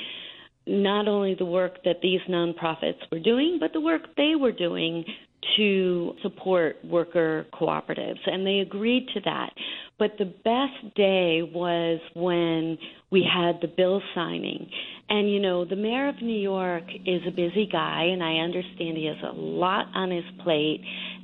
not 0.66 1.08
only 1.08 1.34
the 1.34 1.44
work 1.44 1.82
that 1.84 1.96
these 2.02 2.20
nonprofits 2.28 2.98
were 3.10 3.18
doing, 3.18 3.58
but 3.60 3.72
the 3.72 3.80
work 3.80 4.02
they 4.16 4.34
were 4.36 4.52
doing 4.52 5.04
to 5.56 6.14
support 6.22 6.76
worker 6.84 7.46
cooperatives, 7.52 8.20
and 8.26 8.46
they 8.46 8.58
agreed 8.58 9.08
to 9.14 9.20
that. 9.24 9.50
But 9.98 10.12
the 10.18 10.26
best 10.26 10.94
day 10.94 11.42
was 11.42 12.00
when 12.14 12.78
we 13.10 13.22
had 13.22 13.60
the 13.60 13.68
bill 13.68 14.02
signing. 14.14 14.70
And, 15.12 15.28
you 15.28 15.40
know, 15.40 15.64
the 15.64 15.74
mayor 15.74 16.08
of 16.08 16.22
New 16.22 16.40
York 16.40 16.84
is 17.04 17.20
a 17.26 17.32
busy 17.32 17.68
guy, 17.70 18.04
and 18.04 18.22
I 18.22 18.36
understand 18.36 18.96
he 18.96 19.06
has 19.06 19.16
a 19.28 19.34
lot 19.34 19.86
on 19.92 20.08
his 20.12 20.22
plate, 20.44 20.80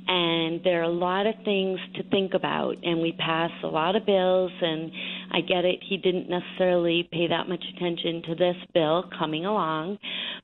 and 0.09 0.61
there 0.65 0.81
are 0.81 0.83
a 0.83 0.89
lot 0.89 1.25
of 1.25 1.35
things 1.45 1.79
to 1.95 2.03
think 2.09 2.33
about. 2.33 2.75
And 2.83 3.01
we 3.01 3.13
pass 3.13 3.49
a 3.63 3.67
lot 3.67 3.95
of 3.95 4.05
bills, 4.05 4.51
and 4.61 4.91
I 5.31 5.39
get 5.39 5.63
it, 5.63 5.79
he 5.87 5.95
didn't 5.95 6.29
necessarily 6.29 7.07
pay 7.13 7.27
that 7.27 7.47
much 7.47 7.63
attention 7.77 8.23
to 8.23 8.35
this 8.35 8.57
bill 8.73 9.05
coming 9.17 9.45
along. 9.45 9.99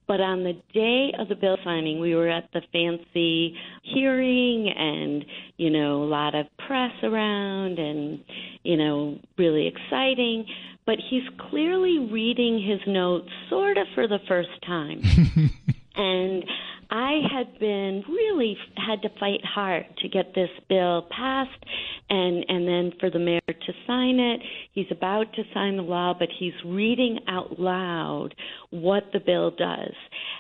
But 0.08 0.22
on 0.22 0.46
the 0.46 0.54
day 0.74 1.12
of 1.20 1.28
the 1.28 1.36
bill 1.36 1.58
signing, 1.66 2.00
we 2.00 2.16
were 2.16 2.30
at 2.30 2.50
the 2.54 2.62
fancy 2.72 3.58
hearing 3.94 4.70
and, 4.70 5.26
you 5.58 5.70
know, 5.70 6.04
a 6.04 6.06
lot 6.06 6.34
of 6.34 6.46
press 6.66 6.92
around 7.04 7.78
and, 7.78 8.24
you 8.64 8.78
know, 8.78 9.20
really 9.38 9.68
exciting. 9.68 10.46
But 10.86 10.98
he's 11.10 11.24
clearly 11.50 12.00
reading 12.12 12.62
his 12.62 12.80
notes 12.88 13.30
sort 13.50 13.78
of 13.78 13.88
for 13.96 14.08
the 14.08 14.20
first 14.28 14.50
time. 14.66 15.02
and 15.96 16.44
I 16.90 17.22
had 17.32 17.60
been 17.60 18.04
really 18.08 18.56
had 18.76 19.02
to 19.02 19.10
fight 19.20 19.44
hard 19.44 19.86
to 19.98 20.08
get 20.08 20.36
this 20.36 20.50
bill 20.70 21.08
passed 21.10 21.64
and 22.10 22.46
and 22.48 22.68
then 22.68 22.92
for 23.00 23.10
the 23.10 23.18
mayor 23.18 23.42
to 23.48 23.74
sign 23.88 24.20
it. 24.20 24.42
He's 24.74 24.92
about 24.92 25.34
to 25.34 25.44
sign 25.54 25.78
the 25.78 25.84
law, 25.84 26.14
but 26.18 26.30
he's 26.38 26.54
reading 26.66 27.20
out 27.28 27.60
loud 27.60 28.36
what 28.70 29.06
the 29.12 29.20
bill 29.20 29.50
does. 29.50 29.96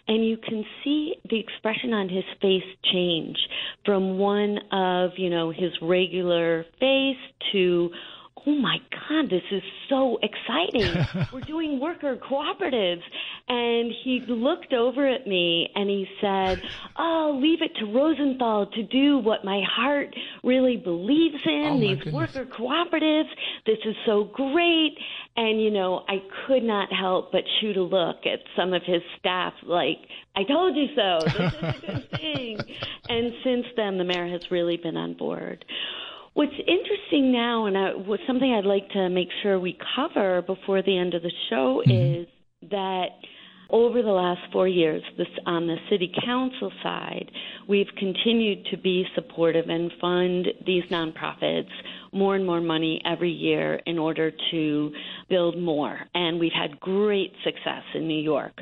And 0.07 0.27
you 0.27 0.37
can 0.37 0.63
see 0.83 1.15
the 1.27 1.39
expression 1.39 1.93
on 1.93 2.07
his 2.07 2.25
face 2.39 2.61
change 2.91 3.37
from 3.83 4.19
one 4.19 4.59
of, 4.71 5.11
you 5.17 5.31
know, 5.31 5.49
his 5.49 5.71
regular 5.81 6.65
face 6.79 7.17
to 7.53 7.89
oh 8.45 8.55
my 8.55 8.77
God, 8.91 9.29
this 9.29 9.43
is 9.51 9.61
so 9.89 10.19
exciting. 10.21 11.05
We're 11.33 11.41
doing 11.41 11.79
worker 11.79 12.17
cooperatives. 12.17 13.01
And 13.47 13.91
he 14.03 14.21
looked 14.27 14.73
over 14.73 15.07
at 15.07 15.27
me 15.27 15.69
and 15.75 15.89
he 15.89 16.07
said, 16.21 16.61
Oh, 16.97 17.37
leave 17.41 17.61
it 17.61 17.75
to 17.79 17.85
Rosenthal 17.85 18.67
to 18.67 18.83
do 18.83 19.17
what 19.17 19.43
my 19.43 19.61
heart 19.69 20.15
really 20.43 20.77
believes 20.77 21.41
in, 21.45 21.65
oh 21.73 21.79
these 21.79 21.97
goodness. 22.03 22.13
worker 22.13 22.45
cooperatives. 22.45 23.29
This 23.65 23.79
is 23.85 23.95
so 24.05 24.25
great. 24.25 24.97
And, 25.35 25.61
you 25.61 25.71
know, 25.71 26.03
I 26.07 26.21
could 26.45 26.63
not 26.63 26.91
help 26.93 27.31
but 27.31 27.43
shoot 27.59 27.77
a 27.77 27.81
look 27.81 28.25
at 28.25 28.39
some 28.55 28.73
of 28.73 28.83
his 28.83 29.01
staff 29.19 29.53
like, 29.63 29.97
I 30.35 30.43
told 30.43 30.75
you 30.75 30.87
so. 30.95 31.19
This 31.25 31.53
is 31.53 31.63
a 31.63 31.77
good 31.85 32.09
thing. 32.19 32.59
and 33.09 33.33
since 33.43 33.65
then, 33.75 33.97
the 33.97 34.03
mayor 34.03 34.27
has 34.27 34.49
really 34.51 34.77
been 34.77 34.97
on 34.97 35.13
board. 35.13 35.65
What's 36.33 36.53
interesting 36.57 37.31
now, 37.31 37.67
and 37.67 37.77
I, 37.77 37.89
what's 37.91 38.23
something 38.25 38.51
I'd 38.51 38.65
like 38.65 38.89
to 38.91 39.09
make 39.09 39.27
sure 39.41 39.59
we 39.59 39.77
cover 39.95 40.41
before 40.41 40.81
the 40.81 40.97
end 40.97 41.13
of 41.13 41.21
the 41.21 41.31
show, 41.49 41.83
mm-hmm. 41.87 42.21
is 42.21 42.27
that 42.71 43.09
over 43.73 44.03
the 44.03 44.11
last 44.11 44.41
four 44.51 44.67
years, 44.67 45.01
this, 45.17 45.27
on 45.47 45.65
the 45.65 45.77
city 45.89 46.11
council 46.23 46.71
side, 46.83 47.29
we've 47.67 47.87
continued 47.97 48.67
to 48.69 48.77
be 48.77 49.03
supportive 49.15 49.67
and 49.67 49.91
fund 49.99 50.47
these 50.63 50.83
nonprofits 50.91 51.71
more 52.11 52.35
and 52.35 52.45
more 52.45 52.61
money 52.61 53.01
every 53.03 53.31
year 53.31 53.81
in 53.87 53.97
order 53.97 54.31
to 54.51 54.91
build 55.27 55.57
more. 55.59 55.99
And 56.13 56.39
we've 56.39 56.51
had 56.53 56.79
great 56.79 57.33
success 57.43 57.81
in 57.95 58.07
New 58.07 58.21
York. 58.21 58.53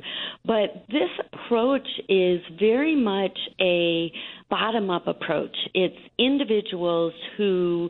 But 0.45 0.86
this 0.88 1.09
approach 1.34 1.88
is 2.07 2.39
very 2.57 2.95
much 2.95 3.38
a 3.59 4.14
bottom 4.49 4.89
up 4.89 5.07
approach. 5.07 5.55
It's 5.74 5.97
individuals 6.18 7.14
who 7.36 7.89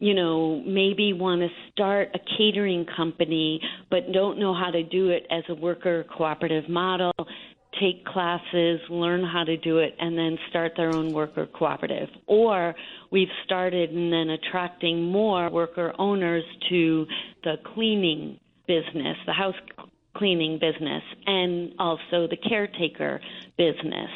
you 0.00 0.14
know, 0.14 0.62
maybe 0.66 1.12
want 1.12 1.42
to 1.42 1.48
start 1.70 2.08
a 2.14 2.18
catering 2.36 2.86
company 2.96 3.60
but 3.90 4.10
don't 4.12 4.38
know 4.38 4.54
how 4.54 4.70
to 4.70 4.82
do 4.82 5.10
it 5.10 5.26
as 5.30 5.44
a 5.48 5.54
worker 5.54 6.04
cooperative 6.16 6.68
model, 6.68 7.12
take 7.78 8.04
classes, 8.06 8.80
learn 8.88 9.22
how 9.22 9.44
to 9.44 9.56
do 9.58 9.78
it, 9.78 9.94
and 10.00 10.16
then 10.16 10.38
start 10.48 10.72
their 10.76 10.94
own 10.94 11.12
worker 11.12 11.46
cooperative. 11.46 12.08
Or 12.26 12.74
we've 13.12 13.28
started 13.44 13.90
and 13.90 14.12
then 14.12 14.30
attracting 14.30 15.04
more 15.04 15.50
worker 15.50 15.92
owners 15.98 16.44
to 16.70 17.06
the 17.44 17.56
cleaning 17.74 18.40
business, 18.66 19.16
the 19.26 19.32
house 19.32 19.54
cleaning 20.16 20.58
business, 20.58 21.02
and 21.26 21.72
also 21.78 22.26
the 22.26 22.38
caretaker 22.48 23.20
business. 23.56 24.10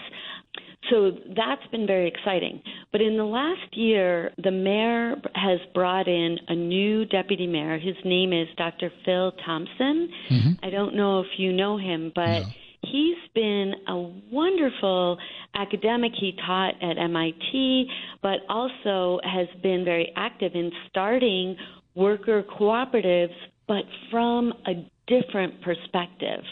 So 0.91 1.13
that's 1.35 1.67
been 1.71 1.87
very 1.87 2.09
exciting. 2.09 2.63
But 2.93 3.01
in 3.01 3.17
the 3.17 3.25
last 3.25 3.77
year, 3.77 4.33
the 4.43 4.51
mayor 4.51 5.17
has 5.35 5.59
brought 5.73 6.09
in 6.09 6.39
a 6.49 6.55
new 6.55 7.05
deputy 7.07 7.47
mayor. 7.47 7.79
His 7.79 7.97
name 8.05 8.33
is 8.33 8.49
Dr. 8.57 8.91
Phil 9.05 9.33
Thompson. 9.45 10.09
Mm-hmm. 10.31 10.51
I 10.63 10.71
don't 10.71 10.95
know 10.95 11.21
if 11.21 11.27
you 11.39 11.53
know 11.53 11.79
him, 11.79 12.13
but. 12.15 12.41
No. 12.41 12.45
He's 12.87 13.17
been 13.35 13.73
a 13.89 13.97
wonderful 14.31 15.17
academic. 15.55 16.13
He 16.21 16.37
taught 16.47 16.75
at 16.83 16.99
MIT, 16.99 17.89
but 18.21 18.41
also 18.47 19.21
has 19.25 19.49
been 19.63 19.87
very 19.87 20.13
active 20.17 20.53
in 20.55 20.71
starting 20.91 21.57
worker 21.95 22.43
cooperatives, 22.43 23.33
but 23.67 23.85
from 24.11 24.53
a 24.67 24.87
different 25.07 25.63
perspective. 25.63 26.43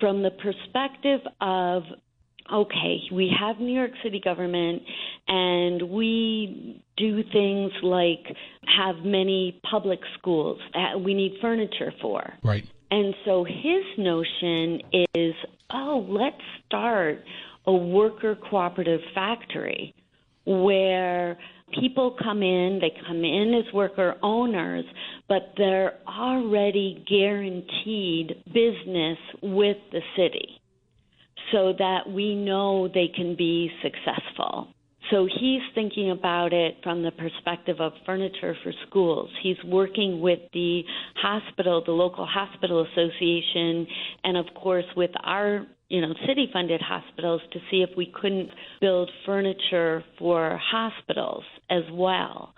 From 0.00 0.24
the 0.24 0.30
perspective 0.32 1.20
of 1.40 1.84
okay, 2.52 3.00
we 3.12 3.32
have 3.38 3.58
New 3.58 3.72
York 3.72 3.92
City 4.02 4.20
government 4.22 4.82
and 5.28 5.90
we 5.90 6.82
do 6.96 7.22
things 7.32 7.72
like 7.82 8.24
have 8.76 8.96
many 9.04 9.60
public 9.68 10.00
schools 10.18 10.58
that 10.74 11.00
we 11.00 11.14
need 11.14 11.32
furniture 11.40 11.92
for. 12.00 12.32
Right. 12.42 12.64
And 12.90 13.14
so 13.24 13.44
his 13.44 13.84
notion 13.98 14.80
is, 15.14 15.34
oh, 15.72 16.06
let's 16.08 16.42
start 16.66 17.24
a 17.66 17.72
worker 17.72 18.36
cooperative 18.48 19.00
factory 19.14 19.92
where 20.46 21.36
people 21.80 22.16
come 22.22 22.42
in, 22.42 22.78
they 22.80 22.92
come 23.06 23.24
in 23.24 23.54
as 23.54 23.74
worker 23.74 24.14
owners, 24.22 24.84
but 25.28 25.52
they're 25.56 25.98
already 26.06 27.04
guaranteed 27.08 28.36
business 28.46 29.18
with 29.42 29.78
the 29.90 30.00
city 30.16 30.55
so 31.52 31.72
that 31.78 32.08
we 32.08 32.34
know 32.34 32.88
they 32.88 33.08
can 33.14 33.36
be 33.36 33.70
successful. 33.82 34.68
So 35.10 35.28
he's 35.40 35.60
thinking 35.74 36.10
about 36.10 36.52
it 36.52 36.76
from 36.82 37.02
the 37.02 37.12
perspective 37.12 37.80
of 37.80 37.92
furniture 38.04 38.56
for 38.62 38.72
schools. 38.88 39.30
He's 39.42 39.56
working 39.64 40.20
with 40.20 40.40
the 40.52 40.82
hospital, 41.14 41.82
the 41.84 41.92
local 41.92 42.26
hospital 42.26 42.84
association, 42.90 43.86
and 44.24 44.36
of 44.36 44.46
course 44.60 44.84
with 44.96 45.12
our 45.22 45.66
you 45.88 46.00
know 46.00 46.12
city 46.26 46.48
funded 46.52 46.80
hospitals 46.82 47.40
to 47.52 47.60
see 47.70 47.84
if 47.88 47.90
we 47.96 48.12
couldn't 48.20 48.50
build 48.80 49.08
furniture 49.24 50.02
for 50.18 50.60
hospitals 50.60 51.44
as 51.70 51.84
well. 51.92 52.52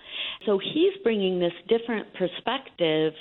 So 0.46 0.58
he's 0.58 0.94
bringing 1.02 1.38
this 1.38 1.52
different 1.68 2.06
perspective 2.14 3.12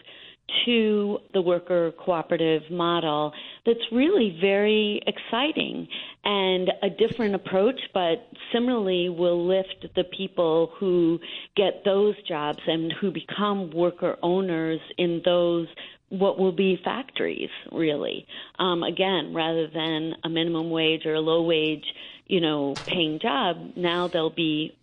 to 0.66 1.20
the 1.34 1.42
worker 1.42 1.92
cooperative 1.98 2.64
model 2.72 3.34
that's 3.66 3.92
really 3.92 4.38
very 4.40 5.02
exciting 5.06 5.88
and 6.24 6.72
a 6.82 6.90
different 6.90 7.36
approach, 7.36 7.80
but 7.94 8.28
similarly 8.54 9.10
will 9.10 9.46
lift 9.46 9.86
the 9.96 10.04
people 10.06 10.72
who 10.80 11.20
get 11.56 11.84
those 11.84 12.16
jobs 12.28 12.60
and 12.68 12.94
who 13.00 13.12
become 13.12 13.72
worker 13.72 14.18
owners 14.22 14.80
in 14.98 15.22
those 15.26 15.68
what 16.10 16.40
will 16.40 16.54
be 16.54 16.80
factories 16.86 17.50
really. 17.72 18.26
Um, 18.60 18.84
again 18.84 19.34
rather 19.34 19.68
than 19.68 20.16
a 20.24 20.30
minimum 20.30 20.70
wage 20.70 21.06
or 21.06 21.16
a 21.16 21.20
low 21.20 21.42
wage 21.42 21.86
you 22.28 22.40
know 22.40 22.74
paying 22.86 23.20
job 23.20 23.74
now 23.76 24.08
they'll 24.08 24.30
be 24.30 24.74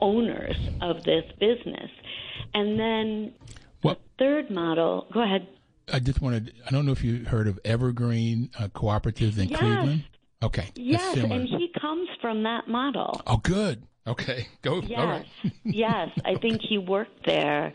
owners 0.00 0.56
of 0.80 1.04
this 1.04 1.24
business. 1.38 1.90
And 2.54 2.78
then 2.78 3.32
the 3.82 3.98
third 4.18 4.50
model, 4.50 5.06
go 5.12 5.22
ahead. 5.22 5.46
I 5.92 5.98
just 5.98 6.20
wanted, 6.20 6.54
I 6.66 6.70
don't 6.70 6.86
know 6.86 6.92
if 6.92 7.02
you 7.02 7.24
heard 7.24 7.48
of 7.48 7.58
Evergreen 7.64 8.50
uh, 8.58 8.68
Cooperatives 8.68 9.38
in 9.38 9.48
yes. 9.48 9.58
Cleveland. 9.58 10.04
Okay. 10.42 10.70
Yes, 10.74 11.16
and 11.16 11.48
he 11.48 11.70
comes 11.80 12.08
from 12.20 12.42
that 12.44 12.66
model. 12.66 13.20
Oh, 13.26 13.36
good. 13.36 13.82
Okay. 14.06 14.48
Go. 14.62 14.80
Yes. 14.80 15.24
yes, 15.64 16.08
I 16.24 16.34
think 16.34 16.60
he 16.68 16.78
worked 16.78 17.24
there. 17.26 17.72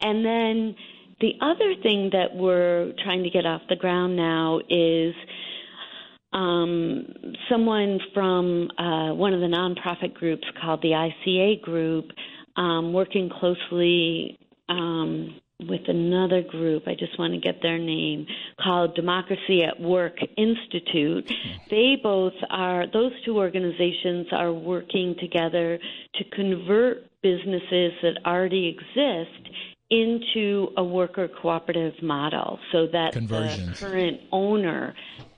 And 0.00 0.24
then 0.24 0.74
the 1.20 1.32
other 1.40 1.74
thing 1.82 2.10
that 2.12 2.34
we're 2.34 2.92
trying 3.04 3.22
to 3.22 3.30
get 3.30 3.44
off 3.44 3.62
the 3.68 3.76
ground 3.76 4.16
now 4.16 4.60
is 4.68 5.14
um, 6.32 7.06
someone 7.50 7.98
from 8.14 8.70
uh, 8.78 9.14
one 9.14 9.32
of 9.34 9.40
the 9.40 9.46
nonprofit 9.46 10.14
groups 10.14 10.44
called 10.60 10.82
the 10.82 10.90
ICA 10.90 11.60
Group 11.62 12.06
um, 12.56 12.92
working 12.92 13.30
closely 13.30 14.38
um, 14.68 15.40
with 15.60 15.88
another 15.88 16.42
group. 16.42 16.84
I 16.86 16.94
just 16.94 17.18
want 17.18 17.32
to 17.32 17.40
get 17.40 17.62
their 17.62 17.78
name 17.78 18.26
called 18.60 18.94
Democracy 18.94 19.62
at 19.62 19.80
Work 19.80 20.18
Institute. 20.36 21.26
Mm-hmm. 21.26 21.56
They 21.70 21.96
both 22.02 22.34
are, 22.50 22.84
those 22.92 23.12
two 23.24 23.38
organizations 23.38 24.26
are 24.32 24.52
working 24.52 25.16
together 25.18 25.78
to 26.14 26.24
convert 26.24 27.10
businesses 27.22 27.92
that 28.02 28.18
already 28.26 28.68
exist 28.68 29.56
into 29.88 30.68
a 30.76 30.84
worker 30.84 31.28
cooperative 31.28 31.94
model 32.02 32.58
so 32.72 32.86
that 32.88 33.14
the 33.14 33.74
current 33.78 34.20
owner 34.32 34.94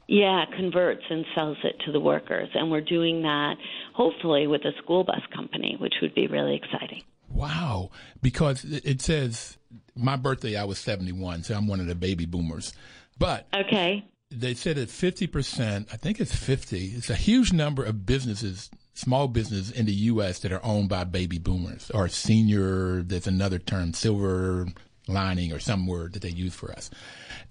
yeah 0.07 0.47
converts 0.57 1.03
and 1.11 1.27
sells 1.35 1.59
it 1.65 1.77
to 1.85 1.93
the 1.93 2.01
workers. 2.01 2.49
And 2.55 2.71
we're 2.71 2.81
doing 2.81 3.23
that 3.23 3.57
hopefully 3.93 4.47
with 4.47 4.63
a 4.65 4.73
school 4.83 5.05
bus 5.05 5.21
company 5.35 5.77
which 5.79 5.95
would 6.01 6.15
be 6.15 6.27
really 6.29 6.57
exciting. 6.57 7.03
Wow. 7.29 7.91
Because 8.23 8.65
it 8.65 9.03
says 9.03 9.59
my 9.99 10.17
birthday 10.17 10.57
I 10.57 10.65
was 10.65 10.79
71 10.79 11.43
so 11.45 11.55
I'm 11.55 11.67
one 11.67 11.81
of 11.81 11.87
the 11.87 11.95
baby 11.95 12.27
boomers 12.27 12.73
but 13.19 13.47
okay 13.55 14.05
they 14.31 14.55
said 14.55 14.77
that 14.77 14.91
50% 14.91 15.87
I 15.93 15.97
think 15.97 16.21
it's 16.21 16.35
50 16.35 16.93
it's 16.97 17.11
a 17.11 17.15
huge 17.15 17.53
number 17.53 17.85
of 17.85 18.07
businesses 18.07 18.71
small 18.99 19.29
business 19.29 19.71
in 19.71 19.87
the 19.87 19.93
U.S. 19.93 20.41
that 20.41 20.51
are 20.51 20.65
owned 20.65 20.89
by 20.89 21.05
baby 21.05 21.39
boomers 21.39 21.89
or 21.95 22.09
senior. 22.09 23.03
There's 23.03 23.29
another 23.29 23.61
term, 23.61 23.95
silver 23.95 24.67
lining, 25.07 25.53
or 25.53 25.61
some 25.61 25.87
word 25.87 26.15
that 26.15 26.23
they 26.23 26.31
use 26.31 26.53
for 26.53 26.73
us. 26.73 26.91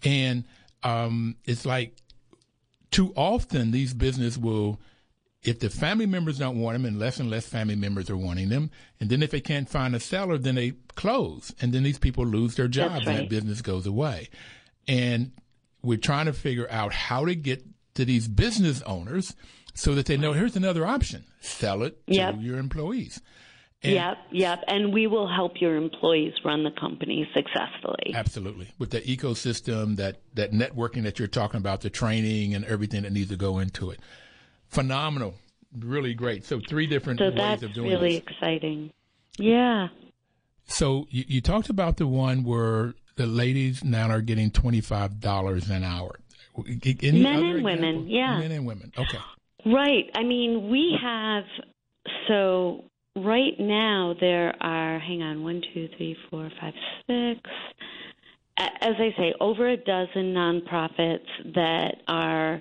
And 0.03 0.43
um, 0.83 1.37
it's 1.45 1.65
like 1.65 1.95
too 2.91 3.13
often 3.15 3.71
these 3.71 3.93
business 3.93 4.37
will, 4.37 4.81
if 5.43 5.59
the 5.59 5.69
family 5.69 6.05
members 6.05 6.39
don't 6.39 6.59
want 6.59 6.75
them, 6.75 6.85
and 6.85 6.99
less 6.99 7.19
and 7.19 7.29
less 7.29 7.47
family 7.47 7.75
members 7.75 8.09
are 8.09 8.17
wanting 8.17 8.49
them, 8.49 8.71
and 8.99 9.09
then 9.09 9.21
if 9.21 9.31
they 9.31 9.41
can't 9.41 9.69
find 9.69 9.95
a 9.95 9.99
seller, 9.99 10.37
then 10.37 10.55
they 10.55 10.73
close, 10.95 11.53
and 11.61 11.73
then 11.73 11.83
these 11.83 11.99
people 11.99 12.25
lose 12.25 12.55
their 12.55 12.67
jobs, 12.67 13.05
right. 13.05 13.07
and 13.07 13.17
that 13.17 13.29
business 13.29 13.61
goes 13.61 13.85
away. 13.85 14.29
And 14.87 15.31
we're 15.81 15.97
trying 15.97 16.25
to 16.25 16.33
figure 16.33 16.67
out 16.69 16.93
how 16.93 17.25
to 17.25 17.35
get 17.35 17.63
to 17.95 18.05
these 18.05 18.27
business 18.27 18.81
owners 18.83 19.35
so 19.73 19.93
that 19.95 20.07
they 20.07 20.17
know 20.17 20.33
here's 20.33 20.55
another 20.55 20.85
option 20.85 21.25
sell 21.39 21.83
it 21.83 22.05
to 22.07 22.13
yep. 22.13 22.35
your 22.39 22.57
employees. 22.57 23.21
And 23.83 23.93
yep, 23.93 24.17
yep. 24.31 24.63
And 24.67 24.91
we 24.91 25.07
will 25.07 25.27
help 25.27 25.61
your 25.61 25.75
employees 25.75 26.33
run 26.43 26.63
the 26.63 26.71
company 26.71 27.29
successfully. 27.33 28.13
Absolutely. 28.13 28.69
With 28.79 28.89
the 28.89 29.01
ecosystem, 29.01 29.95
that, 29.97 30.17
that 30.33 30.51
networking 30.51 31.03
that 31.03 31.19
you're 31.19 31.27
talking 31.27 31.59
about, 31.59 31.81
the 31.81 31.89
training 31.89 32.55
and 32.55 32.65
everything 32.65 33.03
that 33.03 33.13
needs 33.13 33.29
to 33.29 33.37
go 33.37 33.59
into 33.59 33.91
it. 33.91 33.99
Phenomenal. 34.69 35.35
Really 35.77 36.13
great. 36.13 36.45
So 36.45 36.59
three 36.67 36.87
different 36.87 37.19
so 37.19 37.31
ways 37.31 37.63
of 37.63 37.73
doing 37.73 37.91
really 37.91 38.19
this. 38.19 38.23
exciting. 38.27 38.91
Yeah. 39.37 39.87
So 40.65 41.07
you, 41.09 41.25
you 41.27 41.41
talked 41.41 41.69
about 41.69 41.97
the 41.97 42.07
one 42.07 42.43
where 42.43 42.93
the 43.15 43.25
ladies 43.25 43.83
now 43.83 44.09
are 44.09 44.21
getting 44.21 44.51
$25 44.51 45.69
an 45.69 45.83
hour. 45.83 46.19
Any 46.65 47.21
Men 47.21 47.43
and 47.43 47.63
women, 47.63 48.09
yeah. 48.09 48.39
Men 48.39 48.51
and 48.51 48.65
women. 48.65 48.91
Okay. 48.97 49.19
Right. 49.65 50.09
I 50.15 50.23
mean, 50.23 50.69
we 50.69 50.97
have 51.01 51.43
so 52.27 52.83
right 53.15 53.53
now 53.59 54.15
there 54.19 54.55
are 54.61 54.99
hang 54.99 55.21
on 55.21 55.43
one, 55.43 55.61
two, 55.73 55.87
three, 55.97 56.15
four, 56.29 56.49
five, 56.59 56.73
six. 57.07 57.39
As 58.57 58.95
I 58.97 59.13
say, 59.17 59.33
over 59.39 59.69
a 59.69 59.77
dozen 59.77 60.33
nonprofits 60.33 61.53
that 61.53 61.97
are 62.07 62.59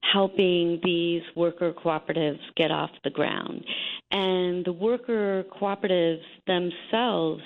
helping 0.00 0.80
these 0.82 1.22
worker 1.36 1.72
cooperatives 1.72 2.40
get 2.56 2.70
off 2.70 2.90
the 3.04 3.10
ground. 3.10 3.64
And 4.10 4.64
the 4.64 4.72
worker 4.72 5.44
cooperatives 5.60 6.22
themselves 6.46 7.42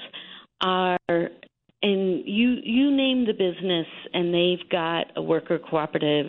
are 0.61 0.99
and 1.09 2.23
you 2.25 2.59
you 2.63 2.95
name 2.95 3.27
the 3.27 3.33
business 3.33 3.87
and 4.15 4.33
they've 4.33 4.69
got 4.71 5.07
a 5.17 5.23
worker 5.23 5.59
cooperative 5.59 6.27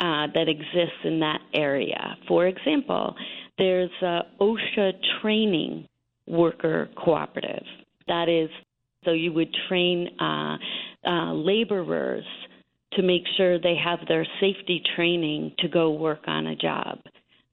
uh, 0.00 0.26
that 0.34 0.48
exists 0.48 0.98
in 1.04 1.20
that 1.20 1.40
area. 1.54 2.16
For 2.28 2.46
example, 2.46 3.14
there's 3.58 3.90
a 4.02 4.20
OSHA 4.40 4.92
training 5.22 5.88
worker 6.26 6.88
cooperative. 6.96 7.64
That 8.08 8.28
is, 8.28 8.50
so 9.04 9.12
you 9.12 9.32
would 9.32 9.54
train 9.68 10.08
uh, 10.20 10.56
uh, 11.06 11.32
laborers 11.32 12.24
to 12.96 13.02
make 13.02 13.22
sure 13.36 13.58
they 13.58 13.76
have 13.76 14.00
their 14.08 14.26
safety 14.40 14.82
training 14.96 15.52
to 15.58 15.68
go 15.68 15.90
work 15.90 16.24
on 16.26 16.46
a 16.46 16.56
job. 16.56 16.98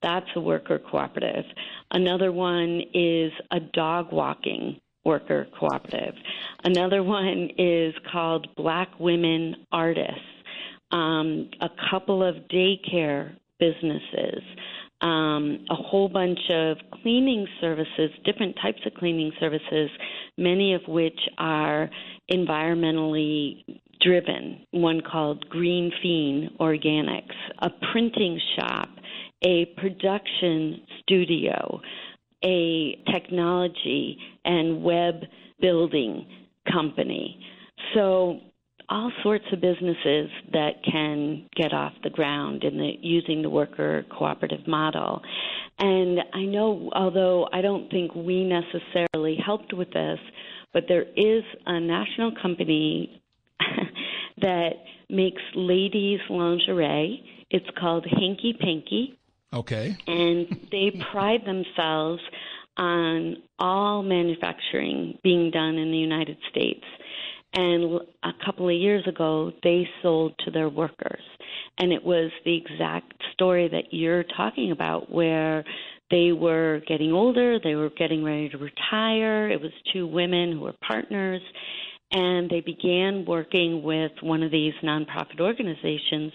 That's 0.02 0.28
a 0.36 0.42
worker 0.42 0.80
cooperative. 0.80 1.46
Another 1.92 2.32
one 2.32 2.82
is 2.94 3.32
a 3.52 3.60
dog 3.60 4.12
walking 4.12 4.80
worker 5.06 5.48
cooperative. 5.60 6.16
Another 6.64 7.04
one 7.04 7.50
is 7.58 7.94
called 8.12 8.48
Black 8.56 8.90
Women 9.00 9.56
Artists 9.72 10.20
um, 10.92 11.50
a 11.62 11.70
couple 11.90 12.24
of 12.24 12.36
daycare 12.52 13.36
businesses, 13.60 14.42
um, 15.02 15.66
a 15.70 15.76
whole 15.76 16.10
bunch 16.10 16.40
of 16.50 16.78
cleaning 17.02 17.48
services, 17.60 18.12
different 18.26 18.56
types 18.62 18.82
of 18.86 18.94
cleaning 18.96 19.32
services, 19.40 19.90
many 20.38 20.74
of 20.74 20.82
which 20.88 21.20
are 21.38 21.90
environmentally 22.32 23.82
driven. 24.04 24.66
One 24.72 25.02
called 25.02 25.48
Green 25.50 25.92
Fiend 26.02 26.52
Organics, 26.60 27.36
a 27.60 27.70
printing 27.92 28.40
shop, 28.58 28.90
a 29.44 29.66
production 29.78 30.82
studio, 31.02 31.82
a 32.44 32.98
technology 33.12 34.18
and 34.46 34.84
web 34.84 35.16
building 35.60 36.26
company. 36.72 37.40
So 37.94 38.40
all 38.90 39.12
sorts 39.24 39.46
of 39.54 39.62
businesses 39.62 40.30
that 40.52 40.84
can 40.90 41.48
get 41.56 41.74
off 41.74 41.94
the 42.04 42.10
ground 42.10 42.64
in 42.64 42.78
the 42.78 42.92
using 43.02 43.42
the 43.42 43.50
worker 43.50 44.06
cooperative 44.18 44.68
model. 44.68 45.22
And 45.80 46.20
I 46.34 46.44
know, 46.44 46.90
although 46.94 47.48
I 47.54 47.62
don't 47.62 47.90
think 47.90 48.14
we 48.14 48.44
necessarily 48.44 49.38
helped 49.44 49.74
with 49.74 49.92
this, 49.92 50.20
but 50.74 50.84
there 50.88 51.06
is 51.16 51.44
a 51.66 51.80
national 51.80 52.34
company 52.42 53.21
that 54.42 54.72
makes 55.10 55.42
ladies 55.56 56.20
lingerie. 56.30 57.24
It's 57.50 57.70
called 57.80 58.06
Hanky 58.06 58.56
Panky. 58.60 59.18
Okay. 59.54 59.98
And 60.08 60.48
they 60.72 60.92
pride 61.12 61.42
themselves 61.46 62.22
on 62.78 63.38
all 63.60 64.02
manufacturing 64.02 65.18
being 65.24 65.52
done 65.52 65.76
in 65.76 65.92
the 65.92 65.98
United 65.98 66.38
States. 66.50 66.84
And 67.54 68.00
a 68.24 68.32
couple 68.46 68.70
of 68.70 68.76
years 68.76 69.06
ago, 69.08 69.52
they 69.62 69.88
sold 70.02 70.34
to 70.46 70.52
their 70.52 70.70
workers. 70.70 71.22
And 71.78 71.92
it 71.92 72.04
was 72.04 72.32
the 72.46 72.56
exact 72.56 73.14
story 73.34 73.68
that 73.68 73.92
you're 73.92 74.24
talking 74.24 74.72
about, 74.72 75.12
where 75.12 75.66
they 76.10 76.32
were 76.32 76.82
getting 76.88 77.12
older, 77.12 77.60
they 77.62 77.76
were 77.76 77.90
getting 77.90 78.24
ready 78.24 78.50
to 78.50 78.58
retire. 78.58 79.50
It 79.50 79.62
was 79.62 79.72
two 79.92 80.08
women 80.08 80.54
who 80.54 80.62
were 80.62 80.76
partners. 80.86 81.42
And 82.12 82.50
they 82.50 82.62
began 82.62 83.26
working 83.26 83.84
with 83.84 84.12
one 84.22 84.44
of 84.44 84.52
these 84.52 84.74
nonprofit 84.84 85.40
organizations 85.40 86.34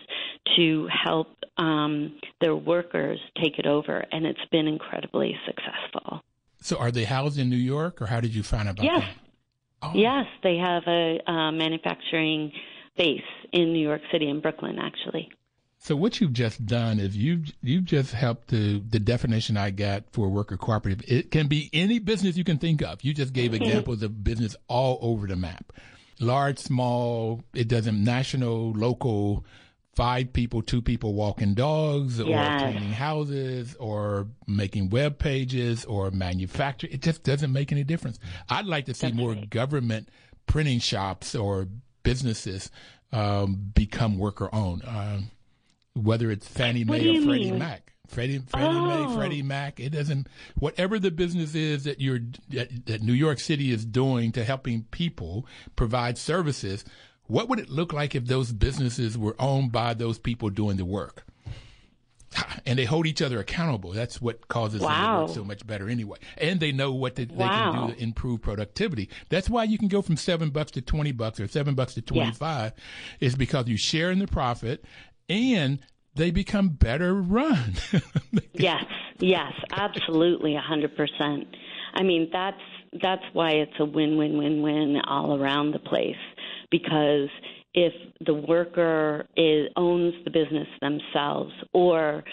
to 0.57 0.89
help 1.05 1.29
um, 1.59 2.18
their 2.41 2.57
workers 2.57 3.18
take 3.43 3.59
it 3.59 3.66
over. 3.66 4.05
And 4.11 4.24
it's 4.27 4.45
been 4.51 4.66
incredibly 4.66 5.35
successful. 5.47 6.22
So, 6.61 6.79
are 6.79 6.91
they 6.91 7.05
housed 7.05 7.39
in 7.39 7.51
New 7.51 7.57
York, 7.57 8.01
or 8.01 8.07
how 8.07 8.20
did 8.20 8.35
you 8.35 8.43
find 8.43 8.68
out 8.68 8.74
about 8.79 8.85
yes. 8.85 9.01
that? 9.01 9.16
Oh. 9.83 9.93
Yes, 9.95 10.24
they 10.43 10.57
have 10.57 10.83
a 10.87 11.18
uh, 11.31 11.53
manufacturing 11.53 12.51
base 12.97 13.20
in 13.53 13.72
New 13.72 13.87
York 13.87 14.01
City 14.11 14.29
in 14.29 14.41
Brooklyn, 14.41 14.79
actually. 14.79 15.29
So 15.87 15.95
what 15.95 16.20
you've 16.20 16.32
just 16.32 16.66
done 16.66 16.99
is 16.99 17.16
you 17.16 17.45
you've 17.62 17.84
just 17.84 18.12
helped 18.12 18.49
the 18.49 18.82
the 18.91 18.99
definition 18.99 19.57
I 19.57 19.70
got 19.70 20.03
for 20.11 20.28
worker 20.28 20.57
cooperative. 20.57 21.05
It 21.07 21.30
can 21.30 21.47
be 21.47 21.70
any 21.72 22.01
business 22.01 22.37
you 22.37 22.43
can 22.43 22.59
think 22.59 22.82
of. 22.82 23.05
You 23.05 23.14
just 23.14 23.32
gave 23.32 23.53
mm-hmm. 23.53 23.62
examples 23.62 24.03
of 24.03 24.24
business 24.24 24.57
all 24.66 24.99
over 25.01 25.28
the 25.28 25.37
map, 25.37 25.72
large, 26.18 26.59
small. 26.59 27.45
It 27.55 27.68
doesn't 27.68 28.03
national, 28.03 28.72
local 28.72 29.47
five 29.95 30.32
people, 30.32 30.61
two 30.61 30.82
people 30.82 31.14
walking 31.14 31.55
dogs 31.55 32.18
or 32.18 32.30
yes. 32.30 32.62
cleaning 32.62 32.91
houses 32.91 33.76
or 33.78 34.26
making 34.49 34.91
web 34.91 35.20
pages 35.20 35.84
or 35.84 36.11
manufacturing. 36.11 36.95
It 36.95 37.01
just 37.01 37.22
doesn't 37.22 37.53
make 37.53 37.70
any 37.70 37.84
difference. 37.84 38.18
I'd 38.49 38.66
like 38.66 38.87
to 38.87 38.95
see 38.95 39.07
That's 39.07 39.16
more 39.16 39.37
government 39.37 40.09
printing 40.49 40.80
shops 40.80 41.37
or 41.37 41.68
businesses 42.03 42.72
um, 43.12 43.70
become 43.74 44.18
worker 44.18 44.49
owned, 44.53 44.82
um, 44.87 45.30
whether 45.97 46.31
it's 46.31 46.47
Fannie 46.47 46.85
Mae 46.85 47.19
or 47.19 47.23
Freddie 47.23 47.51
mean? 47.51 47.59
Mac. 47.59 47.93
Freddie, 48.07 48.39
Freddie 48.39 48.67
oh. 48.67 49.09
Mae, 49.09 49.17
Freddie 49.17 49.43
Mac. 49.43 49.81
It 49.81 49.91
doesn't. 49.91 50.29
Whatever 50.57 50.99
the 50.99 51.11
business 51.11 51.55
is 51.55 51.85
that 51.85 52.01
you're 52.01 52.21
that, 52.51 52.87
that 52.87 53.03
New 53.03 53.13
York 53.13 53.41
City 53.41 53.73
is 53.73 53.85
doing 53.85 54.33
to 54.33 54.45
helping 54.45 54.85
people 54.85 55.47
provide 55.75 56.19
services, 56.19 56.85
what 57.27 57.49
would 57.49 57.59
it 57.59 57.69
look 57.69 57.93
like 57.93 58.15
if 58.15 58.27
those 58.27 58.53
businesses 58.53 59.19
were 59.19 59.35
owned 59.39 59.73
by 59.73 59.95
those 59.95 60.19
people 60.19 60.51
doing 60.51 60.77
the 60.77 60.85
work? 60.85 61.25
and 62.67 62.79
they 62.79 62.85
hold 62.85 63.07
each 63.07 63.23
other 63.23 63.39
accountable. 63.39 63.93
That's 63.93 64.21
what 64.21 64.49
causes 64.49 64.81
wow. 64.81 64.91
them 64.91 65.15
to 65.15 65.23
work 65.27 65.35
so 65.35 65.45
much 65.45 65.67
better 65.67 65.89
anyway. 65.89 66.19
And 66.39 66.61
they 66.61 66.73
know 66.73 66.93
what 66.93 67.17
they, 67.17 67.25
wow. 67.25 67.37
they 67.37 67.79
can 67.79 67.89
do 67.89 67.95
to 67.95 68.03
improve 68.03 68.43
productivity. 68.43 69.09
That's 69.29 69.49
why 69.49 69.65
you 69.65 69.79
can 69.79 69.89
go 69.89 70.03
from 70.03 70.17
seven 70.17 70.51
bucks 70.51 70.73
to 70.73 70.83
20 70.83 71.13
bucks 71.13 71.41
or 71.41 71.49
seven 71.49 71.75
bucks 71.75 71.95
to 71.95 72.03
25 72.03 72.73
yeah. 72.75 73.27
is 73.27 73.35
because 73.35 73.69
you 73.69 73.77
share 73.77 74.11
in 74.11 74.19
the 74.19 74.27
profit 74.27 74.85
and 75.29 75.81
they 76.14 76.31
become 76.31 76.70
better 76.70 77.14
run. 77.14 77.74
yes, 78.55 78.85
yes, 79.18 79.53
absolutely, 79.72 80.57
a 80.57 80.61
hundred 80.61 80.97
percent. 80.97 81.47
I 81.95 82.03
mean, 82.03 82.29
that's 82.33 82.61
that's 83.03 83.24
why 83.33 83.51
it's 83.51 83.79
a 83.79 83.85
win-win-win-win 83.85 85.01
all 85.07 85.41
around 85.41 85.72
the 85.72 85.79
place 85.79 86.16
because 86.70 87.29
if 87.74 87.93
the 88.24 88.35
worker 88.35 89.27
is 89.37 89.68
owns 89.77 90.14
the 90.24 90.31
business 90.31 90.68
themselves 90.81 91.53
or 91.72 92.24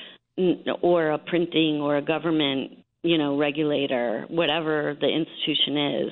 or 0.81 1.11
a 1.11 1.17
printing 1.17 1.79
or 1.81 1.97
a 1.97 2.01
government 2.01 2.71
you 3.03 3.17
know 3.17 3.37
regulator 3.37 4.25
whatever 4.29 4.95
the 4.99 5.07
institution 5.07 6.05
is 6.05 6.11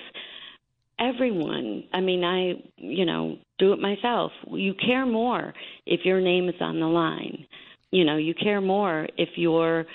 everyone. 1.01 1.83
I 1.93 1.99
mean 1.99 2.23
i 2.23 2.53
you 2.77 3.05
know 3.05 3.37
do 3.59 3.73
it 3.73 3.79
myself. 3.79 4.31
You 4.51 4.73
care 4.73 5.05
more 5.05 5.53
if 5.85 6.01
your 6.05 6.21
name 6.21 6.49
is 6.49 6.55
on 6.61 6.79
the 6.79 6.87
line. 6.87 7.45
You 7.91 8.05
know 8.05 8.17
you 8.17 8.33
care 8.33 8.61
more 8.61 9.07
if 9.17 9.29
your 9.35 9.85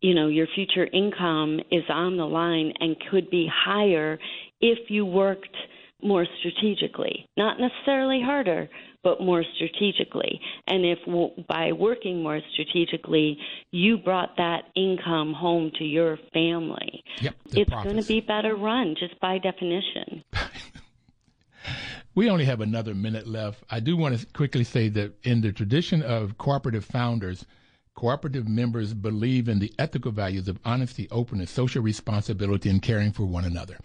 you 0.00 0.14
know 0.14 0.28
your 0.28 0.46
future 0.54 0.86
income 0.92 1.60
is 1.70 1.84
on 1.88 2.16
the 2.16 2.24
line 2.24 2.72
and 2.80 2.96
could 3.10 3.30
be 3.30 3.48
higher 3.52 4.18
if 4.60 4.90
you 4.90 5.04
worked 5.04 5.56
more 6.02 6.26
strategically, 6.38 7.26
not 7.36 7.58
necessarily 7.60 8.22
harder, 8.24 8.68
but 9.02 9.20
more 9.20 9.44
strategically. 9.54 10.40
And 10.66 10.84
if 10.84 10.98
by 11.46 11.72
working 11.72 12.22
more 12.22 12.40
strategically, 12.52 13.38
you 13.70 13.98
brought 13.98 14.36
that 14.36 14.64
income 14.74 15.32
home 15.32 15.70
to 15.78 15.84
your 15.84 16.18
family, 16.32 17.02
yep, 17.20 17.34
it's 17.52 17.70
going 17.70 17.96
to 17.96 18.06
be 18.06 18.20
better 18.20 18.56
run 18.56 18.94
just 18.98 19.18
by 19.20 19.38
definition. 19.38 20.24
we 22.14 22.28
only 22.28 22.44
have 22.44 22.60
another 22.60 22.94
minute 22.94 23.26
left. 23.26 23.62
I 23.70 23.80
do 23.80 23.96
want 23.96 24.18
to 24.18 24.26
quickly 24.26 24.64
say 24.64 24.88
that 24.90 25.14
in 25.22 25.40
the 25.40 25.52
tradition 25.52 26.02
of 26.02 26.38
cooperative 26.38 26.84
founders, 26.84 27.46
cooperative 27.94 28.48
members 28.48 28.94
believe 28.94 29.48
in 29.48 29.58
the 29.58 29.72
ethical 29.78 30.12
values 30.12 30.48
of 30.48 30.58
honesty, 30.64 31.08
openness, 31.10 31.50
social 31.50 31.82
responsibility, 31.82 32.70
and 32.70 32.82
caring 32.82 33.12
for 33.12 33.24
one 33.24 33.44
another 33.44 33.78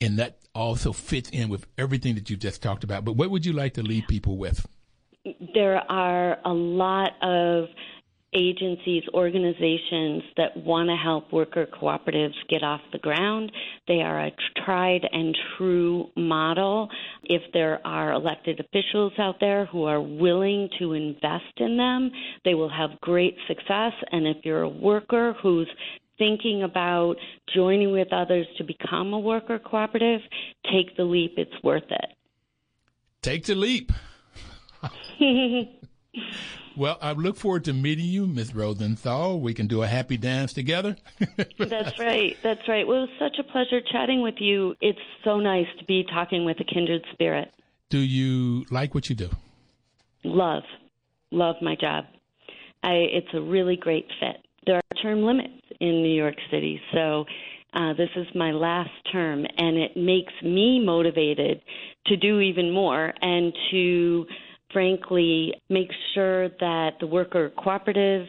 In 0.00 0.16
that 0.16 0.38
also 0.54 0.92
fits 0.92 1.30
in 1.30 1.48
with 1.48 1.66
everything 1.76 2.14
that 2.14 2.30
you've 2.30 2.40
just 2.40 2.62
talked 2.62 2.84
about. 2.84 3.04
But 3.04 3.16
what 3.16 3.30
would 3.30 3.44
you 3.44 3.52
like 3.52 3.74
to 3.74 3.82
leave 3.82 4.04
people 4.08 4.36
with? 4.36 4.66
There 5.54 5.78
are 5.90 6.38
a 6.44 6.52
lot 6.52 7.12
of 7.22 7.68
agencies, 8.34 9.04
organizations 9.14 10.22
that 10.36 10.56
want 10.56 10.88
to 10.88 10.96
help 10.96 11.32
worker 11.32 11.66
cooperatives 11.66 12.34
get 12.48 12.62
off 12.62 12.80
the 12.92 12.98
ground. 12.98 13.52
They 13.86 14.00
are 14.00 14.26
a 14.26 14.32
tried 14.64 15.06
and 15.12 15.36
true 15.56 16.10
model. 16.16 16.88
If 17.24 17.42
there 17.52 17.80
are 17.86 18.12
elected 18.12 18.60
officials 18.60 19.12
out 19.18 19.36
there 19.40 19.66
who 19.66 19.84
are 19.84 20.00
willing 20.00 20.68
to 20.78 20.92
invest 20.92 21.58
in 21.58 21.76
them, 21.76 22.10
they 22.44 22.54
will 22.54 22.70
have 22.70 23.00
great 23.00 23.36
success. 23.46 23.92
And 24.10 24.26
if 24.26 24.38
you're 24.44 24.62
a 24.62 24.68
worker 24.68 25.34
who's 25.40 25.68
thinking 26.18 26.62
about 26.62 27.16
joining 27.54 27.92
with 27.92 28.12
others 28.12 28.46
to 28.58 28.64
become 28.64 29.12
a 29.12 29.18
worker 29.18 29.58
cooperative, 29.58 30.20
take 30.70 30.96
the 30.96 31.04
leap. 31.04 31.34
It's 31.36 31.62
worth 31.62 31.90
it. 31.90 32.12
Take 33.22 33.46
the 33.46 33.54
leap. 33.54 33.90
well, 36.76 36.98
I 37.00 37.12
look 37.12 37.36
forward 37.36 37.64
to 37.64 37.72
meeting 37.72 38.04
you, 38.04 38.26
Ms. 38.26 38.54
Rosenthal. 38.54 39.40
We 39.40 39.54
can 39.54 39.66
do 39.66 39.82
a 39.82 39.86
happy 39.86 40.16
dance 40.16 40.52
together. 40.52 40.96
That's 41.58 41.98
right. 41.98 42.36
That's 42.42 42.68
right. 42.68 42.86
Well, 42.86 43.04
it 43.04 43.08
was 43.08 43.18
such 43.18 43.38
a 43.38 43.50
pleasure 43.50 43.80
chatting 43.90 44.22
with 44.22 44.36
you. 44.38 44.74
It's 44.80 44.98
so 45.24 45.38
nice 45.38 45.66
to 45.78 45.84
be 45.84 46.04
talking 46.12 46.44
with 46.44 46.58
a 46.60 46.64
kindred 46.64 47.04
spirit. 47.12 47.50
Do 47.88 47.98
you 47.98 48.66
like 48.70 48.94
what 48.94 49.08
you 49.08 49.16
do? 49.16 49.30
Love. 50.24 50.64
Love 51.30 51.56
my 51.62 51.76
job. 51.80 52.04
I, 52.82 52.92
it's 52.92 53.32
a 53.32 53.40
really 53.40 53.76
great 53.76 54.06
fit. 54.20 54.43
There 54.66 54.76
are 54.76 55.02
term 55.02 55.22
limits 55.22 55.62
in 55.80 56.02
New 56.02 56.14
York 56.14 56.36
City. 56.50 56.80
So 56.92 57.24
uh, 57.74 57.92
this 57.94 58.08
is 58.16 58.26
my 58.34 58.52
last 58.52 58.90
term, 59.12 59.44
and 59.58 59.76
it 59.76 59.96
makes 59.96 60.32
me 60.42 60.82
motivated 60.84 61.60
to 62.06 62.16
do 62.16 62.40
even 62.40 62.70
more 62.70 63.12
and 63.20 63.52
to, 63.70 64.26
frankly, 64.72 65.52
make 65.68 65.90
sure 66.14 66.48
that 66.48 66.92
the 67.00 67.06
worker 67.06 67.50
cooperative 67.62 68.26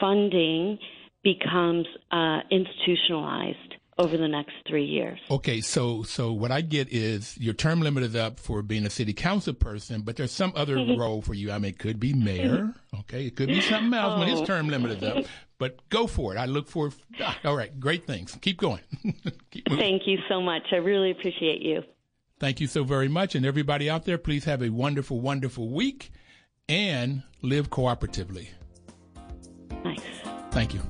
funding 0.00 0.78
becomes 1.22 1.86
uh, 2.10 2.40
institutionalized 2.50 3.75
over 3.98 4.16
the 4.16 4.28
next 4.28 4.52
three 4.68 4.84
years. 4.84 5.18
Okay, 5.30 5.60
so 5.60 6.02
so 6.02 6.32
what 6.32 6.52
I 6.52 6.60
get 6.60 6.92
is 6.92 7.36
your 7.38 7.54
term 7.54 7.80
limit 7.80 8.02
is 8.04 8.14
up 8.14 8.38
for 8.38 8.62
being 8.62 8.84
a 8.84 8.90
city 8.90 9.12
council 9.12 9.54
person, 9.54 10.02
but 10.02 10.16
there's 10.16 10.32
some 10.32 10.52
other 10.54 10.74
role 10.98 11.22
for 11.22 11.34
you. 11.34 11.50
I 11.50 11.58
mean, 11.58 11.70
it 11.70 11.78
could 11.78 11.98
be 11.98 12.12
mayor. 12.12 12.74
Okay, 13.00 13.26
it 13.26 13.36
could 13.36 13.48
be 13.48 13.60
something 13.60 13.94
else 13.94 14.14
oh. 14.16 14.18
when 14.20 14.28
his 14.28 14.42
term 14.42 14.68
limit 14.68 15.02
is 15.02 15.02
up. 15.02 15.24
But 15.58 15.88
go 15.88 16.06
for 16.06 16.34
it. 16.34 16.38
I 16.38 16.44
look 16.44 16.68
for. 16.68 16.90
All 17.42 17.56
right, 17.56 17.80
great 17.80 18.06
things. 18.06 18.36
Keep 18.42 18.58
going. 18.58 18.80
Keep 19.50 19.70
Thank 19.70 20.02
you 20.06 20.18
so 20.28 20.38
much. 20.38 20.64
I 20.70 20.76
really 20.76 21.10
appreciate 21.10 21.62
you. 21.62 21.82
Thank 22.38 22.60
you 22.60 22.66
so 22.66 22.84
very 22.84 23.08
much, 23.08 23.34
and 23.34 23.46
everybody 23.46 23.88
out 23.88 24.04
there, 24.04 24.18
please 24.18 24.44
have 24.44 24.62
a 24.62 24.68
wonderful, 24.68 25.18
wonderful 25.18 25.70
week, 25.70 26.10
and 26.68 27.22
live 27.40 27.70
cooperatively. 27.70 28.48
Nice. 29.82 30.02
Thank 30.50 30.74
you. 30.74 30.82